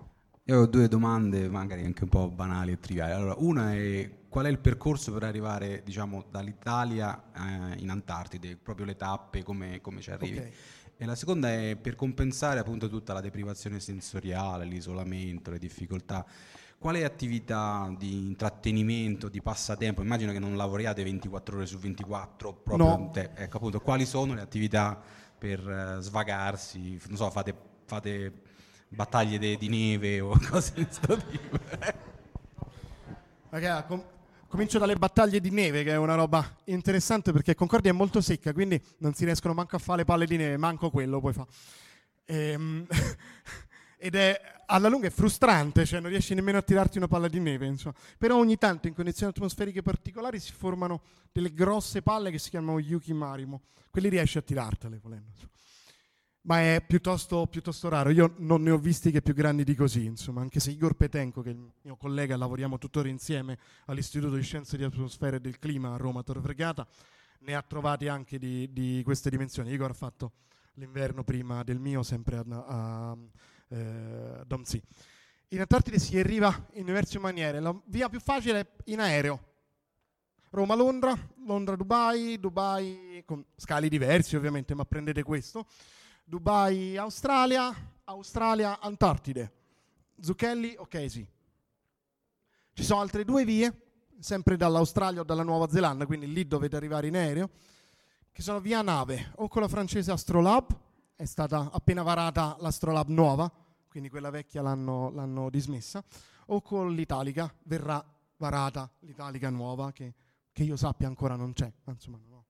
[0.45, 3.11] Io ho due domande, magari anche un po' banali e triviali.
[3.11, 8.85] Allora, una è qual è il percorso per arrivare diciamo, dall'Italia eh, in Antartide, proprio
[8.85, 10.37] le tappe, come, come ci arrivi?
[10.37, 10.53] Okay.
[11.01, 16.23] E la seconda è per compensare appunto tutta la deprivazione sensoriale, l'isolamento, le difficoltà.
[16.77, 20.03] Quale attività di intrattenimento, di passatempo?
[20.03, 23.09] Immagino che non lavoriate 24 ore su 24, proprio no.
[23.09, 23.31] te.
[23.33, 25.01] Ecco, appunto, quali sono le attività
[25.35, 27.01] per uh, svagarsi?
[27.07, 27.55] Non so, fate,
[27.85, 28.31] fate
[28.87, 31.57] battaglie de, di neve o cose di questo tipo?
[33.49, 34.05] Ragazzi, com-
[34.51, 38.51] Comincio dalle battaglie di neve, che è una roba interessante perché Concordia è molto secca,
[38.51, 41.47] quindi non si riescono manco a fare le palle di neve, manco quello poi fa.
[42.25, 42.85] Ehm,
[43.97, 47.39] ed è alla lunga è frustrante, cioè non riesci nemmeno a tirarti una palla di
[47.39, 47.95] neve, insomma.
[48.17, 51.01] Però ogni tanto in condizioni atmosferiche particolari si formano
[51.31, 53.61] delle grosse palle che si chiamano Yuki Marimo.
[53.89, 55.50] Quelli riesci a tirartele volendo.
[56.43, 58.09] Ma è piuttosto, piuttosto, raro.
[58.09, 61.41] Io non ne ho visti che più grandi di così, insomma, anche se Igor Petenko,
[61.41, 65.59] che è il mio collega, lavoriamo tuttora insieme all'Istituto di Scienze di Atmosfera e del
[65.59, 66.87] Clima a Roma Tor Vergata,
[67.41, 69.71] ne ha trovati anche di, di, queste dimensioni.
[69.71, 70.31] Igor ha fatto
[70.75, 73.17] l'inverno prima del mio, sempre a, a, a
[73.69, 74.81] eh, Domzi.
[75.49, 77.59] In Antartide si arriva in diverse maniere.
[77.59, 79.49] La via più facile è in aereo.
[80.49, 81.15] Roma-Londra,
[81.45, 85.67] Londra-Dubai, Dubai con scali diversi ovviamente, ma prendete questo
[86.31, 87.75] Dubai, Australia,
[88.05, 89.51] Australia, Antartide.
[90.17, 90.77] Zucchelli,
[91.07, 91.27] sì.
[92.71, 97.07] Ci sono altre due vie, sempre dall'Australia o dalla Nuova Zelanda, quindi lì dovete arrivare
[97.07, 97.49] in aereo,
[98.31, 100.73] che sono via nave, o con la francese Astrolab,
[101.17, 103.51] è stata appena varata l'Astrolab nuova,
[103.89, 106.01] quindi quella vecchia l'hanno, l'hanno dismessa,
[106.45, 108.01] o con l'Italica, verrà
[108.37, 110.13] varata l'Italica nuova, che,
[110.53, 112.45] che io sappia ancora non c'è, insomma non ho,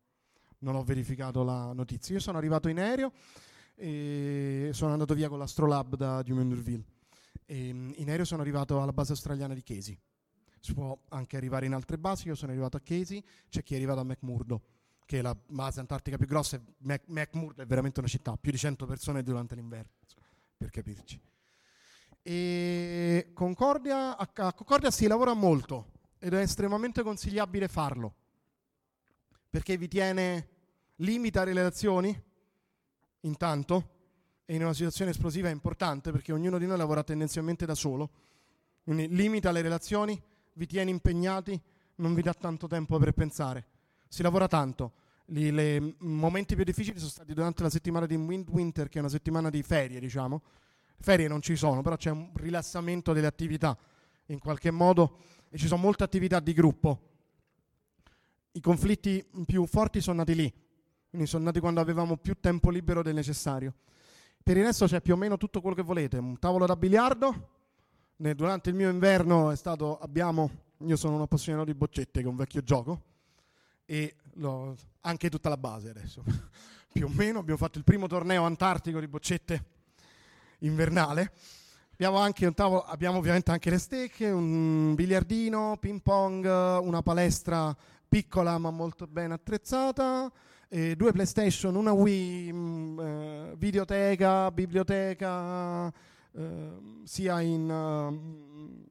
[0.59, 2.13] non ho verificato la notizia.
[2.13, 3.11] Io sono arrivato in aereo,
[3.75, 6.83] e sono andato via con l'Astrolab da Dumont
[7.45, 9.97] E in aereo sono arrivato alla base australiana di Casey.
[10.59, 13.77] Si può anche arrivare in altre basi, io sono arrivato a Casey, c'è chi è
[13.77, 14.61] arrivato a McMurdo,
[15.05, 16.61] che è la base antartica più grossa.
[16.79, 19.91] Mac- McMurdo è veramente una città, più di 100 persone durante l'inverno,
[20.55, 21.19] per capirci.
[22.21, 28.13] E Concordia, a Concordia si lavora molto ed è estremamente consigliabile farlo,
[29.49, 30.49] perché vi tiene,
[30.97, 32.23] limita le relazioni,
[33.21, 33.89] intanto
[34.45, 38.09] e in una situazione esplosiva è importante perché ognuno di noi lavora tendenzialmente da solo,
[38.83, 40.21] quindi limita le relazioni,
[40.53, 41.59] vi tiene impegnati,
[41.95, 43.65] non vi dà tanto tempo per pensare.
[44.07, 44.93] Si lavora tanto.
[45.27, 49.09] I momenti più difficili sono stati durante la settimana di Wind Winter, che è una
[49.09, 50.41] settimana di ferie, diciamo.
[50.99, 53.77] Ferie non ci sono, però c'è un rilassamento delle attività
[54.25, 55.19] in qualche modo
[55.49, 57.09] e ci sono molte attività di gruppo.
[58.51, 60.53] I conflitti più forti sono nati lì,
[61.11, 63.73] quindi sono nati quando avevamo più tempo libero del necessario.
[64.41, 67.49] Per il resto c'è più o meno tutto quello che volete, un tavolo da biliardo,
[68.15, 72.29] durante il mio inverno è stato, abbiamo, io sono un appassionato di boccette che è
[72.29, 73.01] un vecchio gioco,
[73.85, 76.23] e lo, anche tutta la base adesso,
[76.93, 79.65] più o meno, abbiamo fatto il primo torneo antartico di boccette
[80.59, 81.33] invernale,
[81.91, 87.75] abbiamo anche un tavolo, abbiamo ovviamente anche le stecche, un biliardino, ping pong, una palestra
[88.07, 90.31] piccola ma molto ben attrezzata,
[90.73, 95.91] eh, due PlayStation, una Wii, mh, mm, eh, videoteca, biblioteca,
[96.31, 96.71] eh,
[97.03, 98.89] sia in uh,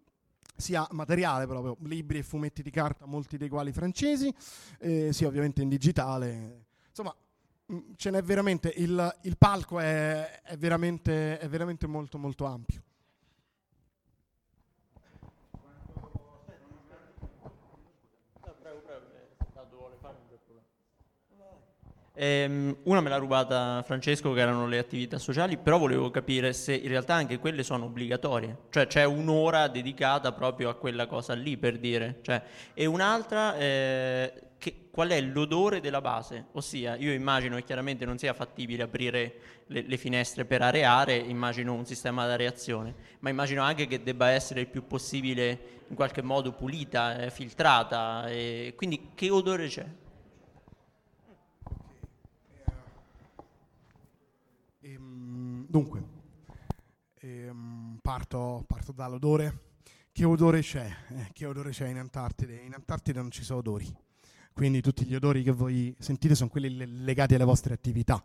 [0.57, 4.31] sia materiale proprio, libri e fumetti di carta, molti dei quali francesi,
[4.79, 6.67] eh, sia ovviamente in digitale.
[6.89, 7.17] Insomma,
[7.65, 12.45] mh, mm, ce n'è veramente, il, il palco è, è, veramente, è veramente molto molto
[12.45, 12.83] ampio.
[22.23, 26.75] Ehm, una me l'ha rubata Francesco che erano le attività sociali, però volevo capire se
[26.75, 31.57] in realtà anche quelle sono obbligatorie, cioè c'è un'ora dedicata proprio a quella cosa lì
[31.57, 32.43] per dire, cioè,
[32.75, 38.19] e un'altra eh, che, qual è l'odore della base, ossia io immagino che chiaramente non
[38.19, 39.35] sia fattibile aprire
[39.69, 44.29] le, le finestre per areare, immagino un sistema di areazione, ma immagino anche che debba
[44.29, 48.27] essere il più possibile in qualche modo pulita, eh, filtrata,
[48.77, 49.87] quindi che odore c'è?
[55.71, 56.03] Dunque,
[57.21, 59.69] ehm, parto, parto, dall'odore.
[60.11, 60.91] Che odore c'è?
[61.11, 62.57] Eh, che odore c'è in Antartide?
[62.57, 63.87] In Antartide non ci sono odori,
[64.53, 68.21] quindi tutti gli odori che voi sentite sono quelli legati alle vostre attività.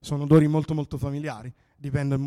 [0.00, 2.18] Sono odori molto molto familiari, dipende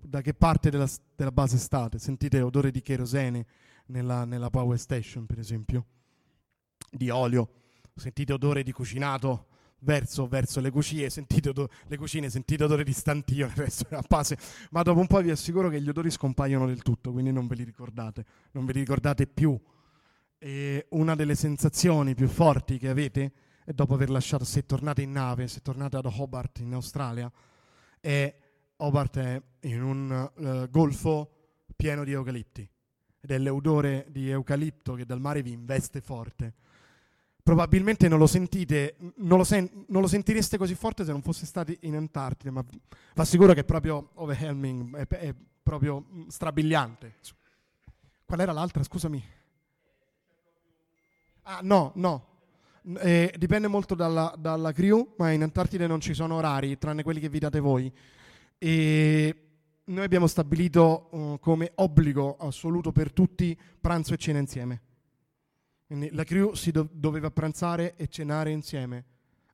[0.00, 1.98] da che parte della, della base state.
[1.98, 3.46] Sentite odore di kerosene
[3.86, 5.86] nella, nella power station, per esempio,
[6.88, 7.50] di olio,
[7.96, 9.46] sentite odore di cucinato
[9.80, 14.04] verso, verso le cucine, sentite odore, le cucine, sentite odore di stantio nel resto della
[14.06, 14.36] base,
[14.70, 17.56] ma dopo un po' vi assicuro che gli odori scompaiono del tutto, quindi non ve
[17.56, 19.58] li ricordate, non ve li ricordate più.
[20.40, 23.32] E una delle sensazioni più forti che avete
[23.64, 27.30] è dopo aver lasciato, se tornate in nave, se tornate ad Hobart in Australia,
[28.00, 28.34] è
[28.76, 31.32] Hobart è in un uh, golfo
[31.74, 32.68] pieno di eucalipti.
[33.20, 36.54] Ed è l'odore di eucalipto che dal mare vi investe forte
[37.48, 41.46] probabilmente non lo sentite, non lo, sen- non lo, sentireste così forte se non fosse
[41.46, 42.78] stati in Antartide, ma vi
[43.14, 47.14] assicuro che è proprio overwhelming, è, è proprio mm, strabiliante.
[48.26, 49.24] Qual era l'altra, scusami?
[51.44, 52.26] Ah, no, no.
[52.98, 57.20] Eh, dipende molto dalla, dalla, crew, ma in Antartide non ci sono orari, tranne quelli
[57.20, 57.90] che vi date voi.
[58.58, 59.36] E
[59.84, 64.82] noi abbiamo stabilito uh, come obbligo assoluto per tutti pranzo e cena insieme.
[65.88, 69.04] Quindi la crew si do- doveva pranzare e cenare insieme,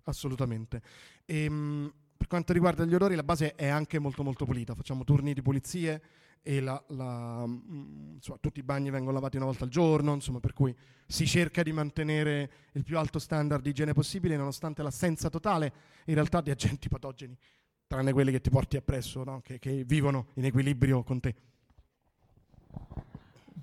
[0.03, 0.83] assolutamente.
[1.25, 4.75] E, ehm, mh, per quanto riguarda gli odori, la base è anche molto molto pulita.
[4.75, 6.03] Facciamo turni di pulizie
[6.43, 10.41] e la, la, mm, insomma, tutti i bagni vengono lavati una volta al giorno, insomma,
[10.41, 15.31] per cui si cerca di mantenere il più alto standard di igiene possibile, nonostante l'assenza
[15.31, 15.73] totale
[16.07, 17.39] in realtà di agenti patogeni,
[17.87, 19.41] tranne quelli che ti porti appresso, no?
[19.41, 21.35] che, che vivono in equilibrio con te.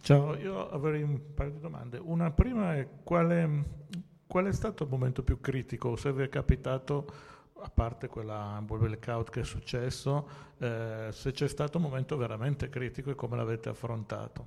[0.02, 2.00] Ciao, io avrei un paio di domande.
[2.00, 3.66] Una prima è quale,
[4.26, 7.06] qual è stato il momento più critico, se vi è capitato,
[7.60, 13.12] a parte quella blackout che è successo, eh, se c'è stato un momento veramente critico
[13.12, 14.46] e come l'avete affrontato?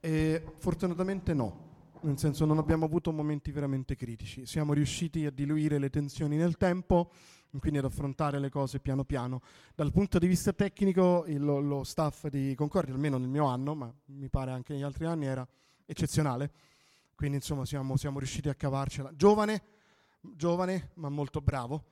[0.00, 5.78] Eh, fortunatamente no, nel senso non abbiamo avuto momenti veramente critici, siamo riusciti a diluire
[5.78, 7.12] le tensioni nel tempo
[7.58, 9.40] quindi ad affrontare le cose piano piano.
[9.74, 13.92] Dal punto di vista tecnico il, lo staff di Concordia, almeno nel mio anno, ma
[14.06, 15.46] mi pare anche negli altri anni, era
[15.84, 16.50] eccezionale,
[17.14, 19.12] quindi insomma siamo, siamo riusciti a cavarcela.
[19.14, 19.62] Giovane,
[20.20, 21.84] giovane ma molto bravo,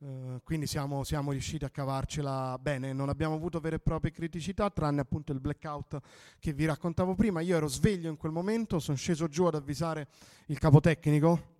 [0.00, 4.70] Uh, quindi siamo, siamo, riusciti a cavarcela bene, non abbiamo avuto vere e proprie criticità,
[4.70, 6.00] tranne appunto il blackout
[6.38, 7.42] che vi raccontavo prima.
[7.42, 10.08] Io ero sveglio in quel momento, sono sceso giù ad avvisare
[10.46, 11.59] il capo tecnico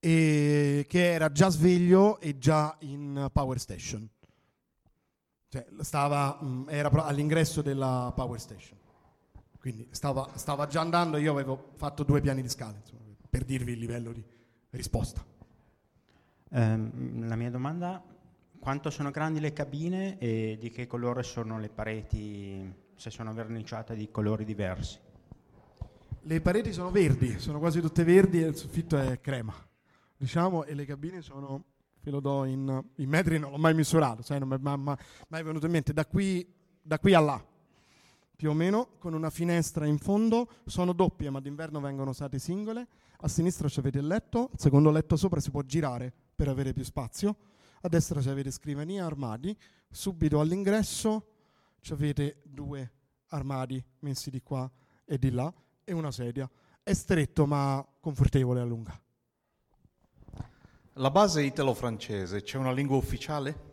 [0.00, 4.08] e che era già sveglio e già in Power Station.
[5.48, 8.78] Cioè, stava, mm, era all'ingresso della Power Station.
[9.58, 13.44] Quindi stava, stava, già andando e io avevo fatto due piani di scale, insomma, per
[13.44, 14.24] dirvi il livello di
[14.70, 15.22] risposta.
[16.52, 18.02] Um, la mia domanda,
[18.58, 23.94] quanto sono grandi le cabine e di che colore sono le pareti, se sono verniciate
[23.94, 24.98] di colori diversi?
[26.22, 29.68] Le pareti sono verdi, sono quasi tutte verdi e il soffitto è crema
[30.20, 31.64] diciamo, e le cabine sono,
[32.02, 34.96] ve lo do in, in metri, non l'ho mai misurato, sai, non mi è mai,
[35.28, 36.46] mai venuto in mente, da qui,
[36.82, 37.42] da qui a là.
[38.36, 42.86] più o meno, con una finestra in fondo, sono doppie ma d'inverno vengono usate singole,
[43.20, 46.84] a sinistra avete il letto, il secondo letto sopra si può girare per avere più
[46.84, 47.36] spazio,
[47.80, 49.56] a destra avete scrivania, armadi,
[49.88, 51.28] subito all'ingresso
[51.88, 52.92] avete due
[53.28, 54.70] armadi messi di qua
[55.06, 55.50] e di là
[55.82, 56.48] e una sedia.
[56.82, 59.00] È stretto ma confortevole a lunga.
[60.94, 63.68] La base italo-francese, c'è una lingua ufficiale?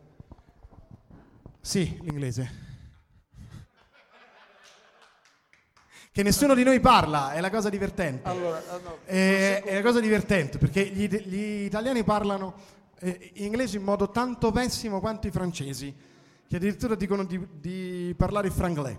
[1.60, 2.66] Sì, l'inglese.
[6.12, 8.28] Che nessuno di noi parla, è la cosa divertente.
[8.28, 12.54] Allora, ah, no, è, è la cosa divertente perché gli, gli italiani parlano
[13.00, 15.92] eh, inglese in modo tanto pessimo quanto i francesi,
[16.48, 18.96] che addirittura dicono di, di parlare franglais.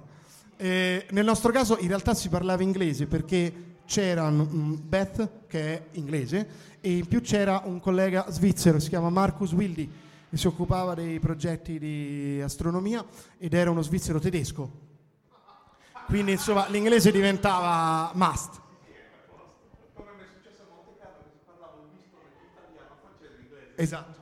[0.57, 6.77] Eh, nel nostro caso in realtà si parlava inglese perché c'era Beth che è inglese
[6.79, 9.91] e in più c'era un collega svizzero, si chiama Marcus Wildi,
[10.29, 13.03] che si occupava dei progetti di astronomia
[13.39, 14.87] ed era uno svizzero tedesco.
[16.05, 18.61] Quindi insomma l'inglese diventava must.
[23.75, 24.18] Esatto.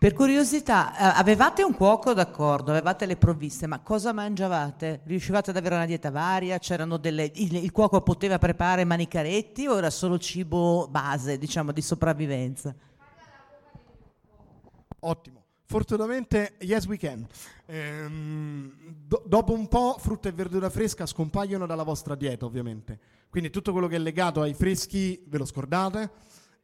[0.00, 5.02] Per curiosità, eh, avevate un cuoco d'accordo, avevate le provviste, ma cosa mangiavate?
[5.04, 6.58] Riuscivate ad avere una dieta varia?
[6.58, 11.82] C'erano delle, il, il, cuoco poteva preparare manicaretti o era solo cibo base, diciamo, di
[11.82, 12.74] sopravvivenza?
[15.00, 15.44] Ottimo.
[15.66, 17.26] Fortunatamente, yes we can.
[17.66, 18.72] Ehm,
[19.06, 22.98] do, dopo un po' frutta e verdura fresca scompaiono dalla vostra dieta, ovviamente.
[23.28, 26.10] Quindi tutto quello che è legato ai freschi ve lo scordate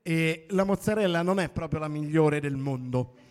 [0.00, 3.24] e la mozzarella non è proprio la migliore del mondo.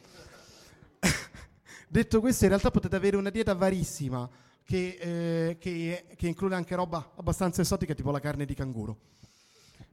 [1.88, 4.30] Detto questo, in realtà potete avere una dieta varissima
[4.64, 8.98] che, eh, che, che, include anche roba abbastanza esotica, tipo la carne di canguro.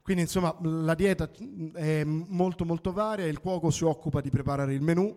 [0.03, 1.31] Quindi, insomma, la dieta
[1.75, 3.27] è molto, molto varia.
[3.27, 5.17] Il cuoco si occupa di preparare il menù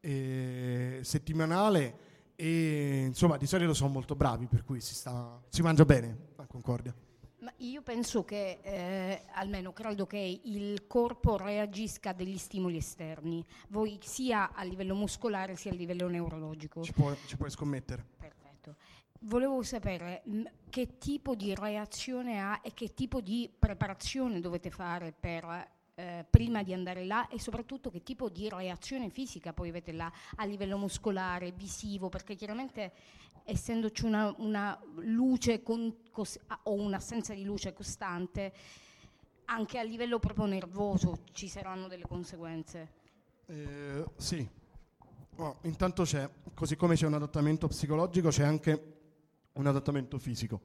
[0.00, 1.98] eh, settimanale
[2.34, 6.46] e, insomma, di solito sono molto bravi, per cui si, sta, si mangia bene a
[6.46, 6.94] Concordia.
[7.42, 13.44] Ma io penso che, eh, almeno credo che il corpo reagisca a degli stimoli esterni,
[13.70, 16.82] voi sia a livello muscolare sia a livello neurologico.
[16.82, 18.06] Ci, può, ci puoi scommettere.
[18.16, 18.76] Perfetto.
[19.22, 25.12] Volevo sapere mh, che tipo di reazione ha e che tipo di preparazione dovete fare
[25.12, 29.92] per eh, prima di andare là e soprattutto che tipo di reazione fisica poi avete
[29.92, 32.92] là a livello muscolare, visivo, perché chiaramente
[33.44, 38.52] essendoci una, una luce con, cos, o un'assenza di luce costante,
[39.46, 43.00] anche a livello proprio nervoso ci saranno delle conseguenze.
[43.46, 44.48] Eh, sì,
[45.36, 48.92] oh, intanto c'è, così come c'è un adattamento psicologico, c'è anche
[49.52, 50.60] un adattamento fisico.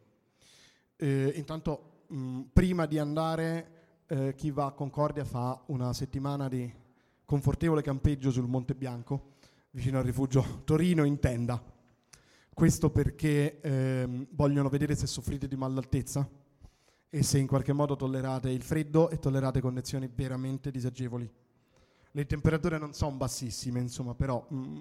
[0.96, 3.77] Eh, intanto mh, prima di andare
[4.08, 6.72] eh, chi va a Concordia fa una settimana di
[7.26, 9.34] confortevole campeggio sul Monte Bianco,
[9.72, 11.76] vicino al rifugio Torino in tenda
[12.58, 16.28] questo perché ehm, vogliono vedere se soffrite di mal d'altezza
[17.08, 21.32] e se in qualche modo tollerate il freddo e tollerate condizioni veramente disagevoli.
[22.10, 24.78] Le temperature non sono bassissime, insomma, però mm,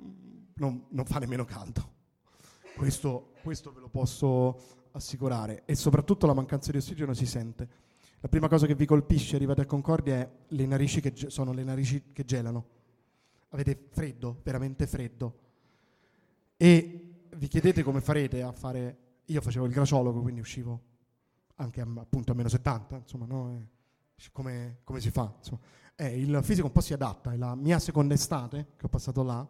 [0.55, 1.93] non, non, fa nemmeno caldo.
[2.75, 5.65] Questo, questo ve lo posso assicurare.
[5.67, 7.69] E soprattutto la mancanza di ossigeno si sente.
[8.21, 11.65] La prima cosa che vi colpisce arrivate a Concordia è le narici che sono le
[11.65, 12.67] narici che gelano.
[13.51, 15.39] Avete freddo, veramente freddo.
[16.57, 18.99] E vi chiedete come farete a fare...
[19.27, 20.81] Io facevo il graciologo, quindi uscivo
[21.57, 23.69] anche a, appunto a meno 70, insomma, no?
[24.33, 25.33] come, come, si fa?
[25.97, 29.23] Eh, il fisico un po' si adatta, e la mia seconda estate, che ho passato
[29.23, 29.47] là,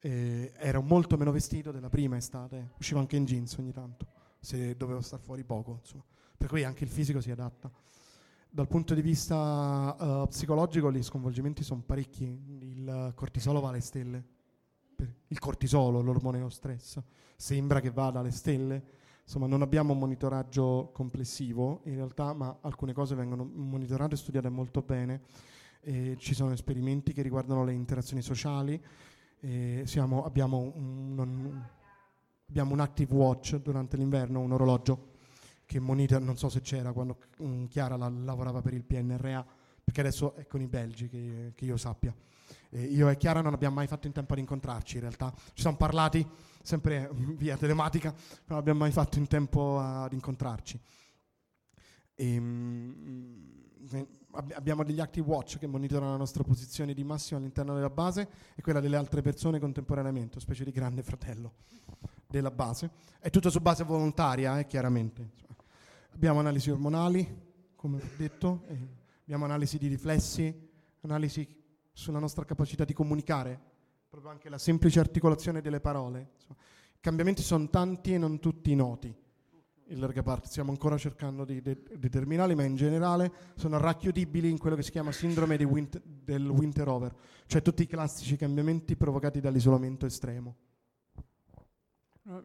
[0.00, 4.06] eh, ero molto meno vestito della prima estate, uscivo anche in jeans ogni tanto,
[4.38, 6.04] se dovevo stare fuori poco, insomma.
[6.40, 7.70] Per cui anche il fisico si adatta.
[8.48, 14.24] Dal punto di vista uh, psicologico gli sconvolgimenti sono parecchi, il cortisolo va alle stelle,
[15.26, 16.98] il cortisolo, l'ormone stress,
[17.36, 18.82] sembra che vada alle stelle.
[19.22, 24.48] Insomma, non abbiamo un monitoraggio complessivo in realtà, ma alcune cose vengono monitorate e studiate
[24.48, 25.20] molto bene.
[25.82, 28.82] Eh, ci sono esperimenti che riguardano le interazioni sociali.
[29.40, 31.62] Eh, siamo, abbiamo, un, un,
[32.48, 35.09] abbiamo, un, active watch durante l'inverno, un orologio
[35.70, 39.46] che monitora, non so se c'era quando um, Chiara la, lavorava per il PNRA,
[39.84, 42.12] perché adesso è con i belgi che, che io sappia.
[42.70, 45.60] Eh, io e Chiara non abbiamo mai fatto in tempo ad incontrarci in realtà, ci
[45.62, 46.26] siamo parlati
[46.60, 50.80] sempre via telematica, però non abbiamo mai fatto in tempo ad incontrarci.
[52.16, 53.58] E, um,
[54.32, 58.60] abbiamo degli active watch che monitorano la nostra posizione di massimo all'interno della base e
[58.60, 61.54] quella delle altre persone contemporaneamente, specie di grande fratello
[62.26, 62.90] della base.
[63.20, 65.38] È tutto su base volontaria, eh, chiaramente.
[66.12, 67.26] Abbiamo analisi ormonali,
[67.74, 68.64] come ho detto,
[69.22, 70.68] abbiamo analisi di riflessi,
[71.00, 71.46] analisi
[71.92, 73.58] sulla nostra capacità di comunicare,
[74.08, 76.32] proprio anche la semplice articolazione delle parole.
[76.34, 76.56] Insomma,
[77.00, 79.14] cambiamenti sono tanti e non tutti noti.
[79.86, 84.58] In larga parte stiamo ancora cercando di de- determinarli, ma in generale sono racchiudibili in
[84.58, 87.14] quello che si chiama sindrome winter- del winter over,
[87.46, 90.56] cioè tutti i classici cambiamenti provocati dall'isolamento estremo.
[92.28, 92.42] Eh,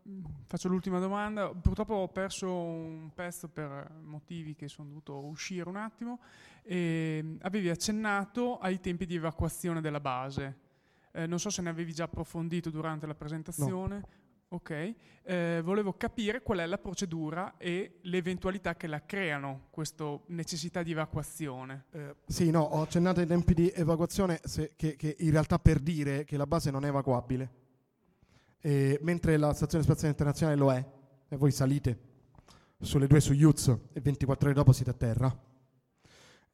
[0.48, 1.50] Faccio l'ultima domanda.
[1.50, 6.20] Purtroppo ho perso un pezzo per motivi che sono dovuto uscire un attimo.
[6.64, 10.64] E avevi accennato ai tempi di evacuazione della base.
[11.12, 14.24] Eh, non so se ne avevi già approfondito durante la presentazione.
[14.50, 14.94] Ok,
[15.28, 20.84] Eh, volevo capire qual è la procedura e le eventualità che la creano, questa necessità
[20.84, 21.86] di evacuazione.
[21.92, 25.80] Eh, sì, no, ho accennato ai tempi di evacuazione se- che, che in realtà per
[25.80, 27.50] dire che la base non è evacuabile,
[28.66, 30.84] Eh, mentre la Stazione Spaziale Internazionale lo è,
[31.28, 32.00] e voi salite
[32.80, 35.40] sulle due Soyuz e 24 ore dopo siete a terra.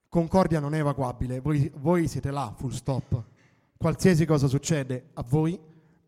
[0.09, 3.23] Concordia non è evacuabile, voi, voi siete là, full stop.
[3.77, 5.57] Qualsiasi cosa succede a voi,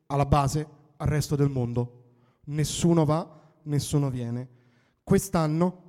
[0.07, 0.67] alla base,
[0.97, 2.03] al resto del mondo.
[2.47, 4.49] Nessuno va, nessuno viene.
[5.05, 5.83] Quest'anno,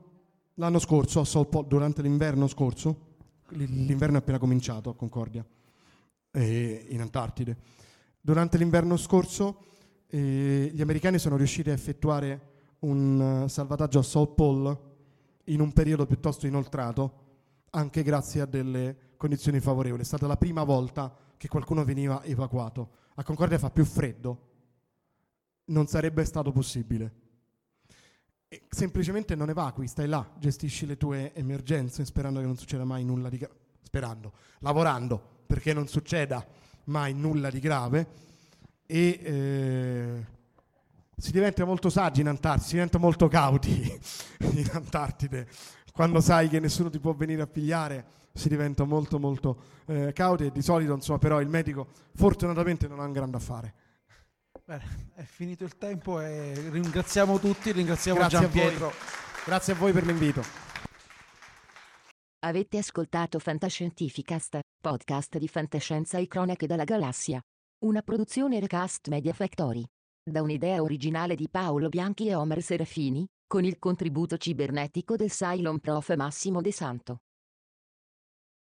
[0.55, 1.25] l'anno scorso,
[1.67, 3.17] durante l'inverno scorso,
[3.49, 5.45] l'inverno è appena cominciato a Concordia,
[6.35, 7.57] in Antartide.
[8.21, 9.73] Durante l'inverno scorso
[10.15, 14.79] eh, gli americani sono riusciti a effettuare un eh, salvataggio a South Pole
[15.47, 17.23] in un periodo piuttosto inoltrato,
[17.71, 20.03] anche grazie a delle condizioni favorevoli.
[20.03, 22.91] È stata la prima volta che qualcuno veniva evacuato.
[23.17, 24.51] A Concordia fa più freddo,
[25.67, 27.23] non sarebbe stato possibile.
[28.47, 33.05] E semplicemente non evacui, stai là, gestisci le tue emergenze sperando che non succeda mai
[33.05, 36.47] nulla di grave, sperando, lavorando perché non succeda
[36.85, 38.23] mai nulla di grave
[38.87, 40.25] e eh,
[41.17, 44.01] si diventa molto saggi in Antartide, si diventa molto cauti
[44.53, 45.49] in Antartide.
[45.93, 50.47] Quando sai che nessuno ti può venire a pigliare, si diventa molto molto eh, cauti
[50.47, 53.75] e di solito insomma però il medico fortunatamente non ha un grande affare.
[54.65, 58.51] Bene, è finito il tempo e ringraziamo tutti, ringraziamo Grazie Gian.
[58.51, 58.93] Pietro.
[59.45, 60.43] Grazie a voi per l'invito.
[62.41, 67.43] Avete ascoltato Fantascientificast, podcast di fantascienza e cronache dalla galassia.
[67.85, 69.85] Una produzione Recast Media Factory.
[70.23, 75.81] Da un'idea originale di Paolo Bianchi e Omer Serafini, con il contributo cibernetico del Cylon
[75.81, 77.19] Prof Massimo De Santo.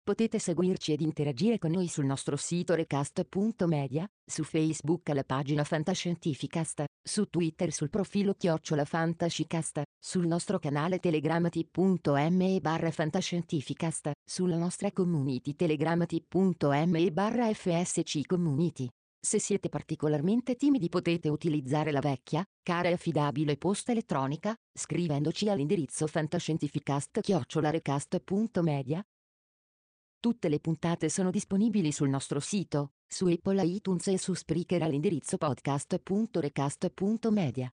[0.03, 6.85] Potete seguirci ed interagire con noi sul nostro sito recast.media, su Facebook alla pagina Fantascientificast,
[7.07, 14.91] su Twitter sul profilo Chiocciola Fantascicast, sul nostro canale Telegram t.me barra Fantascientificast, sulla nostra
[14.91, 18.89] community Telegram t.me barra FSC Community.
[19.25, 26.09] Se siete particolarmente timidi potete utilizzare la vecchia, cara e affidabile posta elettronica, scrivendoci all'indirizzo
[26.09, 29.07] fantascientificast-media.
[30.19, 35.39] Tutte le puntate sono disponibili sul nostro sito, su Apple iTunes e su Spreaker all'indirizzo
[35.39, 37.73] podcast.recast.media.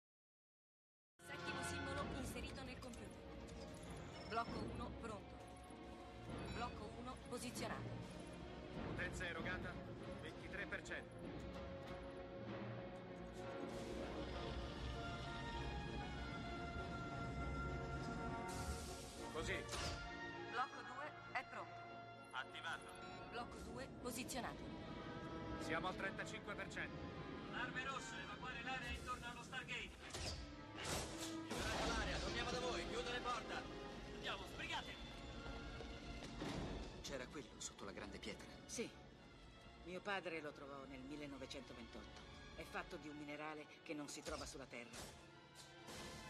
[44.11, 44.99] Si trova sulla Terra.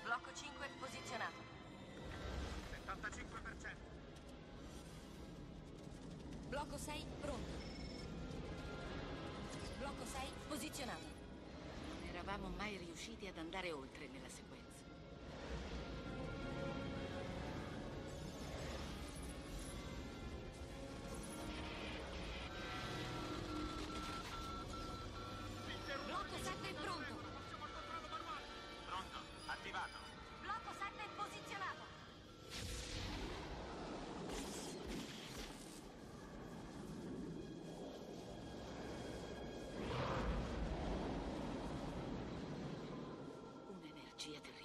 [0.03, 1.41] Blocco 5 posizionato.
[2.85, 3.75] 75%.
[6.47, 7.49] Blocco 6 pronto.
[9.79, 11.05] Blocco 6 posizionato.
[11.87, 14.80] Non eravamo mai riusciti ad andare oltre nella sequenza.
[44.21, 44.60] cuchillate